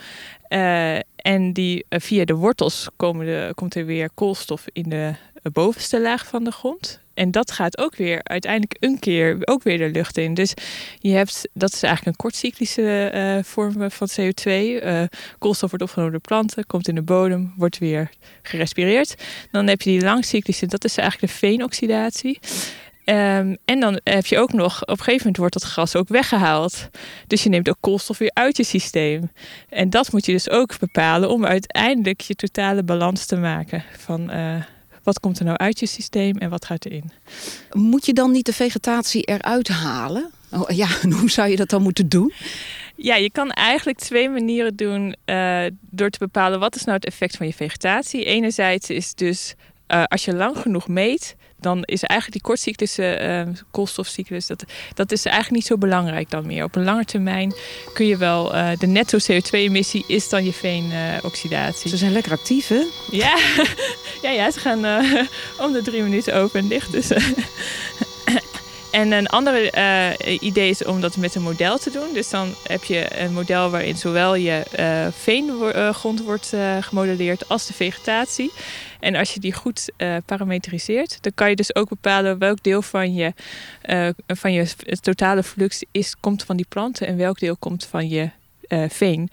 Uh, 0.49 0.95
en 1.17 1.53
die, 1.53 1.85
uh, 1.89 2.01
via 2.01 2.25
de 2.25 2.35
wortels 2.35 2.89
komen 2.97 3.27
de, 3.27 3.53
komt 3.55 3.75
er 3.75 3.87
weer 3.87 4.11
koolstof 4.15 4.65
in 4.73 4.89
de 4.89 5.15
bovenste 5.53 6.01
laag 6.01 6.27
van 6.27 6.45
de 6.45 6.51
grond. 6.51 7.04
En 7.15 7.31
dat 7.31 7.51
gaat 7.51 7.79
ook 7.79 7.97
weer 7.97 8.21
uiteindelijk 8.23 8.77
een 8.81 8.99
keer 8.99 9.39
ook 9.41 9.63
weer 9.63 9.79
de 9.79 9.91
lucht 9.91 10.19
in. 10.19 10.35
Dus 10.35 10.55
je 10.99 11.13
hebt, 11.13 11.49
dat 11.53 11.73
is 11.73 11.83
eigenlijk 11.83 12.17
een 12.17 12.23
kortcyclische 12.23 13.13
uh, 13.15 13.45
vorm 13.45 13.91
van 13.91 14.09
CO2. 14.21 14.45
Uh, 14.45 15.03
koolstof 15.39 15.71
wordt 15.71 15.85
opgenomen 15.85 16.13
door 16.13 16.21
planten, 16.21 16.67
komt 16.67 16.89
in 16.89 16.95
de 16.95 17.03
bodem, 17.03 17.55
wordt 17.57 17.79
weer 17.79 18.11
gerespireerd. 18.43 19.15
Dan 19.51 19.67
heb 19.67 19.83
je 19.83 19.91
die 19.91 20.03
langcyclische, 20.03 20.67
dat 20.67 20.85
is 20.85 20.97
eigenlijk 20.97 21.33
de 21.33 21.39
veenoxidatie. 21.39 22.39
Um, 23.05 23.57
en 23.65 23.81
dan 23.81 24.01
heb 24.05 24.27
je 24.27 24.39
ook 24.39 24.53
nog, 24.53 24.83
op 24.83 24.89
een 24.89 24.97
gegeven 24.97 25.17
moment 25.17 25.37
wordt 25.37 25.53
dat 25.53 25.65
gas 25.65 25.97
ook 25.97 26.09
weggehaald. 26.09 26.89
Dus 27.27 27.43
je 27.43 27.49
neemt 27.49 27.69
ook 27.69 27.77
koolstof 27.81 28.19
weer 28.19 28.31
uit 28.33 28.57
je 28.57 28.65
systeem. 28.65 29.31
En 29.69 29.91
dat 29.91 30.13
moet 30.13 30.27
je 30.27 30.33
dus 30.33 30.51
ook 30.51 30.79
bepalen 30.79 31.31
om 31.31 31.47
uiteindelijk 31.47 32.21
je 32.21 32.35
totale 32.35 32.83
balans 32.83 33.27
te 33.27 33.37
maken 33.37 33.85
van 33.99 34.31
uh, 34.31 34.55
wat 35.05 35.21
komt 35.21 35.39
er 35.39 35.45
nou 35.45 35.57
uit 35.57 35.81
je 35.81 35.87
systeem 35.87 36.37
en 36.37 36.51
wat 36.51 36.65
gaat 36.65 36.85
erin. 36.85 37.11
Moet 37.73 38.07
je 38.07 38.13
dan 38.13 38.31
niet 38.31 38.47
de 38.47 38.53
vegetatie 38.53 39.23
eruit 39.23 39.69
halen? 39.69 40.31
Oh, 40.51 40.69
ja, 40.69 40.89
hoe 41.21 41.31
zou 41.31 41.49
je 41.49 41.57
dat 41.57 41.71
dan 41.71 41.83
moeten 41.83 42.09
doen? 42.09 42.33
Ja, 42.97 43.15
je 43.15 43.31
kan 43.31 43.51
eigenlijk 43.51 43.99
twee 43.99 44.29
manieren 44.29 44.77
doen 44.77 45.17
uh, 45.27 45.65
door 45.81 46.11
te 46.11 46.19
bepalen 46.19 46.61
wat 46.61 46.77
is 46.77 46.85
nou 46.85 46.97
het 46.97 47.07
effect 47.07 47.37
van 47.37 47.47
je 47.47 47.53
vegetatie. 47.53 48.25
Enerzijds 48.25 48.91
is 48.91 49.15
dus 49.15 49.55
uh, 49.89 50.05
als 50.05 50.25
je 50.25 50.35
lang 50.35 50.59
genoeg 50.59 50.89
meet, 50.89 51.37
dan 51.65 51.83
is 51.85 52.03
eigenlijk 52.03 52.33
die 52.33 52.51
kortcyclische 52.51 53.45
uh, 53.47 53.55
koolstofcyclus, 53.71 54.47
dat, 54.47 54.65
dat 54.95 55.13
is 55.13 55.25
eigenlijk 55.25 55.57
niet 55.57 55.67
zo 55.67 55.79
belangrijk 55.79 56.31
dan 56.31 56.47
meer. 56.47 56.65
Op 56.65 56.77
een 56.77 56.85
lange 56.85 57.05
termijn 57.05 57.55
kun 57.93 58.07
je 58.07 58.17
wel, 58.17 58.55
uh, 58.55 58.69
de 58.79 58.87
netto 58.87 59.19
CO2-emissie 59.19 60.05
is 60.07 60.29
dan 60.29 60.45
je 60.45 60.53
veenoxidatie. 60.53 61.91
Ze 61.91 61.97
zijn 61.97 62.13
lekker 62.13 62.33
actief, 62.33 62.69
hè? 62.69 62.83
Ja, 63.11 63.39
ja, 64.23 64.31
ja 64.31 64.51
ze 64.51 64.61
gaan 64.61 64.85
uh, 64.85 65.23
om 65.65 65.73
de 65.73 65.83
drie 65.83 66.03
minuten 66.03 66.35
open 66.35 66.61
en 66.61 66.69
dicht. 66.69 66.93
Dus, 66.93 67.09
En 68.95 69.13
een 69.13 69.29
ander 69.29 69.77
uh, 69.77 70.39
idee 70.41 70.71
is 70.71 70.85
om 70.85 71.01
dat 71.01 71.17
met 71.17 71.35
een 71.35 71.43
model 71.43 71.79
te 71.79 71.91
doen. 71.91 72.13
Dus 72.13 72.31
dan 72.31 72.55
heb 72.65 72.85
je 72.85 73.19
een 73.19 73.33
model 73.33 73.71
waarin 73.71 73.97
zowel 73.97 74.35
je 74.35 74.63
uh, 74.79 75.07
veengrond 75.13 76.23
wordt 76.23 76.53
uh, 76.55 76.77
gemodelleerd 76.81 77.49
als 77.49 77.67
de 77.67 77.73
vegetatie. 77.73 78.53
En 79.01 79.15
als 79.15 79.35
je 79.35 79.41
die 79.41 79.53
goed 79.53 79.93
parametriseert, 80.27 81.19
dan 81.21 81.33
kan 81.35 81.49
je 81.49 81.57
dus 81.57 81.75
ook 81.75 81.89
bepalen 81.89 82.39
welk 82.39 82.63
deel 82.63 82.83
van 82.83 83.15
je, 83.15 83.33
van 84.27 84.53
je 84.53 84.67
totale 85.01 85.43
flux 85.43 85.85
is, 85.91 86.15
komt 86.21 86.43
van 86.43 86.57
die 86.57 86.67
planten 86.69 87.07
en 87.07 87.17
welk 87.17 87.39
deel 87.39 87.57
komt 87.57 87.85
van 87.85 88.09
je 88.09 88.31
veen. 88.89 89.29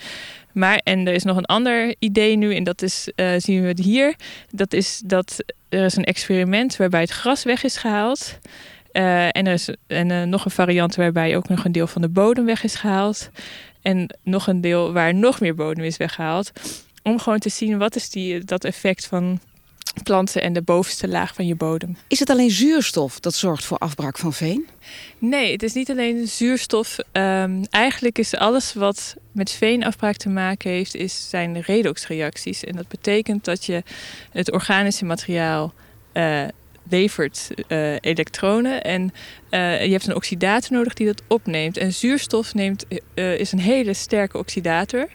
Maar, 0.52 0.82
en 0.84 1.08
er 1.08 1.14
is 1.14 1.24
nog 1.24 1.38
een 1.38 1.46
ander 1.46 1.96
idee 2.00 2.36
nu, 2.36 2.56
en 2.56 2.64
dat 2.64 2.82
is, 2.82 3.08
zien 3.38 3.62
we 3.62 3.68
het 3.68 3.80
hier. 3.80 4.16
Dat 4.50 4.74
is 4.74 5.02
dat 5.06 5.44
er 5.70 5.86
is 5.86 5.96
een 5.96 6.04
experiment 6.04 6.78
waarbij 6.78 7.02
het 7.02 7.12
gras 7.12 7.44
weg 7.44 7.64
is 7.64 7.78
gehaald. 7.78 8.40
Uh, 8.94 9.26
en 9.26 9.48
er 9.48 9.54
is 9.54 9.70
en, 9.88 10.10
uh, 10.10 10.24
nog 10.24 10.46
een 10.46 10.52
variant 10.52 10.96
waarbij 10.96 11.36
ook 11.36 11.50
nog 11.50 11.66
een 11.66 11.72
deel 11.72 11.88
van 11.88 12.02
de 12.02 12.10
bodem 12.10 12.46
weg 12.46 12.64
is 12.64 12.76
gehaald. 12.76 13.30
En 13.82 14.18
nog 14.24 14.48
een 14.48 14.62
deel 14.62 14.94
waar 14.94 15.14
nog 15.14 15.40
meer 15.40 15.56
bodem 15.56 15.84
is 15.84 15.98
weggehaald. 15.98 16.52
Om 17.04 17.20
gewoon 17.20 17.40
te 17.40 17.50
zien 17.50 17.78
wat 17.78 17.96
is 17.96 18.10
die, 18.10 18.44
dat 18.44 18.64
effect 18.64 19.06
van 19.06 19.40
planten 20.04 20.42
en 20.42 20.54
de 20.54 20.62
bovenste 20.62 21.08
laag 21.08 21.34
van 21.34 21.48
je 21.48 21.56
bodem. 21.56 21.98
Is 22.08 22.20
het 22.20 22.30
alleen 22.30 22.52
zuurstof 22.52 23.20
dat 23.20 23.34
zorgt 23.34 23.66
voor 23.66 23.78
afbraak 23.78 24.18
van 24.18 24.34
veen? 24.34 24.68
Nee, 25.18 25.52
het 25.52 25.64
is 25.64 25.74
niet 25.74 25.90
alleen 25.90 26.28
zuurstof. 26.28 26.98
Um, 27.12 27.64
eigenlijk 27.70 28.18
is 28.18 28.36
alles 28.36 28.74
wat 28.74 29.16
met 29.32 29.52
veenafbraak 29.52 30.16
te 30.16 30.30
maken 30.30 30.72
heeft, 30.72 30.96
is, 30.96 31.30
zijn 31.30 31.62
redoxreacties. 31.62 32.64
En 32.64 32.76
dat 32.76 32.88
betekent 32.88 33.46
dat 33.46 33.66
je 33.66 33.84
het 34.32 34.52
organische 34.52 35.06
materiaal 35.06 35.74
uh, 36.14 36.44
levert 36.90 37.50
uh, 37.68 37.96
elektronen. 38.00 38.84
En 38.84 39.02
uh, 39.50 39.86
je 39.86 39.92
hebt 39.92 40.08
een 40.08 40.16
oxidator 40.16 40.78
nodig 40.78 40.94
die 40.94 41.06
dat 41.06 41.22
opneemt. 41.28 41.78
En 41.78 41.94
zuurstof 41.94 42.54
neemt, 42.54 42.86
is 43.14 43.52
een 43.52 43.60
hele 43.60 43.94
sterke 43.94 44.38
oxidator. 44.38 45.08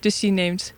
Dus 0.00 0.20
die 0.20 0.30
neemt 0.30 0.72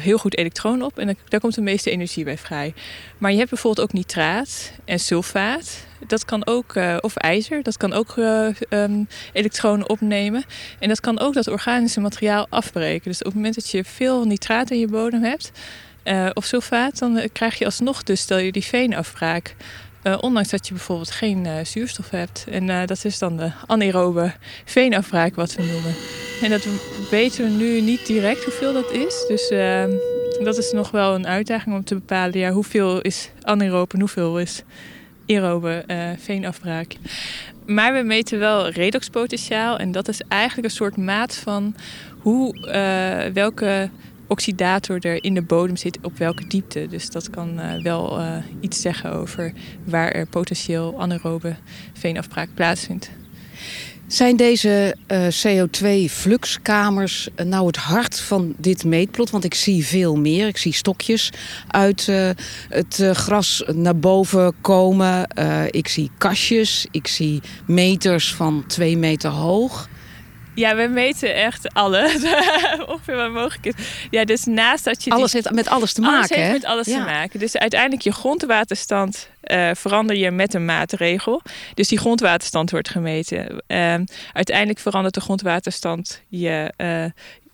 heel 0.00 0.18
goed 0.18 0.36
elektronen 0.36 0.86
op 0.86 0.98
en 0.98 1.16
daar 1.28 1.40
komt 1.40 1.54
de 1.54 1.60
meeste 1.60 1.90
energie 1.90 2.24
bij 2.24 2.38
vrij. 2.38 2.74
Maar 3.18 3.30
je 3.30 3.38
hebt 3.38 3.50
bijvoorbeeld 3.50 3.86
ook 3.86 3.92
nitraat 3.92 4.72
en 4.84 5.00
sulfaat. 5.00 5.86
Dat 6.06 6.24
kan 6.24 6.46
ook, 6.46 6.74
of 7.00 7.16
ijzer, 7.16 7.62
dat 7.62 7.76
kan 7.76 7.92
ook 7.92 8.16
um, 8.70 9.08
elektronen 9.32 9.88
opnemen. 9.88 10.44
En 10.78 10.88
dat 10.88 11.00
kan 11.00 11.20
ook 11.20 11.34
dat 11.34 11.48
organische 11.48 12.00
materiaal 12.00 12.46
afbreken. 12.48 13.10
Dus 13.10 13.18
op 13.18 13.24
het 13.24 13.34
moment 13.34 13.54
dat 13.54 13.70
je 13.70 13.84
veel 13.84 14.24
nitraat 14.24 14.70
in 14.70 14.78
je 14.78 14.88
bodem 14.88 15.22
hebt, 15.22 15.50
of 16.34 16.44
sulfaat, 16.44 16.98
dan 16.98 17.28
krijg 17.32 17.58
je 17.58 17.64
alsnog 17.64 18.02
dus, 18.02 18.20
stel 18.20 18.38
je 18.38 18.52
die 18.52 18.64
veenafbraak. 18.64 19.54
Uh, 20.02 20.18
ondanks 20.20 20.50
dat 20.50 20.66
je 20.66 20.74
bijvoorbeeld 20.74 21.10
geen 21.10 21.66
zuurstof 21.66 22.10
hebt. 22.10 22.46
En 22.50 22.86
dat 22.86 23.04
is 23.04 23.18
dan 23.18 23.36
de 23.36 23.50
anaerobe 23.66 24.32
veenafbraak 24.64 25.34
wat 25.34 25.54
we 25.54 25.62
noemen. 25.62 25.94
En 26.42 26.50
dat 26.50 26.66
weten 27.10 27.44
we 27.44 27.50
nu 27.50 27.80
niet 27.80 28.06
direct 28.06 28.44
hoeveel 28.44 28.72
dat 28.72 28.90
is. 28.90 29.24
Dus 29.28 29.48
ehm, 29.48 29.90
dat 30.42 30.58
is 30.58 30.72
nog 30.72 30.90
wel 30.90 31.14
een 31.14 31.26
uitdaging 31.26 31.74
om 31.74 31.84
te 31.84 31.94
bepalen 31.94 32.38
ja, 32.38 32.50
hoeveel 32.50 33.00
is 33.00 33.30
anaerobe 33.42 33.94
en 33.94 34.00
hoeveel 34.00 34.38
is 34.38 34.62
aerobe 35.26 35.84
veenafbraak. 36.18 36.96
Maar 37.66 37.94
we 37.94 38.02
meten 38.02 38.38
wel 38.38 38.68
redoxpotentiaal. 38.68 39.78
En 39.78 39.92
dat 39.92 40.08
is 40.08 40.20
eigenlijk 40.28 40.68
een 40.68 40.74
soort 40.74 40.96
maat 40.96 41.34
van 41.34 41.74
hoe, 42.18 42.60
welke 43.32 43.90
oxidator 44.26 45.06
er 45.06 45.24
in 45.24 45.34
de 45.34 45.42
bodem 45.42 45.76
zit 45.76 45.98
op 46.02 46.18
welke 46.18 46.46
diepte. 46.46 46.86
Dus 46.90 47.10
dat 47.10 47.30
kan 47.30 47.60
uh, 47.60 47.82
wel 47.82 48.20
uh, 48.20 48.36
iets 48.60 48.80
zeggen 48.80 49.12
over 49.12 49.52
waar 49.84 50.10
er 50.10 50.26
potentieel 50.26 51.00
anaerobe 51.00 51.56
veenafbraak 51.92 52.48
plaatsvindt. 52.54 53.10
Zijn 54.06 54.36
deze 54.36 54.96
uh, 55.08 55.26
CO2-fluxkamers 55.26 57.28
nou 57.44 57.66
het 57.66 57.76
hart 57.76 58.20
van 58.20 58.54
dit 58.56 58.84
meetplot? 58.84 59.30
Want 59.30 59.44
ik 59.44 59.54
zie 59.54 59.86
veel 59.86 60.16
meer. 60.16 60.46
Ik 60.46 60.56
zie 60.56 60.72
stokjes 60.72 61.30
uit 61.68 62.06
het 62.68 63.02
gras 63.12 63.64
naar 63.72 63.96
boven 63.96 64.52
komen. 64.60 65.28
ik 65.70 65.88
zie 65.88 66.10
kastjes. 66.18 66.86
Ik 66.90 67.06
zie 67.06 67.42
meters 67.66 68.34
van 68.34 68.64
twee 68.66 68.96
meter 68.96 69.30
hoog. 69.30 69.88
Ja, 70.54 70.76
we 70.76 70.88
meten 70.88 71.34
echt 71.34 71.74
alles. 71.74 72.14
Ongeveer 72.86 73.16
wat 73.16 73.30
mogelijk 73.30 73.66
is. 73.66 73.74
Ja, 74.10 74.24
dus 74.24 74.44
naast 74.44 74.84
dat 74.84 75.04
je. 75.04 75.10
Alles 75.10 75.32
heeft 75.32 75.50
met 75.50 75.68
alles 75.68 75.92
te 75.92 76.00
maken. 76.00 76.16
Alles 76.16 76.30
heeft 76.30 76.46
hè? 76.46 76.52
met 76.52 76.64
alles 76.64 76.86
ja. 76.86 76.98
te 76.98 77.10
maken. 77.10 77.40
Dus 77.40 77.56
uiteindelijk 77.56 78.02
je 78.02 78.12
grondwaterstand 78.12 79.28
uh, 79.44 79.70
verander 79.74 80.16
je 80.16 80.30
met 80.30 80.54
een 80.54 80.64
maatregel. 80.64 81.42
Dus 81.74 81.88
die 81.88 81.98
grondwaterstand 81.98 82.70
wordt 82.70 82.88
gemeten. 82.88 83.62
Uh, 83.68 83.94
uiteindelijk 84.32 84.78
verandert 84.78 85.14
de 85.14 85.20
grondwaterstand 85.20 86.22
je, 86.28 86.72
uh, 86.76 87.04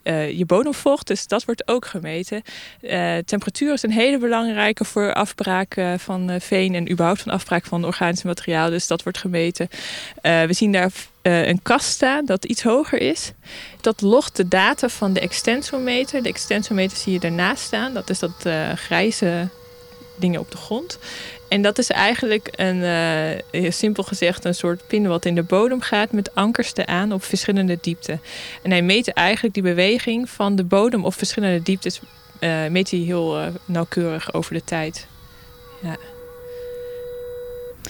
uh, 0.04 0.38
je 0.38 0.46
bodemvocht. 0.46 1.06
Dus 1.06 1.26
dat 1.26 1.44
wordt 1.44 1.68
ook 1.68 1.86
gemeten. 1.86 2.42
Uh, 2.80 3.16
temperatuur 3.16 3.72
is 3.72 3.82
een 3.82 3.90
hele 3.90 4.18
belangrijke 4.18 4.84
voor 4.84 5.12
afbraak 5.12 5.76
uh, 5.76 5.92
van 5.96 6.40
veen 6.40 6.74
en 6.74 6.90
überhaupt 6.90 7.22
van 7.22 7.32
afbraak 7.32 7.64
van 7.64 7.84
organisch 7.84 8.22
materiaal. 8.22 8.70
Dus 8.70 8.86
dat 8.86 9.02
wordt 9.02 9.18
gemeten. 9.18 9.68
we 10.22 10.52
zien 10.52 10.72
daar 10.72 10.90
een 11.22 11.62
kast 11.62 11.88
staan 11.88 12.24
dat 12.24 12.44
iets 12.44 12.62
hoger 12.62 13.00
is. 13.00 13.32
Dat 13.80 14.00
logt 14.00 14.36
de 14.36 14.48
data 14.48 14.88
van 14.88 15.12
de 15.12 15.20
extensometer. 15.20 16.22
De 16.22 16.28
extensometer 16.28 16.96
zie 16.96 17.12
je 17.12 17.20
daarnaast 17.20 17.62
staan. 17.62 17.94
Dat 17.94 18.10
is 18.10 18.18
dat 18.18 18.48
grijze 18.74 19.48
dingen 20.16 20.40
op 20.40 20.50
de 20.50 20.56
grond. 20.56 20.98
En 21.48 21.62
dat 21.62 21.78
is 21.78 21.90
eigenlijk 21.90 22.48
een, 22.50 22.76
uh, 23.52 23.70
simpel 23.70 24.02
gezegd, 24.02 24.44
een 24.44 24.54
soort 24.54 24.86
pin 24.86 25.08
wat 25.08 25.24
in 25.24 25.34
de 25.34 25.42
bodem 25.42 25.80
gaat 25.80 26.12
met 26.12 26.34
ankers 26.34 26.74
aan 26.74 27.12
op 27.12 27.24
verschillende 27.24 27.78
diepten. 27.80 28.20
En 28.62 28.70
hij 28.70 28.82
meet 28.82 29.12
eigenlijk 29.12 29.54
die 29.54 29.62
beweging 29.62 30.30
van 30.30 30.56
de 30.56 30.64
bodem 30.64 31.04
op 31.04 31.14
verschillende 31.14 31.62
dieptes, 31.62 32.00
meet 32.70 32.90
hij 32.90 33.00
heel 33.00 33.52
nauwkeurig 33.64 34.34
over 34.34 34.54
de 34.54 34.64
tijd. 34.64 35.06
Ja. 35.82 35.96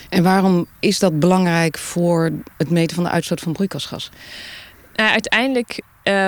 En 0.08 0.22
waarom 0.22 0.66
is 0.80 0.98
dat 0.98 1.18
belangrijk 1.18 1.78
voor 1.78 2.30
het 2.56 2.70
meten 2.70 2.94
van 2.94 3.04
de 3.04 3.10
uitstoot 3.10 3.40
van 3.40 3.52
broeikasgas? 3.52 4.10
Nou, 4.94 5.10
uiteindelijk, 5.10 5.82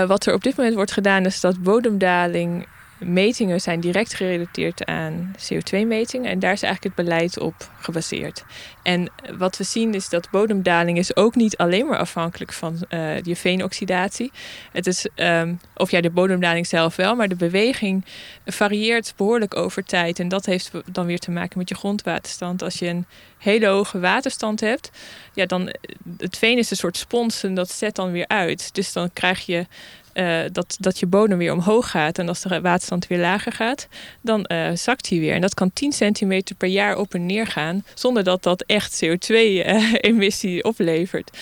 wat 0.07 0.27
er 0.27 0.35
op 0.35 0.43
dit 0.43 0.57
moment 0.57 0.75
wordt 0.75 0.93
gedaan, 0.93 1.25
is 1.25 1.41
dat 1.41 1.63
bodemdaling 1.63 2.67
metingen 3.05 3.61
zijn 3.61 3.81
direct 3.81 4.15
gerelateerd 4.15 4.85
aan 4.85 5.35
CO2-metingen. 5.37 6.31
En 6.31 6.39
daar 6.39 6.53
is 6.53 6.63
eigenlijk 6.63 6.97
het 6.97 7.07
beleid 7.07 7.39
op 7.39 7.55
gebaseerd. 7.81 8.45
En 8.83 9.11
wat 9.39 9.57
we 9.57 9.65
zien 9.65 9.95
is 9.95 10.09
dat 10.09 10.31
bodemdaling 10.31 10.99
is 10.99 11.17
ook 11.17 11.35
niet 11.35 11.57
alleen 11.57 11.87
maar 11.87 11.99
afhankelijk 11.99 12.53
van 12.53 12.77
uh, 12.91 13.21
je 13.21 13.37
veenoxidatie. 13.37 14.33
Het 14.73 14.87
is, 14.87 15.09
um, 15.17 15.61
of 15.77 15.91
ja, 15.91 16.01
de 16.01 16.11
bodemdaling 16.11 16.67
zelf 16.67 16.97
wel, 16.97 17.15
maar 17.15 17.29
de 17.29 17.37
beweging 17.37 18.05
varieert 18.47 19.15
behoorlijk 19.17 19.57
over 19.57 19.85
tijd. 19.85 20.19
En 20.19 20.29
dat 20.29 20.47
heeft 20.47 20.71
dan 20.93 21.07
weer 21.07 21.19
te 21.19 21.31
maken 21.31 21.59
met 21.59 21.69
je 21.69 21.75
grondwaterstand. 21.75 22.63
Als 22.63 22.79
je 22.79 22.87
een 22.87 23.07
hele 23.43 23.67
hoge 23.67 24.01
waterstand 24.01 24.61
hebt, 24.61 24.91
ja, 25.35 25.47
dan 25.47 25.75
het 26.17 26.39
veen 26.39 26.59
is 26.59 26.71
een 26.71 26.77
soort 26.77 26.97
spons 26.97 27.43
en 27.43 27.55
dat 27.55 27.71
zet 27.71 27.95
dan 27.95 28.11
weer 28.11 28.29
uit. 28.29 28.75
Dus 28.75 28.93
dan 28.93 29.13
krijg 29.13 29.47
je 29.47 29.67
uh, 30.15 30.41
dat, 30.53 30.77
dat 30.81 30.99
je 30.99 31.07
bodem 31.07 31.39
weer 31.39 31.53
omhoog 31.53 31.91
gaat. 31.91 32.19
En 32.19 32.29
als 32.29 32.41
de 32.41 32.61
waterstand 32.61 33.07
weer 33.07 33.19
lager 33.19 33.53
gaat, 33.53 33.89
dan 34.21 34.45
uh, 34.53 34.71
zakt 34.75 35.09
hij 35.09 35.19
weer. 35.19 35.35
En 35.35 35.41
dat 35.41 35.55
kan 35.55 35.73
10 35.73 35.93
centimeter 35.93 36.55
per 36.55 36.69
jaar 36.69 36.97
op 36.97 37.15
en 37.15 37.27
neer 37.27 37.47
gaan, 37.47 37.85
zonder 37.95 38.25
dat 38.25 38.43
dat 38.43 38.63
echt 38.63 39.05
CO2-emissie 39.05 40.57
uh, 40.59 40.61
oplevert. 40.63 41.39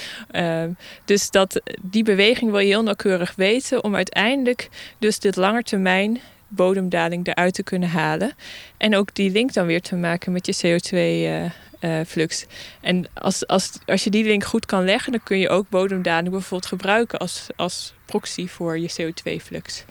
dus 1.04 1.30
dat, 1.30 1.60
die 1.80 2.02
beweging 2.02 2.50
wil 2.50 2.60
je 2.60 2.66
heel 2.66 2.82
nauwkeurig 2.82 3.34
weten 3.36 3.84
om 3.84 3.94
uiteindelijk 3.94 4.68
dus 4.98 5.18
dit 5.18 5.36
langetermijn 5.36 6.20
bodemdaling 6.48 7.26
eruit 7.26 7.54
te 7.54 7.62
kunnen 7.62 7.88
halen. 7.88 8.32
En 8.76 8.96
ook 8.96 9.14
die 9.14 9.30
link 9.30 9.52
dan 9.52 9.66
weer 9.66 9.80
te 9.80 9.96
maken 9.96 10.32
met 10.32 10.46
je 10.46 10.54
CO2 10.56 11.50
uh, 11.80 12.00
flux. 12.06 12.46
En 12.80 13.06
als, 13.14 13.46
als, 13.46 13.72
als 13.86 14.04
je 14.04 14.10
die 14.10 14.24
link 14.24 14.44
goed 14.44 14.66
kan 14.66 14.84
leggen, 14.84 15.12
dan 15.12 15.22
kun 15.22 15.38
je 15.38 15.48
ook 15.48 15.68
bodemdaling 15.68 16.30
bijvoorbeeld 16.30 16.66
gebruiken 16.66 17.18
als, 17.18 17.46
als 17.56 17.94
proxy 18.04 18.46
voor 18.46 18.78
je 18.78 18.90
CO2-flux. 18.90 19.84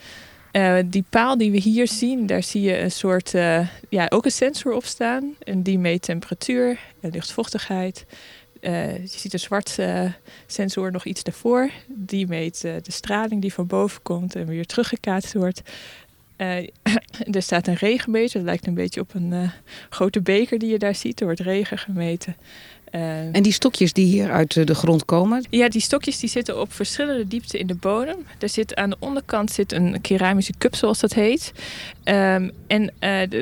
Uh, 0.51 0.77
die 0.85 1.03
paal 1.09 1.37
die 1.37 1.51
we 1.51 1.57
hier 1.57 1.87
zien, 1.87 2.25
daar 2.25 2.43
zie 2.43 2.61
je 2.61 2.79
een 2.79 2.91
soort, 2.91 3.33
uh, 3.33 3.67
ja, 3.89 4.05
ook 4.09 4.25
een 4.25 4.31
sensor 4.31 4.73
op 4.73 4.85
staan. 4.85 5.35
En 5.43 5.63
die 5.63 5.79
meet 5.79 6.01
temperatuur 6.01 6.79
en 7.01 7.11
luchtvochtigheid. 7.11 8.05
Je 8.61 9.01
ziet 9.05 9.33
een 9.33 9.39
zwart 9.39 9.77
sensor 10.47 10.91
nog 10.91 11.05
iets 11.05 11.23
daarvoor. 11.23 11.69
Die 11.87 12.27
meet 12.27 12.61
de 12.61 12.81
straling 12.91 13.41
die 13.41 13.53
van 13.53 13.67
boven 13.67 14.01
komt 14.01 14.35
en 14.35 14.45
weer 14.45 14.65
teruggekaatst 14.65 15.33
wordt. 15.33 15.61
Uh, 16.41 16.67
er 17.35 17.41
staat 17.41 17.67
een 17.67 17.75
regenmeter. 17.75 18.39
Dat 18.39 18.47
lijkt 18.47 18.67
een 18.67 18.73
beetje 18.73 19.01
op 19.01 19.13
een 19.13 19.31
uh, 19.31 19.49
grote 19.89 20.21
beker 20.21 20.59
die 20.59 20.69
je 20.69 20.79
daar 20.79 20.95
ziet. 20.95 21.19
Er 21.19 21.25
wordt 21.25 21.39
regen 21.39 21.77
gemeten. 21.77 22.35
Uh, 22.91 23.35
en 23.35 23.43
die 23.43 23.51
stokjes 23.51 23.93
die 23.93 24.05
hier 24.05 24.31
uit 24.31 24.67
de 24.67 24.75
grond 24.75 25.05
komen? 25.05 25.45
Ja, 25.49 25.69
die 25.69 25.81
stokjes 25.81 26.19
die 26.19 26.29
zitten 26.29 26.61
op 26.61 26.73
verschillende 26.73 27.27
diepten 27.27 27.59
in 27.59 27.67
de 27.67 27.75
bodem. 27.75 28.25
Er 28.39 28.49
zit 28.49 28.75
aan 28.75 28.89
de 28.89 28.95
onderkant 28.99 29.51
zit 29.51 29.71
een 29.71 30.01
keramische 30.01 30.53
cup, 30.57 30.75
zoals 30.75 30.99
dat 30.99 31.13
heet. 31.13 31.51
Um, 32.03 32.51
en 32.67 32.93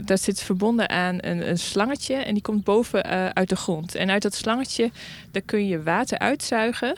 daar 0.05 0.17
zit 0.17 0.41
verbonden 0.41 0.89
aan 0.89 1.17
een, 1.21 1.49
een, 1.49 1.57
slangetje. 1.57 2.15
En 2.15 2.33
die 2.33 2.43
komt 2.43 2.63
boven 2.63 3.03
uit 3.35 3.49
de 3.49 3.55
grond. 3.55 3.95
En 3.95 4.09
uit 4.09 4.21
dat 4.21 4.35
slangetje 4.35 4.91
daar 5.31 5.41
kun 5.41 5.67
je 5.67 5.83
water 5.83 6.19
uitzuigen. 6.19 6.95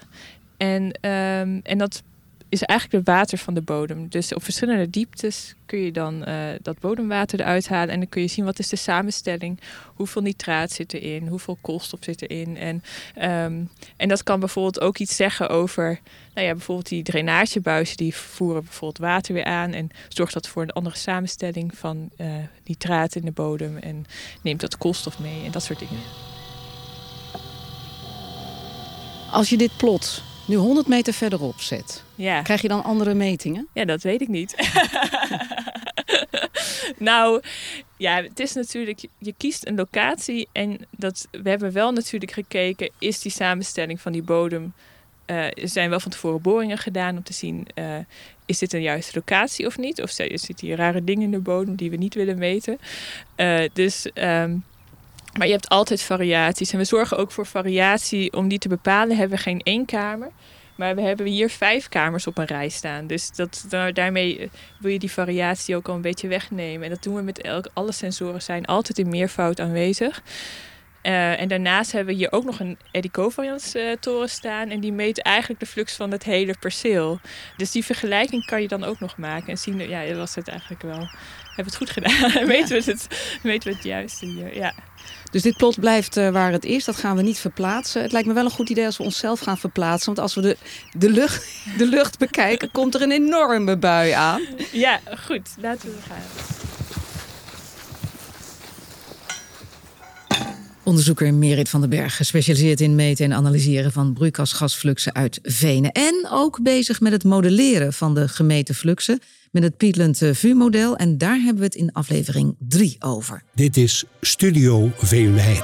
En, 0.57 0.83
um, 0.83 1.59
en 1.63 1.77
dat 1.77 2.03
is 2.49 2.63
eigenlijk 2.63 3.05
het 3.05 3.15
water 3.15 3.37
van 3.37 3.53
de 3.53 3.61
bodem. 3.61 4.07
Dus 4.09 4.33
op 4.33 4.43
verschillende 4.43 4.89
dieptes 4.89 5.55
kun 5.65 5.79
je 5.79 5.91
dan 5.91 6.29
uh, 6.29 6.35
dat 6.61 6.79
bodemwater 6.79 7.39
eruit 7.39 7.67
halen. 7.67 7.93
En 7.93 7.99
dan 7.99 8.09
kun 8.09 8.21
je 8.21 8.27
zien 8.27 8.45
wat 8.45 8.59
is 8.59 8.69
de 8.69 8.75
samenstelling. 8.75 9.59
Hoeveel 9.85 10.21
nitraat 10.21 10.71
zit 10.71 10.93
erin, 10.93 11.27
hoeveel 11.27 11.57
koolstof 11.61 11.99
zit 12.01 12.21
erin. 12.21 12.57
En, 12.57 12.83
um, 13.15 13.69
en 13.97 14.07
dat 14.07 14.23
kan 14.23 14.39
bijvoorbeeld 14.39 14.81
ook 14.81 14.97
iets 14.97 15.15
zeggen 15.15 15.49
over... 15.49 15.99
Nou 16.33 16.47
ja, 16.47 16.53
bijvoorbeeld 16.53 16.89
die 16.89 17.03
drainagebuizen 17.03 17.97
die 17.97 18.15
voeren 18.15 18.63
bijvoorbeeld 18.63 18.97
water 18.97 19.33
weer 19.33 19.43
aan. 19.43 19.73
En 19.73 19.89
zorgt 20.07 20.33
dat 20.33 20.47
voor 20.47 20.61
een 20.61 20.71
andere 20.71 20.97
samenstelling 20.97 21.77
van 21.77 22.09
uh, 22.17 22.27
nitraat 22.65 23.15
in 23.15 23.25
de 23.25 23.31
bodem. 23.31 23.77
En 23.77 24.05
neemt 24.41 24.61
dat 24.61 24.77
koolstof 24.77 25.19
mee 25.19 25.45
en 25.45 25.51
dat 25.51 25.63
soort 25.63 25.79
dingen. 25.79 25.99
Als 29.31 29.49
je 29.49 29.57
dit 29.57 29.77
plot 29.77 30.23
nu 30.49 30.55
100 30.55 30.87
meter 30.87 31.13
verderop 31.13 31.61
zet, 31.61 32.03
ja. 32.15 32.41
krijg 32.41 32.61
je 32.61 32.67
dan 32.67 32.83
andere 32.83 33.13
metingen? 33.13 33.67
Ja, 33.73 33.85
dat 33.85 34.01
weet 34.01 34.21
ik 34.21 34.27
niet. 34.27 34.55
nou, 36.97 37.41
ja, 37.97 38.23
het 38.23 38.39
is 38.39 38.53
natuurlijk, 38.53 39.05
je 39.17 39.33
kiest 39.37 39.67
een 39.67 39.75
locatie 39.75 40.47
en 40.51 40.79
dat, 40.89 41.27
we 41.31 41.49
hebben 41.49 41.71
wel 41.71 41.91
natuurlijk 41.91 42.31
gekeken, 42.31 42.91
is 42.99 43.21
die 43.21 43.31
samenstelling 43.31 44.01
van 44.01 44.11
die 44.11 44.23
bodem, 44.23 44.73
uh, 45.25 45.45
er 45.45 45.67
zijn 45.67 45.89
wel 45.89 45.99
van 45.99 46.11
tevoren 46.11 46.41
boringen 46.41 46.77
gedaan 46.77 47.17
om 47.17 47.23
te 47.23 47.33
zien, 47.33 47.67
uh, 47.75 47.97
is 48.45 48.59
dit 48.59 48.73
een 48.73 48.81
juiste 48.81 49.15
locatie 49.15 49.65
of 49.65 49.77
niet? 49.77 50.01
Of 50.01 50.11
zitten 50.11 50.67
hier 50.67 50.75
rare 50.75 51.03
dingen 51.03 51.23
in 51.23 51.31
de 51.31 51.39
bodem 51.39 51.75
die 51.75 51.89
we 51.89 51.95
niet 51.95 52.13
willen 52.13 52.37
meten? 52.37 52.79
Uh, 53.37 53.61
dus... 53.73 54.09
Um, 54.13 54.63
maar 55.39 55.47
je 55.47 55.53
hebt 55.53 55.69
altijd 55.69 56.01
variaties. 56.01 56.71
En 56.71 56.77
we 56.77 56.83
zorgen 56.83 57.17
ook 57.17 57.31
voor 57.31 57.45
variatie. 57.45 58.33
Om 58.33 58.47
die 58.47 58.59
te 58.59 58.67
bepalen 58.67 59.17
hebben 59.17 59.37
we 59.37 59.43
geen 59.43 59.61
één 59.63 59.85
kamer. 59.85 60.31
Maar 60.75 60.95
we 60.95 61.01
hebben 61.01 61.25
hier 61.25 61.49
vijf 61.49 61.89
kamers 61.89 62.27
op 62.27 62.37
een 62.37 62.45
rij 62.45 62.69
staan. 62.69 63.07
Dus 63.07 63.31
dat, 63.31 63.65
daarmee 63.93 64.39
eh, 64.39 64.49
wil 64.79 64.91
je 64.91 64.99
die 64.99 65.11
variatie 65.11 65.75
ook 65.75 65.87
al 65.87 65.95
een 65.95 66.01
beetje 66.01 66.27
wegnemen. 66.27 66.83
En 66.83 66.89
dat 66.89 67.03
doen 67.03 67.15
we 67.15 67.21
met 67.21 67.41
elk, 67.41 67.69
alle 67.73 67.91
sensoren 67.91 68.41
zijn 68.41 68.65
altijd 68.65 68.97
in 68.97 69.09
meervoud 69.09 69.59
aanwezig. 69.59 70.21
Uh, 71.03 71.41
en 71.41 71.47
daarnaast 71.47 71.91
hebben 71.91 72.13
we 72.13 72.19
hier 72.19 72.31
ook 72.31 72.43
nog 72.43 72.59
een 72.59 72.77
eddy 72.91 73.09
uh, 73.17 73.91
toren 73.99 74.29
staan. 74.29 74.69
En 74.69 74.79
die 74.79 74.91
meet 74.91 75.21
eigenlijk 75.21 75.59
de 75.59 75.65
flux 75.65 75.95
van 75.95 76.11
het 76.11 76.23
hele 76.23 76.55
perceel. 76.59 77.19
Dus 77.57 77.71
die 77.71 77.85
vergelijking 77.85 78.45
kan 78.45 78.61
je 78.61 78.67
dan 78.67 78.83
ook 78.83 78.99
nog 78.99 79.17
maken. 79.17 79.47
En 79.47 79.57
zien, 79.57 79.89
ja, 79.89 80.05
dat 80.05 80.17
was 80.17 80.35
het 80.35 80.47
eigenlijk 80.47 80.81
wel. 80.81 81.09
Hebben 81.59 81.77
het 81.77 81.89
goed 81.89 82.03
gedaan. 82.03 82.45
weten, 82.47 82.83
we 82.83 82.91
het, 82.91 83.07
weten 83.41 83.69
we 83.69 83.75
het 83.75 83.85
juiste 83.85 84.25
hier, 84.25 84.55
ja. 84.55 84.73
Dus 85.31 85.41
dit 85.41 85.57
plot 85.57 85.79
blijft 85.79 86.17
uh, 86.17 86.29
waar 86.29 86.51
het 86.51 86.65
is. 86.65 86.85
Dat 86.85 86.95
gaan 86.95 87.15
we 87.15 87.21
niet 87.21 87.39
verplaatsen. 87.39 88.01
Het 88.01 88.11
lijkt 88.11 88.27
me 88.27 88.33
wel 88.33 88.45
een 88.45 88.51
goed 88.51 88.69
idee 88.69 88.85
als 88.85 88.97
we 88.97 89.03
onszelf 89.03 89.39
gaan 89.39 89.57
verplaatsen. 89.57 90.05
Want 90.05 90.19
als 90.19 90.35
we 90.35 90.41
de, 90.41 90.57
de, 90.91 91.09
lucht, 91.09 91.47
de 91.77 91.85
lucht 91.85 92.17
bekijken, 92.17 92.71
komt 92.71 92.95
er 92.95 93.01
een 93.01 93.11
enorme 93.11 93.77
bui 93.77 94.11
aan. 94.11 94.41
Ja, 94.71 94.99
goed. 95.25 95.49
Laten 95.57 95.89
we 95.89 95.97
gaan. 96.07 96.78
Onderzoeker 100.89 101.33
Merit 101.33 101.69
van 101.69 101.81
den 101.81 101.89
Berg, 101.89 102.15
gespecialiseerd 102.15 102.81
in 102.81 102.95
meten 102.95 103.25
en 103.25 103.33
analyseren 103.33 103.91
van 103.91 104.13
broeikasgasfluxen 104.13 105.15
uit 105.15 105.39
venen. 105.43 105.91
En 105.91 106.27
ook 106.31 106.61
bezig 106.61 106.99
met 106.99 107.11
het 107.11 107.23
modelleren 107.23 107.93
van 107.93 108.15
de 108.15 108.27
gemeten 108.27 108.75
fluxen 108.75 109.19
met 109.51 109.63
het 109.63 109.77
Peatland 109.77 110.21
eh, 110.21 110.33
VU-model. 110.33 110.95
En 110.95 111.17
daar 111.17 111.35
hebben 111.35 111.57
we 111.57 111.63
het 111.63 111.75
in 111.75 111.91
aflevering 111.91 112.55
3 112.59 112.95
over. 112.99 113.43
Dit 113.55 113.77
is 113.77 114.03
Studio 114.21 114.91
Veenweide. 114.97 115.63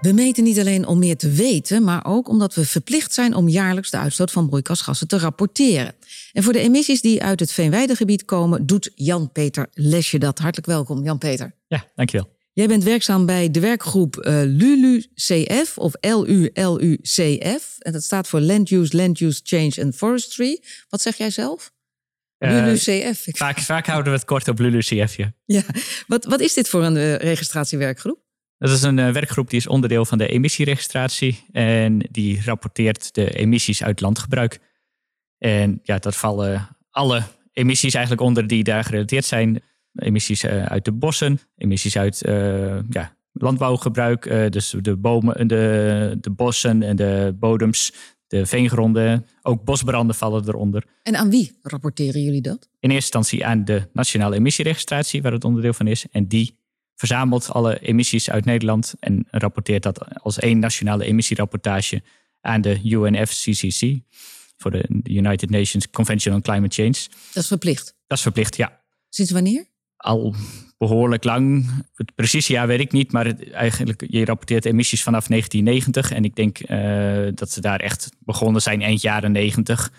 We 0.00 0.12
meten 0.12 0.44
niet 0.44 0.58
alleen 0.58 0.86
om 0.86 0.98
meer 0.98 1.16
te 1.16 1.30
weten, 1.30 1.84
maar 1.84 2.04
ook 2.04 2.28
omdat 2.28 2.54
we 2.54 2.66
verplicht 2.66 3.14
zijn 3.14 3.34
om 3.34 3.48
jaarlijks 3.48 3.90
de 3.90 3.98
uitstoot 3.98 4.30
van 4.30 4.48
broeikasgassen 4.48 5.08
te 5.08 5.18
rapporteren. 5.18 5.94
En 6.32 6.42
voor 6.42 6.52
de 6.52 6.60
emissies 6.60 7.00
die 7.00 7.22
uit 7.22 7.40
het 7.40 7.52
Veenweidegebied 7.52 8.24
komen, 8.24 8.66
doet 8.66 8.90
Jan-Peter 8.94 9.68
Lesje 9.72 10.18
dat. 10.18 10.38
Hartelijk 10.38 10.66
welkom, 10.66 11.04
Jan-Peter. 11.04 11.54
Ja, 11.66 11.84
dankjewel. 11.94 12.31
Jij 12.54 12.66
bent 12.66 12.82
werkzaam 12.82 13.26
bij 13.26 13.50
de 13.50 13.60
werkgroep 13.60 14.16
uh, 14.16 14.42
LULUCF 14.44 15.78
of 15.78 15.94
LULUCF. 16.00 17.76
En 17.78 17.92
dat 17.92 18.02
staat 18.02 18.28
voor 18.28 18.40
Land 18.40 18.70
Use, 18.70 18.96
Land 18.96 19.20
Use 19.20 19.40
Change 19.44 19.82
and 19.82 19.96
Forestry. 19.96 20.62
Wat 20.88 21.00
zeg 21.00 21.16
jij 21.16 21.30
zelf? 21.30 21.72
LULUCF. 22.38 23.26
Uh, 23.26 23.34
vaak, 23.34 23.58
vaak 23.58 23.86
houden 23.86 24.12
we 24.12 24.18
het 24.18 24.26
kort 24.26 24.48
op 24.48 24.58
LULUCF. 24.58 25.16
Ja. 25.16 25.32
ja. 25.44 25.62
Wat, 26.06 26.24
wat 26.24 26.40
is 26.40 26.54
dit 26.54 26.68
voor 26.68 26.82
een 26.82 26.96
uh, 26.96 27.16
registratiewerkgroep? 27.16 28.20
Dat 28.58 28.70
is 28.70 28.82
een 28.82 29.12
werkgroep 29.12 29.50
die 29.50 29.58
is 29.58 29.66
onderdeel 29.66 30.04
van 30.04 30.18
de 30.18 30.28
emissieregistratie. 30.28 31.44
En 31.52 31.98
die 32.10 32.42
rapporteert 32.44 33.14
de 33.14 33.30
emissies 33.30 33.82
uit 33.82 34.00
landgebruik. 34.00 34.58
En 35.38 35.80
ja, 35.82 35.98
dat 35.98 36.16
vallen 36.16 36.76
alle 36.90 37.22
emissies 37.52 37.94
eigenlijk 37.94 38.24
onder 38.24 38.46
die 38.46 38.64
daar 38.64 38.84
gerelateerd 38.84 39.24
zijn. 39.24 39.62
Emissies 39.94 40.46
uit 40.46 40.84
de 40.84 40.92
bossen, 40.92 41.40
emissies 41.56 41.96
uit 41.96 42.18
ja, 42.90 43.16
landbouwgebruik. 43.32 44.52
dus 44.52 44.74
de 44.80 44.96
bomen, 44.96 45.48
de, 45.48 46.16
de 46.20 46.30
bossen 46.30 46.82
en 46.82 46.96
de 46.96 47.36
bodems 47.38 47.92
de 48.32 48.46
veengronden, 48.46 49.26
ook 49.42 49.64
bosbranden 49.64 50.16
vallen 50.16 50.48
eronder. 50.48 50.84
En 51.02 51.16
aan 51.16 51.30
wie 51.30 51.58
rapporteren 51.62 52.22
jullie 52.22 52.40
dat? 52.40 52.68
In 52.80 52.90
eerste 52.90 52.94
instantie 52.94 53.46
aan 53.46 53.64
de 53.64 53.88
Nationale 53.92 54.36
Emissieregistratie, 54.36 55.22
waar 55.22 55.32
het 55.32 55.44
onderdeel 55.44 55.72
van 55.72 55.86
is. 55.86 56.06
En 56.10 56.26
die 56.26 56.58
verzamelt 56.94 57.48
alle 57.50 57.78
emissies 57.78 58.30
uit 58.30 58.44
Nederland 58.44 58.94
en 59.00 59.26
rapporteert 59.30 59.82
dat 59.82 60.22
als 60.22 60.38
één 60.38 60.58
nationale 60.58 61.04
emissierapportage 61.04 62.02
aan 62.40 62.60
de 62.60 62.80
UNFCCC, 62.84 64.00
voor 64.56 64.70
de 64.70 64.88
United 65.02 65.50
Nations 65.50 65.90
Convention 65.90 66.34
on 66.34 66.42
Climate 66.42 66.82
Change. 66.82 67.08
Dat 67.32 67.42
is 67.42 67.48
verplicht? 67.48 67.96
Dat 68.06 68.16
is 68.18 68.22
verplicht, 68.22 68.56
ja. 68.56 68.80
Sinds 69.08 69.30
wanneer? 69.30 69.66
Al 70.02 70.34
behoorlijk 70.78 71.24
lang. 71.24 71.70
Het 71.94 72.14
precieze 72.14 72.52
jaar 72.52 72.66
weet 72.66 72.80
ik 72.80 72.92
niet, 72.92 73.12
maar 73.12 73.26
eigenlijk, 73.52 74.04
je 74.08 74.24
rapporteert 74.24 74.64
emissies 74.64 75.02
vanaf 75.02 75.26
1990. 75.26 76.16
En 76.16 76.24
ik 76.24 76.36
denk 76.36 76.70
uh, 76.70 77.28
dat 77.34 77.50
ze 77.50 77.60
daar 77.60 77.80
echt 77.80 78.08
begonnen 78.18 78.62
zijn 78.62 78.82
eind 78.82 79.00
jaren 79.00 79.32
90. 79.32 79.92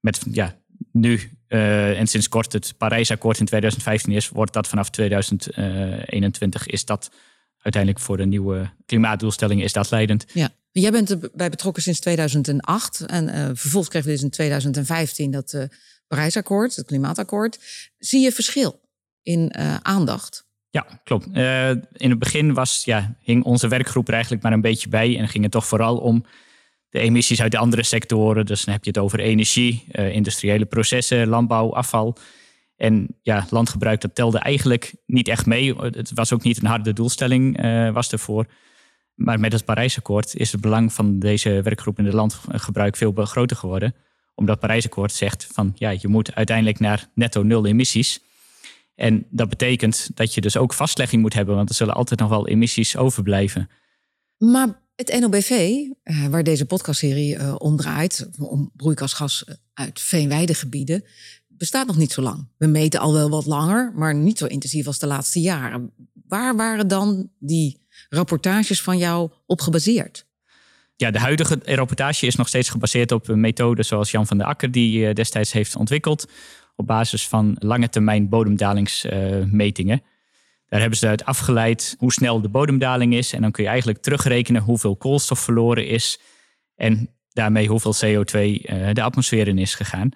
Met 0.00 0.20
ja, 0.30 0.56
nu 0.92 1.20
uh, 1.48 1.98
en 1.98 2.06
sinds 2.06 2.28
kort 2.28 2.52
het 2.52 2.74
Parijsakkoord 2.76 3.38
in 3.38 3.46
2015 3.46 4.12
is, 4.12 4.28
wordt 4.28 4.52
dat 4.52 4.68
vanaf 4.68 4.90
2021 4.90 6.66
is 6.66 6.84
dat 6.84 7.10
uiteindelijk 7.58 8.04
voor 8.04 8.16
de 8.16 8.26
nieuwe 8.26 8.70
klimaatdoelstellingen 8.86 9.64
is 9.64 9.72
dat 9.72 9.90
leidend. 9.90 10.24
Ja. 10.32 10.50
Jij 10.70 10.90
bent 10.90 11.10
erbij 11.10 11.50
betrokken 11.50 11.82
sinds 11.82 12.00
2008 12.00 13.00
en 13.00 13.28
uh, 13.28 13.46
vervolgens 13.54 13.88
kregen 13.88 14.08
we 14.08 14.14
dus 14.14 14.24
in 14.24 14.30
2015 14.30 15.30
dat 15.30 15.68
Parijsakkoord, 16.08 16.76
het 16.76 16.86
klimaatakkoord. 16.86 17.58
Zie 17.98 18.20
je 18.20 18.32
verschil? 18.32 18.80
In 19.22 19.54
uh, 19.58 19.76
aandacht. 19.76 20.46
Ja, 20.70 20.86
klopt. 21.04 21.28
Uh, 21.32 21.70
in 21.70 22.10
het 22.10 22.18
begin 22.18 22.54
was, 22.54 22.84
ja, 22.84 23.16
hing 23.20 23.44
onze 23.44 23.68
werkgroep 23.68 24.06
er 24.06 24.12
eigenlijk 24.12 24.42
maar 24.42 24.52
een 24.52 24.60
beetje 24.60 24.88
bij 24.88 25.18
en 25.18 25.28
ging 25.28 25.42
het 25.42 25.52
toch 25.52 25.66
vooral 25.66 25.96
om 25.96 26.24
de 26.88 26.98
emissies 26.98 27.42
uit 27.42 27.52
de 27.52 27.58
andere 27.58 27.82
sectoren. 27.82 28.46
Dus 28.46 28.64
dan 28.64 28.74
heb 28.74 28.84
je 28.84 28.90
het 28.90 28.98
over 28.98 29.20
energie, 29.20 29.84
uh, 29.92 30.14
industriële 30.14 30.64
processen, 30.64 31.28
landbouw, 31.28 31.74
afval. 31.74 32.16
En 32.76 33.16
ja, 33.22 33.46
landgebruik, 33.50 34.00
dat 34.00 34.14
telde 34.14 34.38
eigenlijk 34.38 34.94
niet 35.06 35.28
echt 35.28 35.46
mee. 35.46 35.74
Het 35.76 36.10
was 36.14 36.32
ook 36.32 36.42
niet 36.42 36.58
een 36.58 36.66
harde 36.66 36.92
doelstelling, 36.92 37.62
was 37.92 38.12
ervoor. 38.12 38.46
Maar 39.14 39.40
met 39.40 39.52
het 39.52 39.64
Parijsakkoord 39.64 40.34
is 40.34 40.52
het 40.52 40.60
belang 40.60 40.92
van 40.92 41.18
deze 41.18 41.62
werkgroep 41.62 41.98
in 41.98 42.04
het 42.04 42.14
landgebruik 42.14 42.96
veel 42.96 43.12
groter 43.12 43.56
geworden. 43.56 43.94
Omdat 44.34 44.54
het 44.54 44.66
Parijsakkoord 44.66 45.12
zegt 45.12 45.48
van 45.52 45.72
ja, 45.74 45.90
je 45.90 46.08
moet 46.08 46.34
uiteindelijk 46.34 46.78
naar 46.78 47.08
netto 47.14 47.42
nul 47.42 47.66
emissies. 47.66 48.20
En 48.98 49.26
dat 49.30 49.48
betekent 49.48 50.10
dat 50.14 50.34
je 50.34 50.40
dus 50.40 50.56
ook 50.56 50.74
vastlegging 50.74 51.22
moet 51.22 51.34
hebben, 51.34 51.54
want 51.54 51.68
er 51.68 51.74
zullen 51.74 51.94
altijd 51.94 52.20
nog 52.20 52.28
wel 52.28 52.48
emissies 52.48 52.96
overblijven. 52.96 53.70
Maar 54.38 54.82
het 54.94 55.20
NOBV, 55.20 55.50
eh, 56.02 56.26
waar 56.26 56.42
deze 56.42 56.64
podcastserie 56.64 57.36
uh, 57.36 57.54
om 57.58 57.76
draait, 57.76 58.28
om 58.38 58.70
broeikasgas 58.76 59.44
uit 59.74 60.00
veenweidegebieden, 60.00 61.04
bestaat 61.48 61.86
nog 61.86 61.96
niet 61.96 62.12
zo 62.12 62.22
lang. 62.22 62.48
We 62.56 62.66
meten 62.66 63.00
al 63.00 63.12
wel 63.12 63.30
wat 63.30 63.46
langer, 63.46 63.92
maar 63.94 64.14
niet 64.14 64.38
zo 64.38 64.46
intensief 64.46 64.86
als 64.86 64.98
de 64.98 65.06
laatste 65.06 65.40
jaren. 65.40 65.92
Waar 66.28 66.56
waren 66.56 66.88
dan 66.88 67.30
die 67.38 67.86
rapportages 68.08 68.82
van 68.82 68.98
jou 68.98 69.30
op 69.46 69.60
gebaseerd? 69.60 70.26
Ja, 70.96 71.10
de 71.10 71.18
huidige 71.18 71.60
rapportage 71.64 72.26
is 72.26 72.36
nog 72.36 72.48
steeds 72.48 72.68
gebaseerd 72.68 73.12
op 73.12 73.28
een 73.28 73.40
methode 73.40 73.82
zoals 73.82 74.10
Jan 74.10 74.26
van 74.26 74.38
der 74.38 74.46
Akker 74.46 74.70
die 74.70 75.14
destijds 75.14 75.52
heeft 75.52 75.76
ontwikkeld 75.76 76.26
op 76.78 76.86
basis 76.86 77.28
van 77.28 77.56
lange 77.58 77.88
termijn 77.88 78.28
bodemdalingsmetingen. 78.28 80.02
Daar 80.68 80.80
hebben 80.80 80.98
ze 80.98 81.06
uit 81.06 81.24
afgeleid 81.24 81.96
hoe 81.98 82.12
snel 82.12 82.40
de 82.40 82.48
bodemdaling 82.48 83.14
is. 83.14 83.32
En 83.32 83.42
dan 83.42 83.50
kun 83.50 83.62
je 83.62 83.68
eigenlijk 83.68 84.02
terugrekenen 84.02 84.62
hoeveel 84.62 84.96
koolstof 84.96 85.38
verloren 85.38 85.86
is. 85.86 86.20
En 86.76 87.10
daarmee 87.28 87.68
hoeveel 87.68 87.94
CO2 87.94 88.32
eh, 88.32 88.92
de 88.92 89.02
atmosfeer 89.02 89.48
in 89.48 89.58
is 89.58 89.74
gegaan. 89.74 90.10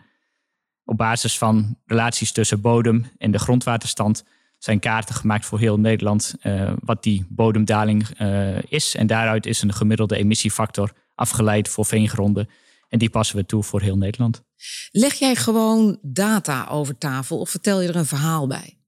Op 0.85 0.97
basis 0.97 1.39
van 1.39 1.77
relaties 1.87 2.33
tussen 2.33 2.61
bodem 2.61 3.07
en 3.19 3.31
de 3.31 3.39
grondwaterstand 3.39 4.25
zijn 4.59 4.81
kaarten 4.81 5.15
gemaakt 5.15 5.47
voor 5.47 5.59
heel 5.59 5.79
Nederland 5.79 6.35
uh, 6.43 6.73
wat 6.81 7.03
die 7.03 7.27
bodemdaling 7.29 8.21
uh, 8.21 8.63
is. 8.63 8.95
En 8.95 9.07
daaruit 9.07 9.47
is 9.47 9.63
een 9.63 9.73
gemiddelde 9.73 10.17
emissiefactor 10.17 10.93
afgeleid 11.15 11.69
voor 11.69 11.87
veengronden 11.87 12.49
En 12.93 12.99
die 12.99 13.11
passen 13.11 13.37
we 13.37 13.47
toe 13.47 13.63
voor 13.63 13.81
heel 13.81 13.97
Nederland. 13.97 14.43
Leg 14.91 15.15
jij 15.15 15.35
gewoon 15.35 15.99
data 16.03 16.67
over 16.69 16.99
tafel 16.99 17.39
of 17.39 17.51
vertel 17.51 17.81
je 17.81 17.89
er 17.89 17.97
een 17.97 18.07
verhaal 18.07 18.47
bij? 18.47 18.79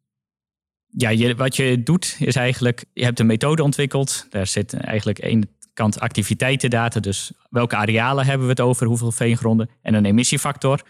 Ja, 0.86 1.08
je, 1.08 1.34
wat 1.34 1.56
je 1.56 1.82
doet 1.82 2.16
is 2.18 2.36
eigenlijk, 2.36 2.84
je 2.92 3.04
hebt 3.04 3.20
een 3.20 3.26
methode 3.26 3.62
ontwikkeld. 3.62 4.26
Daar 4.30 4.46
zit 4.46 4.72
eigenlijk 4.74 5.18
één 5.18 5.48
kant 5.74 6.00
activiteitendata, 6.00 7.00
dus 7.00 7.32
welke 7.50 7.76
arealen 7.76 8.24
hebben 8.24 8.46
we 8.46 8.52
het 8.52 8.60
over, 8.60 8.86
hoeveel 8.86 9.12
veengronden 9.12 9.70
en 9.82 9.94
een 9.94 10.04
emissiefactor. 10.04 10.82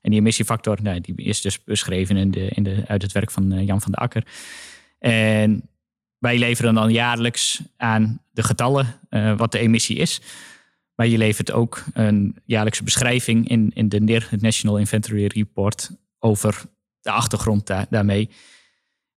En 0.00 0.10
die 0.10 0.20
emissiefactor 0.20 0.78
nou, 0.82 1.00
die 1.00 1.14
is 1.16 1.40
dus 1.40 1.64
beschreven 1.64 2.16
in 2.16 2.30
de, 2.30 2.48
in 2.48 2.62
de, 2.62 2.84
uit 2.86 3.02
het 3.02 3.12
werk 3.12 3.30
van 3.30 3.52
eh, 3.52 3.66
Jan 3.66 3.80
van 3.80 3.92
der 3.92 4.00
Akker. 4.00 4.26
En 4.98 5.68
wij 6.18 6.38
leveren 6.38 6.74
dan 6.74 6.92
jaarlijks 6.92 7.62
aan 7.76 8.20
de 8.30 8.42
getallen 8.42 9.00
uh, 9.10 9.36
wat 9.36 9.52
de 9.52 9.58
emissie 9.58 9.96
is. 9.96 10.20
Maar 10.94 11.06
je 11.06 11.18
levert 11.18 11.52
ook 11.52 11.84
een 11.92 12.36
jaarlijkse 12.44 12.84
beschrijving 12.84 13.48
in, 13.48 13.70
in 13.74 13.88
de 13.88 14.00
NIR, 14.00 14.26
het 14.30 14.42
National 14.42 14.78
Inventory 14.78 15.26
Report, 15.26 15.90
over 16.18 16.62
de 17.00 17.10
achtergrond 17.10 17.70
daarmee. 17.90 18.30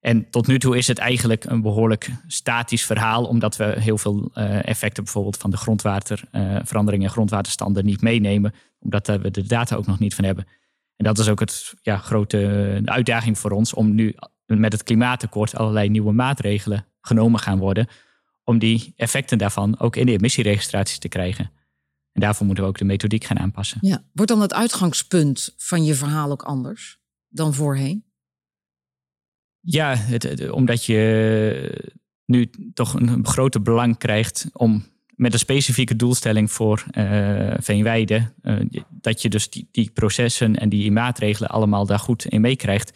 En 0.01 0.31
tot 0.31 0.47
nu 0.47 0.59
toe 0.59 0.77
is 0.77 0.87
het 0.87 0.99
eigenlijk 0.99 1.45
een 1.45 1.63
behoorlijk 1.63 2.11
statisch 2.27 2.85
verhaal, 2.85 3.25
omdat 3.25 3.57
we 3.57 3.75
heel 3.79 3.99
veel 3.99 4.31
uh, 4.35 4.69
effecten 4.69 5.05
bijvoorbeeld 5.05 5.37
van 5.37 5.51
de 5.51 5.57
grondwaterverandering 5.57 7.03
uh, 7.03 7.09
en 7.09 7.15
grondwaterstanden 7.15 7.85
niet 7.85 8.01
meenemen, 8.01 8.55
omdat 8.79 9.07
we 9.07 9.31
de 9.31 9.47
data 9.47 9.77
ook 9.77 9.87
nog 9.87 9.99
niet 9.99 10.15
van 10.15 10.25
hebben. 10.25 10.47
En 10.97 11.05
dat 11.05 11.19
is 11.19 11.29
ook 11.29 11.41
het 11.41 11.75
ja, 11.83 11.97
grote 11.97 12.81
uitdaging 12.85 13.39
voor 13.39 13.51
ons 13.51 13.75
om 13.75 13.95
nu 13.95 14.15
met 14.47 14.73
het 14.73 14.83
klimaatakkoord 14.83 15.57
allerlei 15.57 15.89
nieuwe 15.89 16.13
maatregelen 16.13 16.87
genomen 17.01 17.41
gaan 17.41 17.59
worden 17.59 17.87
om 18.45 18.59
die 18.59 18.93
effecten 18.97 19.39
daarvan 19.39 19.79
ook 19.79 19.97
in 19.97 20.07
de 20.07 20.13
emissieregistraties 20.13 20.99
te 20.99 21.09
krijgen. 21.09 21.51
En 22.15 22.21
daarvoor 22.21 22.47
moeten 22.47 22.65
we 22.65 22.71
ook 22.71 22.79
de 22.79 22.85
methodiek 22.85 23.25
gaan 23.25 23.39
aanpassen. 23.39 23.79
Ja. 23.81 24.05
Wordt 24.13 24.31
dan 24.31 24.41
het 24.41 24.55
uitgangspunt 24.55 25.55
van 25.57 25.85
je 25.85 25.95
verhaal 25.95 26.31
ook 26.31 26.43
anders 26.43 26.99
dan 27.29 27.55
voorheen? 27.55 28.05
Ja, 29.61 29.95
het, 29.97 30.51
omdat 30.51 30.85
je 30.85 31.93
nu 32.25 32.51
toch 32.75 32.95
een 32.95 33.27
groter 33.27 33.63
belang 33.63 33.99
krijgt 33.99 34.49
om 34.53 34.85
met 35.17 35.33
een 35.33 35.39
specifieke 35.39 35.97
doelstelling 35.97 36.51
voor 36.53 36.85
uh, 36.99 37.55
Veenweide, 37.59 38.33
uh, 38.43 38.61
dat 38.91 39.23
je 39.23 39.29
dus 39.29 39.51
die, 39.51 39.69
die, 39.71 39.91
processen 39.91 40.57
en 40.57 40.69
die 40.69 40.93
maatregelen 40.93 41.51
allemaal 41.51 41.87
daar 41.87 41.99
goed 41.99 42.25
in 42.25 42.41
meekrijgt. 42.41 42.93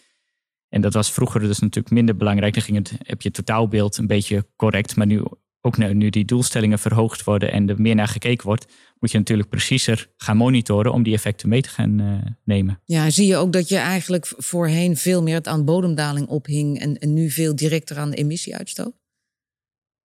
En 0.68 0.80
dat 0.80 0.92
was 0.92 1.12
vroeger 1.12 1.40
dus 1.40 1.58
natuurlijk 1.58 1.94
minder 1.94 2.16
belangrijk. 2.16 2.54
Dan 2.54 2.62
ging 2.62 2.76
het, 2.76 2.90
heb 3.02 3.22
je 3.22 3.28
het 3.28 3.36
totaalbeeld 3.36 3.96
een 3.96 4.06
beetje 4.06 4.46
correct. 4.56 4.96
Maar 4.96 5.06
nu, 5.06 5.22
ook 5.60 5.76
nu, 5.76 5.94
nu 5.94 6.10
die 6.10 6.24
doelstellingen 6.24 6.78
verhoogd 6.78 7.24
worden 7.24 7.52
en 7.52 7.68
er 7.68 7.80
meer 7.80 7.94
naar 7.94 8.08
gekeken 8.08 8.46
wordt, 8.46 8.66
moet 8.98 9.10
je 9.10 9.18
natuurlijk 9.18 9.48
preciezer 9.48 10.10
gaan 10.16 10.36
monitoren 10.36 10.92
om 10.92 11.02
die 11.02 11.14
effecten 11.14 11.48
mee 11.48 11.60
te 11.62 11.68
gaan 11.68 12.00
uh, 12.00 12.18
nemen. 12.44 12.80
Ja, 12.84 13.10
zie 13.10 13.26
je 13.26 13.36
ook 13.36 13.52
dat 13.52 13.68
je 13.68 13.76
eigenlijk 13.76 14.32
voorheen 14.36 14.96
veel 14.96 15.22
meer 15.22 15.40
aan 15.42 15.64
bodemdaling 15.64 16.26
ophing 16.26 16.78
en, 16.78 16.98
en 16.98 17.12
nu 17.12 17.30
veel 17.30 17.56
directer 17.56 17.98
aan 17.98 18.10
de 18.10 18.16
emissieuitstoot? 18.16 18.92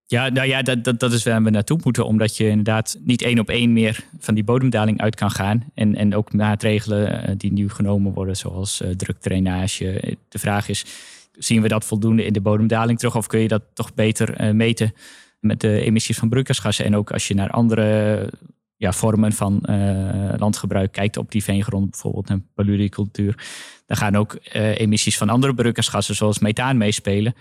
Ja, 0.06 0.30
nou 0.30 0.48
ja, 0.48 0.62
dat, 0.62 0.84
dat, 0.84 1.00
dat 1.00 1.14
is 1.14 1.24
waar 1.24 1.44
we 1.44 1.50
naartoe 1.50 1.80
moeten. 1.84 2.06
Omdat 2.06 2.38
je 2.38 2.48
inderdaad 2.48 2.98
niet 3.00 3.22
één 3.22 3.40
op 3.40 3.50
één 3.50 3.74
meer 3.74 4.06
van 4.20 4.34
die 4.34 4.44
bodemdaling 4.44 5.02
uit 5.02 5.16
kan 5.16 5.32
gaan. 5.32 5.64
En, 5.74 5.96
en 5.96 6.16
ook 6.16 6.34
maatregelen 6.34 7.24
eh, 7.24 7.34
die 7.38 7.54
nu 7.54 7.70
genomen 7.70 8.14
worden, 8.14 8.38
zoals 8.38 8.82
uh, 8.82 8.90
drukdrainage. 8.90 10.18
De 10.30 10.40
vraag 10.40 10.70
is, 10.70 10.86
zien 11.38 11.62
we 11.62 11.68
dat 11.68 11.86
voldoende 11.86 12.26
in 12.26 12.34
de 12.34 12.42
bodemdaling 12.42 13.00
terug? 13.00 13.16
Of 13.16 13.28
kun 13.28 13.40
je 13.40 13.48
dat 13.48 13.64
toch 13.74 13.94
beter 13.94 14.42
uh, 14.42 14.52
meten 14.52 14.94
met 15.44 15.60
de 15.60 15.82
emissies 15.82 16.18
van 16.18 16.30
broeikasgassen? 16.30 16.86
En 16.86 16.96
ook 16.96 17.12
als 17.12 17.28
je 17.28 17.34
naar 17.34 17.50
andere 17.50 18.30
ja, 18.78 18.92
vormen 18.92 19.34
van 19.34 19.62
landgebruik 20.38 20.92
kijkt 20.92 21.18
op 21.18 21.32
die 21.32 21.44
veengrond, 21.44 21.90
bijvoorbeeld 21.90 22.30
een 22.30 22.48
paludricultuur. 22.54 23.44
Dan 23.86 23.98
gaan 23.98 24.16
ook 24.16 24.38
emissies 24.54 25.18
van 25.18 25.30
andere 25.30 25.54
broeikasgassen, 25.54 26.16
zoals 26.16 26.40
methaan, 26.40 26.78
meespelen. 26.78 27.36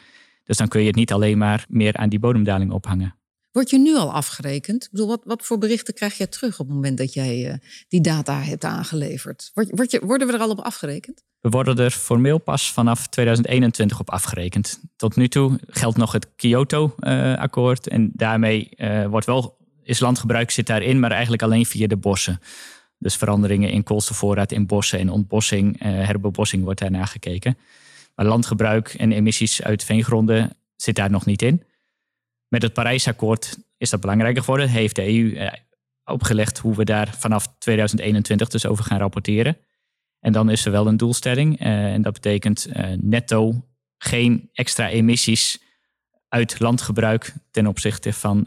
Dus 0.45 0.57
dan 0.57 0.69
kun 0.69 0.81
je 0.81 0.87
het 0.87 0.97
niet 0.97 1.13
alleen 1.13 1.39
maar 1.39 1.65
meer 1.69 1.97
aan 1.97 2.09
die 2.09 2.19
bodemdaling 2.19 2.73
ophangen. 2.73 3.15
Word 3.53 3.71
je 3.71 3.79
nu 3.79 3.97
al 3.97 4.13
afgerekend? 4.13 4.85
Ik 4.85 4.91
bedoel, 4.91 5.07
wat, 5.07 5.21
wat 5.25 5.43
voor 5.43 5.59
berichten 5.59 5.95
krijg 5.95 6.17
je 6.17 6.29
terug 6.29 6.61
op 6.61 6.67
het 6.67 6.75
moment 6.75 6.99
dat 6.99 7.13
jij 7.13 7.49
uh, 7.49 7.55
die 7.89 8.01
data 8.01 8.41
hebt 8.41 8.65
aangeleverd? 8.65 9.51
Je, 9.55 10.01
worden 10.05 10.27
we 10.27 10.33
er 10.33 10.41
al 10.41 10.51
op 10.51 10.59
afgerekend? 10.59 11.25
We 11.41 11.49
worden 11.49 11.79
er 11.79 11.91
formeel 11.91 12.39
pas 12.39 12.73
vanaf 12.73 13.07
2021 13.07 14.01
op 14.01 14.11
afgerekend. 14.11 14.81
Tot 14.97 15.17
nu 15.17 15.29
toe 15.29 15.59
geldt 15.67 15.97
nog 15.97 16.13
het 16.13 16.29
Kyoto-akkoord. 16.37 17.89
en 17.89 18.11
daarmee 18.15 18.69
uh, 18.77 19.07
wordt 19.07 19.27
wel, 19.27 19.57
is 19.83 20.01
landgebruik 20.01 20.51
zit 20.51 20.67
daarin, 20.67 21.01
maar 21.01 21.11
eigenlijk 21.11 21.43
alleen 21.43 21.67
via 21.67 21.87
de 21.87 21.97
bossen. 21.97 22.41
Dus 22.99 23.17
veranderingen 23.17 23.71
in 23.71 23.83
koolstofvoorraad 23.83 24.53
in 24.53 24.67
bossen 24.67 24.99
en 24.99 25.11
ontbossing, 25.11 25.77
herbebossing 25.83 26.65
wordt 26.65 26.81
daarna 26.81 27.05
gekeken. 27.05 27.59
Maar 28.15 28.27
landgebruik 28.27 28.95
en 28.95 29.13
emissies 29.13 29.63
uit 29.63 29.85
veengronden 29.85 30.57
zit 30.77 30.95
daar 30.95 31.11
nog 31.11 31.27
niet 31.27 31.43
in. 31.43 31.63
Met 32.53 32.63
het 32.63 32.73
Parijsakkoord 32.73 33.59
is 33.77 33.91
dat 33.91 34.01
belangrijker 34.01 34.43
geworden. 34.43 34.69
Heeft 34.69 34.97
de 34.97 35.15
EU 35.15 35.35
eh, 35.35 35.53
opgelegd 36.05 36.59
hoe 36.59 36.75
we 36.75 36.85
daar 36.85 37.15
vanaf 37.19 37.55
2021 37.59 38.49
dus 38.49 38.67
over 38.67 38.85
gaan 38.85 38.99
rapporteren. 38.99 39.57
En 40.21 40.33
dan 40.33 40.51
is 40.51 40.65
er 40.65 40.73
wel 40.73 40.87
een 40.87 40.97
doelstelling. 40.97 41.61
Uh, 41.61 41.93
en 41.93 42.03
dat 42.03 42.13
betekent 42.13 42.69
uh, 42.69 42.87
netto 43.01 43.69
geen 43.99 44.51
extra 44.53 44.89
emissies 44.89 45.63
uit 46.29 46.61
landgebruik 46.61 47.33
ten 47.51 47.67
opzichte 47.67 48.13
van 48.13 48.45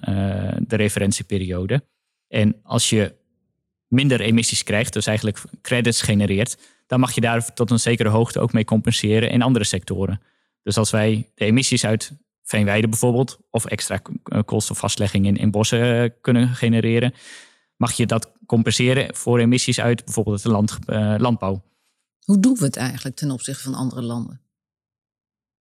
de 0.60 0.76
referentieperiode. 0.76 1.84
En 2.28 2.60
als 2.64 2.90
je 2.90 3.16
minder 3.88 4.22
emissies 4.22 4.64
krijgt, 4.64 4.94
dus 4.94 5.08
eigenlijk 5.08 5.42
credits 5.62 6.02
genereert, 6.02 6.58
dan 6.88 7.00
mag 7.00 7.12
je 7.12 7.22
daar 7.22 7.54
tot 7.54 7.72
een 7.72 7.80
zekere 7.80 8.10
hoogte 8.10 8.40
ook 8.40 8.54
mee 8.54 8.66
compenseren 8.66 9.30
in 9.30 9.42
andere 9.42 9.66
sectoren. 9.66 10.22
Dus 10.64 10.78
als 10.78 10.92
wij 10.92 11.30
de 11.36 11.46
emissies 11.46 11.86
uit 11.86 12.12
veenweiden 12.46 12.90
bijvoorbeeld, 12.90 13.40
of 13.50 13.66
extra 13.66 14.02
koolstofvastlegging 14.46 15.26
in, 15.26 15.36
in 15.36 15.52
bossen 15.52 16.04
eh, 16.04 16.10
kunnen 16.22 16.48
genereren, 16.48 17.14
mag 17.76 17.94
je 17.94 18.06
dat 18.06 18.32
compenseren 18.46 19.16
voor 19.16 19.40
emissies 19.40 19.80
uit 19.80 20.06
bijvoorbeeld 20.06 20.44
de 20.44 20.50
land, 20.50 20.80
uh, 20.88 21.16
landbouw. 21.18 21.64
Hoe 22.26 22.40
doen 22.40 22.56
we 22.56 22.66
het 22.66 22.76
eigenlijk 22.76 23.16
ten 23.16 23.32
opzichte 23.32 23.64
van 23.64 23.74
andere 23.74 24.02
landen? 24.02 24.42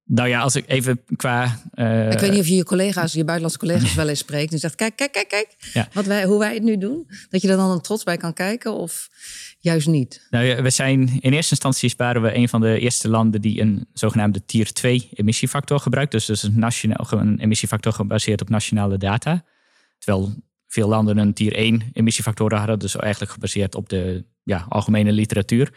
Nou 0.07 0.28
ja, 0.28 0.40
als 0.40 0.57
ik 0.57 0.64
even 0.66 1.00
qua. 1.16 1.61
Uh... 1.74 2.12
Ik 2.12 2.18
weet 2.18 2.30
niet 2.30 2.40
of 2.40 2.46
je 2.46 2.55
je 2.55 2.64
collega's, 2.64 3.12
je 3.12 3.24
buitenlandse 3.24 3.59
collega's 3.59 3.94
wel 3.94 4.09
eens 4.09 4.18
spreekt. 4.18 4.52
En 4.52 4.59
zegt: 4.59 4.74
kijk, 4.74 4.96
kijk, 4.96 5.12
kijk, 5.12 5.28
kijk. 5.28 5.57
Ja. 5.72 5.88
Wat 5.92 6.05
wij, 6.07 6.24
hoe 6.24 6.38
wij 6.38 6.55
het 6.55 6.62
nu 6.62 6.78
doen. 6.78 7.07
Dat 7.28 7.42
je 7.42 7.48
er 7.48 7.57
dan 7.57 7.80
trots 7.80 8.02
bij 8.02 8.16
kan 8.16 8.32
kijken. 8.32 8.72
Of 8.72 9.09
juist 9.59 9.86
niet? 9.86 10.26
Nou 10.30 10.44
ja, 10.44 10.62
we 10.62 10.70
zijn 10.70 11.00
in 11.20 11.32
eerste 11.32 11.50
instantie 11.50 11.94
waren 11.96 12.22
we 12.22 12.36
een 12.36 12.48
van 12.48 12.61
de 12.61 12.78
eerste 12.78 13.09
landen 13.09 13.40
die 13.40 13.61
een 13.61 13.86
zogenaamde 13.92 14.44
tier 14.44 14.72
2 14.72 15.09
emissiefactor 15.14 15.80
gebruikt. 15.80 16.12
Dus, 16.12 16.24
dus 16.24 16.42
een, 16.42 16.59
nationaal, 16.59 17.07
een 17.11 17.38
emissiefactor 17.38 17.92
gebaseerd 17.92 18.40
op 18.40 18.48
nationale 18.48 18.98
data. 18.98 19.44
Terwijl 19.98 20.34
veel 20.66 20.88
landen 20.88 21.18
een 21.18 21.34
tier 21.34 21.55
1 21.55 21.82
emissiefactor 21.92 22.55
hadden, 22.55 22.78
dus 22.78 22.96
eigenlijk 22.96 23.32
gebaseerd 23.32 23.74
op 23.74 23.88
de 23.88 24.24
ja, 24.42 24.66
algemene 24.68 25.12
literatuur. 25.12 25.72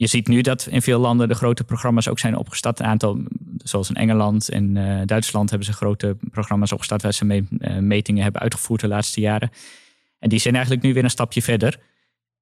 Je 0.00 0.06
ziet 0.06 0.28
nu 0.28 0.40
dat 0.40 0.66
in 0.70 0.82
veel 0.82 0.98
landen 0.98 1.28
de 1.28 1.34
grote 1.34 1.64
programma's 1.64 2.08
ook 2.08 2.18
zijn 2.18 2.36
opgestart. 2.36 2.80
Een 2.80 2.86
aantal, 2.86 3.18
zoals 3.56 3.88
in 3.88 3.94
Engeland 3.94 4.48
en 4.48 4.76
uh, 4.76 5.00
Duitsland, 5.04 5.50
hebben 5.50 5.68
ze 5.68 5.72
grote 5.72 6.16
programma's 6.30 6.72
opgestart 6.72 7.02
waar 7.02 7.14
ze 7.14 7.24
mee, 7.24 7.46
uh, 7.58 7.78
metingen 7.78 8.22
hebben 8.22 8.40
uitgevoerd 8.40 8.80
de 8.80 8.88
laatste 8.88 9.20
jaren. 9.20 9.50
En 10.18 10.28
die 10.28 10.38
zijn 10.38 10.54
eigenlijk 10.54 10.84
nu 10.84 10.92
weer 10.92 11.04
een 11.04 11.10
stapje 11.10 11.42
verder. 11.42 11.80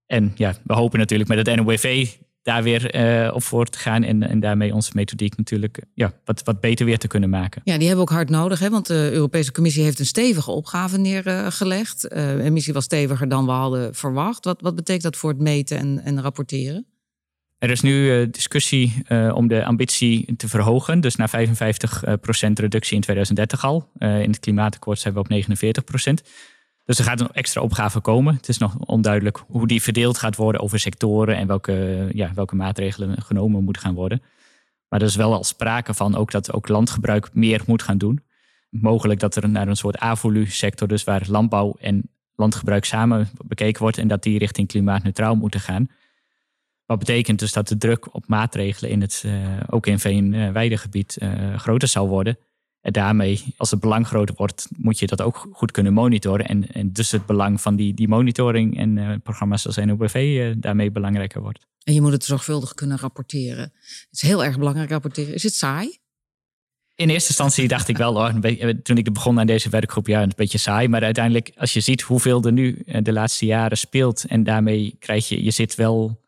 En 0.07 0.33
ja, 0.35 0.55
we 0.65 0.75
hopen 0.75 0.99
natuurlijk 0.99 1.29
met 1.29 1.47
het 1.47 1.57
NOWV 1.57 2.09
daar 2.43 2.63
weer 2.63 2.97
uh, 3.27 3.35
op 3.35 3.43
voor 3.43 3.67
te 3.67 3.79
gaan. 3.79 4.03
En, 4.03 4.23
en 4.29 4.41
daarmee 4.41 4.75
onze 4.75 4.91
methodiek 4.95 5.37
natuurlijk 5.37 5.83
ja, 5.95 6.13
wat, 6.25 6.43
wat 6.45 6.61
beter 6.61 6.87
weer 6.87 6.99
te 6.99 7.09
kunnen 7.09 7.31
maken. 7.31 7.63
Ja, 7.65 7.79
die 7.79 7.87
hebben 7.87 8.05
we 8.05 8.11
ook 8.11 8.17
hard 8.17 8.31
nodig. 8.31 8.59
Hè? 8.59 8.71
Want 8.71 8.87
de 8.87 9.11
Europese 9.13 9.53
Commissie 9.53 9.83
heeft 9.83 9.99
een 9.99 10.07
stevige 10.07 10.51
opgave 10.51 10.99
neergelegd. 10.99 12.13
Uh, 12.13 12.45
emissie 12.45 12.73
was 12.73 12.85
steviger 12.85 13.29
dan 13.29 13.45
we 13.45 13.51
hadden 13.51 13.95
verwacht. 13.95 14.45
Wat, 14.45 14.61
wat 14.61 14.75
betekent 14.75 15.05
dat 15.05 15.17
voor 15.17 15.31
het 15.31 15.41
meten 15.41 15.79
en, 15.79 16.01
en 16.05 16.23
rapporteren? 16.23 16.87
Er 17.59 17.71
is 17.71 17.81
nu 17.81 17.93
uh, 17.93 18.27
discussie 18.31 19.03
uh, 19.09 19.35
om 19.35 19.49
de 19.49 19.65
ambitie 19.65 20.37
te 20.37 20.49
verhogen. 20.49 21.01
Dus 21.01 21.17
naar 21.17 21.31
55% 21.31 21.33
reductie 22.55 22.95
in 22.95 23.01
2030 23.01 23.65
al. 23.65 23.91
In 23.99 24.31
het 24.31 24.39
klimaatakkoord 24.39 24.99
zijn 24.99 25.15
we 25.15 25.21
op 25.21 25.31
49%. 25.31 26.27
Dus 26.85 26.99
er 26.99 27.05
gaat 27.05 27.21
een 27.21 27.33
extra 27.33 27.61
opgave 27.61 28.01
komen. 28.01 28.35
Het 28.35 28.49
is 28.49 28.59
nog 28.59 28.77
onduidelijk 28.79 29.43
hoe 29.47 29.67
die 29.67 29.83
verdeeld 29.83 30.19
gaat 30.19 30.37
worden 30.37 30.61
over 30.61 30.79
sectoren 30.79 31.37
en 31.37 31.47
welke, 31.47 32.09
ja, 32.13 32.31
welke 32.35 32.57
maatregelen 32.57 33.23
genomen 33.23 33.65
moeten 33.65 33.83
gaan 33.83 33.95
worden. 33.95 34.23
Maar 34.89 35.01
er 35.01 35.07
is 35.07 35.17
wel 35.17 35.35
al 35.35 35.45
sprake 35.45 35.95
van 35.95 36.15
ook 36.15 36.31
dat 36.31 36.53
ook 36.53 36.69
landgebruik 36.69 37.29
meer 37.33 37.63
moet 37.67 37.83
gaan 37.83 37.99
doen. 37.99 38.23
Mogelijk 38.71 39.21
dat 39.21 39.37
er 39.37 39.49
naar 39.49 39.69
een 39.69 39.77
soort 39.77 39.99
avolu-sector, 39.99 40.89
dus 40.89 41.05
waar 41.05 41.27
landbouw 41.29 41.77
en 41.81 42.11
landgebruik 42.35 42.85
samen 42.85 43.29
bekeken 43.47 43.83
wordt 43.83 43.99
en 43.99 44.09
dat 44.09 44.23
die 44.23 44.39
richting 44.39 44.69
klimaatneutraal 44.69 45.35
moeten 45.35 45.61
gaan. 45.61 45.89
Wat 46.89 46.99
betekent 46.99 47.39
dus 47.39 47.53
dat 47.53 47.69
de 47.69 47.79
druk 47.79 48.15
op 48.15 48.25
maatregelen 48.27 48.91
in 48.91 49.01
het, 49.01 49.23
uh, 49.27 49.61
ook 49.67 49.87
in 49.87 49.99
veenweidegebied 49.99 51.17
uh, 51.23 51.59
groter 51.59 51.89
zal 51.89 52.09
worden. 52.09 52.39
En 52.81 52.93
daarmee, 52.93 53.45
als 53.57 53.71
het 53.71 53.81
belang 53.81 54.07
groter 54.07 54.35
wordt, 54.35 54.69
moet 54.77 54.99
je 54.99 55.07
dat 55.07 55.23
ook 55.23 55.49
goed 55.53 55.71
kunnen 55.71 55.93
monitoren. 55.93 56.47
En, 56.47 56.73
en 56.73 56.93
dus 56.93 57.11
het 57.11 57.27
belang 57.27 57.61
van 57.61 57.77
die, 57.77 57.95
die 57.95 58.09
monitoring 58.09 58.79
en 58.79 58.97
uh, 58.97 59.15
programma's 59.23 59.63
zoals 59.63 59.77
NOBV 59.77 60.55
daarmee 60.57 60.91
belangrijker 60.91 61.41
wordt. 61.41 61.67
En 61.85 61.95
je 61.95 62.01
moet 62.01 62.13
het 62.13 62.25
zorgvuldig 62.25 62.75
kunnen 62.75 62.99
rapporteren. 62.99 63.73
Het 63.83 64.09
is 64.11 64.23
heel 64.23 64.45
erg 64.45 64.59
belangrijk 64.59 64.91
rapporteren. 64.91 65.35
Is 65.35 65.43
het 65.43 65.55
saai? 65.55 65.99
In 66.95 67.09
eerste 67.09 67.29
instantie 67.29 67.69
dacht 67.69 67.89
ik 67.89 67.97
wel, 67.97 68.15
hoor, 68.15 68.33
toen 68.83 68.97
ik 68.97 69.13
begon 69.13 69.41
aan 69.41 69.47
deze 69.47 69.69
werkgroep, 69.69 70.07
ja, 70.07 70.23
een 70.23 70.33
beetje 70.37 70.59
saai. 70.59 70.89
Maar 70.89 71.03
uiteindelijk, 71.03 71.53
als 71.57 71.73
je 71.73 71.81
ziet 71.81 72.03
hoeveel 72.03 72.43
er 72.43 72.53
nu 72.53 72.83
de 73.03 73.13
laatste 73.13 73.47
jaren 73.47 73.79
speelt. 73.79 74.25
En 74.25 74.43
daarmee 74.43 74.97
krijg 74.99 75.29
je, 75.29 75.45
je 75.45 75.51
zit 75.51 75.75
wel, 75.75 76.27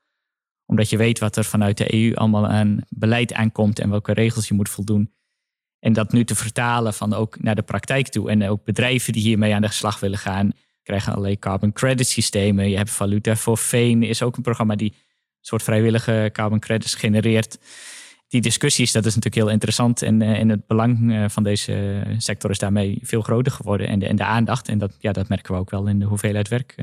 omdat 0.70 0.90
je 0.90 0.96
weet 0.96 1.18
wat 1.18 1.36
er 1.36 1.44
vanuit 1.44 1.76
de 1.76 1.94
EU 1.94 2.14
allemaal 2.14 2.46
aan 2.46 2.78
beleid 2.88 3.32
aankomt 3.32 3.78
en 3.78 3.90
welke 3.90 4.12
regels 4.12 4.48
je 4.48 4.54
moet 4.54 4.68
voldoen. 4.68 5.12
En 5.78 5.92
dat 5.92 6.12
nu 6.12 6.24
te 6.24 6.34
vertalen 6.34 6.94
van 6.94 7.12
ook 7.12 7.42
naar 7.42 7.54
de 7.54 7.62
praktijk 7.62 8.08
toe. 8.08 8.30
En 8.30 8.48
ook 8.48 8.64
bedrijven 8.64 9.12
die 9.12 9.22
hiermee 9.22 9.54
aan 9.54 9.62
de 9.62 9.72
slag 9.72 10.00
willen 10.00 10.18
gaan, 10.18 10.52
krijgen 10.82 11.12
allerlei 11.12 11.38
carbon 11.38 11.72
credit 11.72 12.08
systemen. 12.08 12.70
Je 12.70 12.76
hebt 12.76 12.90
Valuta 12.90 13.36
voor 13.36 13.58
Veen, 13.58 14.02
is 14.02 14.22
ook 14.22 14.36
een 14.36 14.42
programma 14.42 14.76
die 14.76 14.90
een 14.90 15.46
soort 15.46 15.62
vrijwillige 15.62 16.30
carbon 16.32 16.60
credits 16.60 16.94
genereert 16.94 17.58
die 18.28 18.40
discussies, 18.40 18.92
dat 18.92 19.06
is 19.06 19.14
natuurlijk 19.14 19.42
heel 19.42 19.52
interessant. 19.52 20.02
En, 20.02 20.22
en 20.22 20.48
het 20.48 20.66
belang 20.66 21.24
van 21.32 21.42
deze 21.42 22.02
sector 22.16 22.50
is 22.50 22.58
daarmee 22.58 22.98
veel 23.02 23.22
groter 23.22 23.52
geworden. 23.52 23.88
En 23.88 23.98
de, 23.98 24.06
en 24.06 24.16
de 24.16 24.24
aandacht. 24.24 24.68
En 24.68 24.78
dat, 24.78 24.96
ja, 24.98 25.12
dat 25.12 25.28
merken 25.28 25.54
we 25.54 25.60
ook 25.60 25.70
wel 25.70 25.86
in 25.86 25.98
de 25.98 26.04
hoeveelheid 26.04 26.48
werk. 26.48 26.74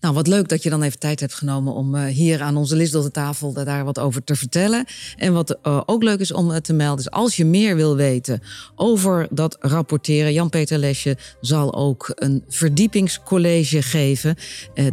Nou, 0.00 0.14
wat 0.14 0.26
leuk 0.26 0.48
dat 0.48 0.62
je 0.62 0.70
dan 0.70 0.82
even 0.82 0.98
tijd 0.98 1.20
hebt 1.20 1.34
genomen 1.34 1.72
om 1.72 1.94
uh, 1.94 2.04
hier 2.04 2.42
aan 2.42 2.56
onze 2.56 2.76
de 2.76 3.10
tafel 3.10 3.52
daar 3.52 3.84
wat 3.84 3.98
over 3.98 4.24
te 4.24 4.36
vertellen. 4.36 4.84
En 5.16 5.32
wat 5.32 5.58
uh, 5.62 5.80
ook 5.86 6.02
leuk 6.02 6.20
is 6.20 6.32
om 6.32 6.50
uh, 6.50 6.56
te 6.56 6.72
melden, 6.72 7.04
is 7.04 7.10
als 7.10 7.36
je 7.36 7.44
meer 7.44 7.76
wil 7.76 7.96
weten 7.96 8.42
over 8.74 9.26
dat 9.30 9.56
rapporteren. 9.60 10.32
Jan-Peter 10.32 10.78
Lesje 10.78 11.16
zal 11.40 11.74
ook 11.74 12.12
een 12.14 12.44
verdiepingscollege 12.48 13.82
geven. 13.82 14.36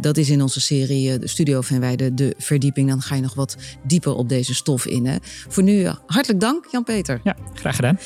dat 0.00 0.16
is 0.16 0.30
in 0.30 0.42
onze 0.42 0.60
serie 0.60 1.18
de 1.18 1.28
Studio 1.28 1.60
van 1.60 1.80
Weide, 1.80 2.14
de 2.14 2.34
verdieping. 2.38 2.88
Dan 2.88 3.02
ga 3.02 3.14
je 3.14 3.22
nog 3.22 3.34
wat 3.34 3.56
dieper 3.86 4.14
op 4.14 4.28
deze 4.28 4.54
stof 4.54 4.86
in. 4.86 5.06
Hè. 5.06 5.16
Voor 5.48 5.62
nu 5.62 5.86
hartelijk 6.06 6.40
dank, 6.40 6.66
Jan-Peter. 6.70 7.20
Ja, 7.24 7.36
graag 7.54 7.76
gedaan. 7.76 7.98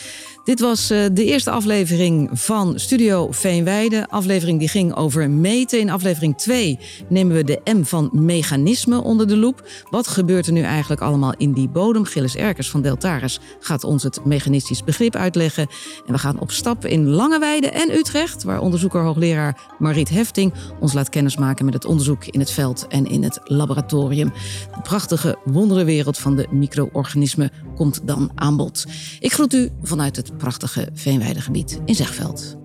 Dit 0.44 0.60
was 0.60 0.90
uh, 0.90 1.04
de 1.12 1.24
eerste 1.24 1.50
aflevering 1.50 2.30
van 2.32 2.78
Studio 2.78 3.32
Veenweide. 3.32 4.06
Aflevering 4.08 4.58
die 4.58 4.68
ging 4.68 4.94
over 4.94 5.30
meten. 5.30 5.80
In 5.80 5.90
aflevering 5.90 6.36
2 6.36 6.78
nemen 7.08 7.36
we 7.36 7.44
de 7.44 7.60
M 7.64 7.82
van 7.82 8.10
mechanisme 8.12 9.02
onder 9.02 9.28
de 9.28 9.36
loep. 9.36 9.68
Wat 9.90 10.06
gebeurt 10.06 10.46
er 10.46 10.52
nu 10.52 10.60
eigenlijk 10.62 11.00
allemaal 11.00 11.34
in 11.36 11.52
die 11.52 11.68
bodem? 11.68 12.04
Gilles 12.04 12.36
Erkers 12.36 12.70
van 12.70 12.82
Deltaris 12.82 13.40
gaat 13.60 13.84
ons 13.84 14.02
het 14.02 14.24
mechanistisch 14.24 14.84
begrip 14.84 15.16
uitleggen. 15.16 15.66
En 16.06 16.12
we 16.12 16.18
gaan 16.18 16.40
op 16.40 16.50
stap 16.50 16.84
in 16.84 17.08
Langeweide 17.08 17.68
en 17.68 17.90
Utrecht, 17.90 18.42
waar 18.42 18.60
onderzoeker 18.60 19.02
hoogleraar 19.02 19.74
Mariet 19.78 20.08
Hefting 20.08 20.52
ons 20.80 20.92
laat 20.92 21.08
kennismaken 21.08 21.64
met 21.64 21.74
het 21.74 21.84
onderzoek 21.84 22.24
in 22.24 22.40
het 22.40 22.50
veld 22.50 22.86
en 22.88 23.06
in 23.06 23.22
het 23.22 23.40
laboratorium. 23.44 24.32
De 24.74 24.80
prachtige 24.82 25.38
wonderenwereld 25.44 26.18
van 26.18 26.36
de 26.36 26.46
micro-organismen 26.50 27.50
komt 27.76 28.00
dan 28.04 28.30
aan 28.34 28.56
bod. 28.56 28.84
Ik 29.20 29.32
groet 29.32 29.52
u 29.52 29.70
vanuit 29.82 30.16
het 30.16 30.33
prachtige 30.38 30.88
veenweidegebied 30.92 31.80
in 31.84 31.94
Zegveld. 31.94 32.56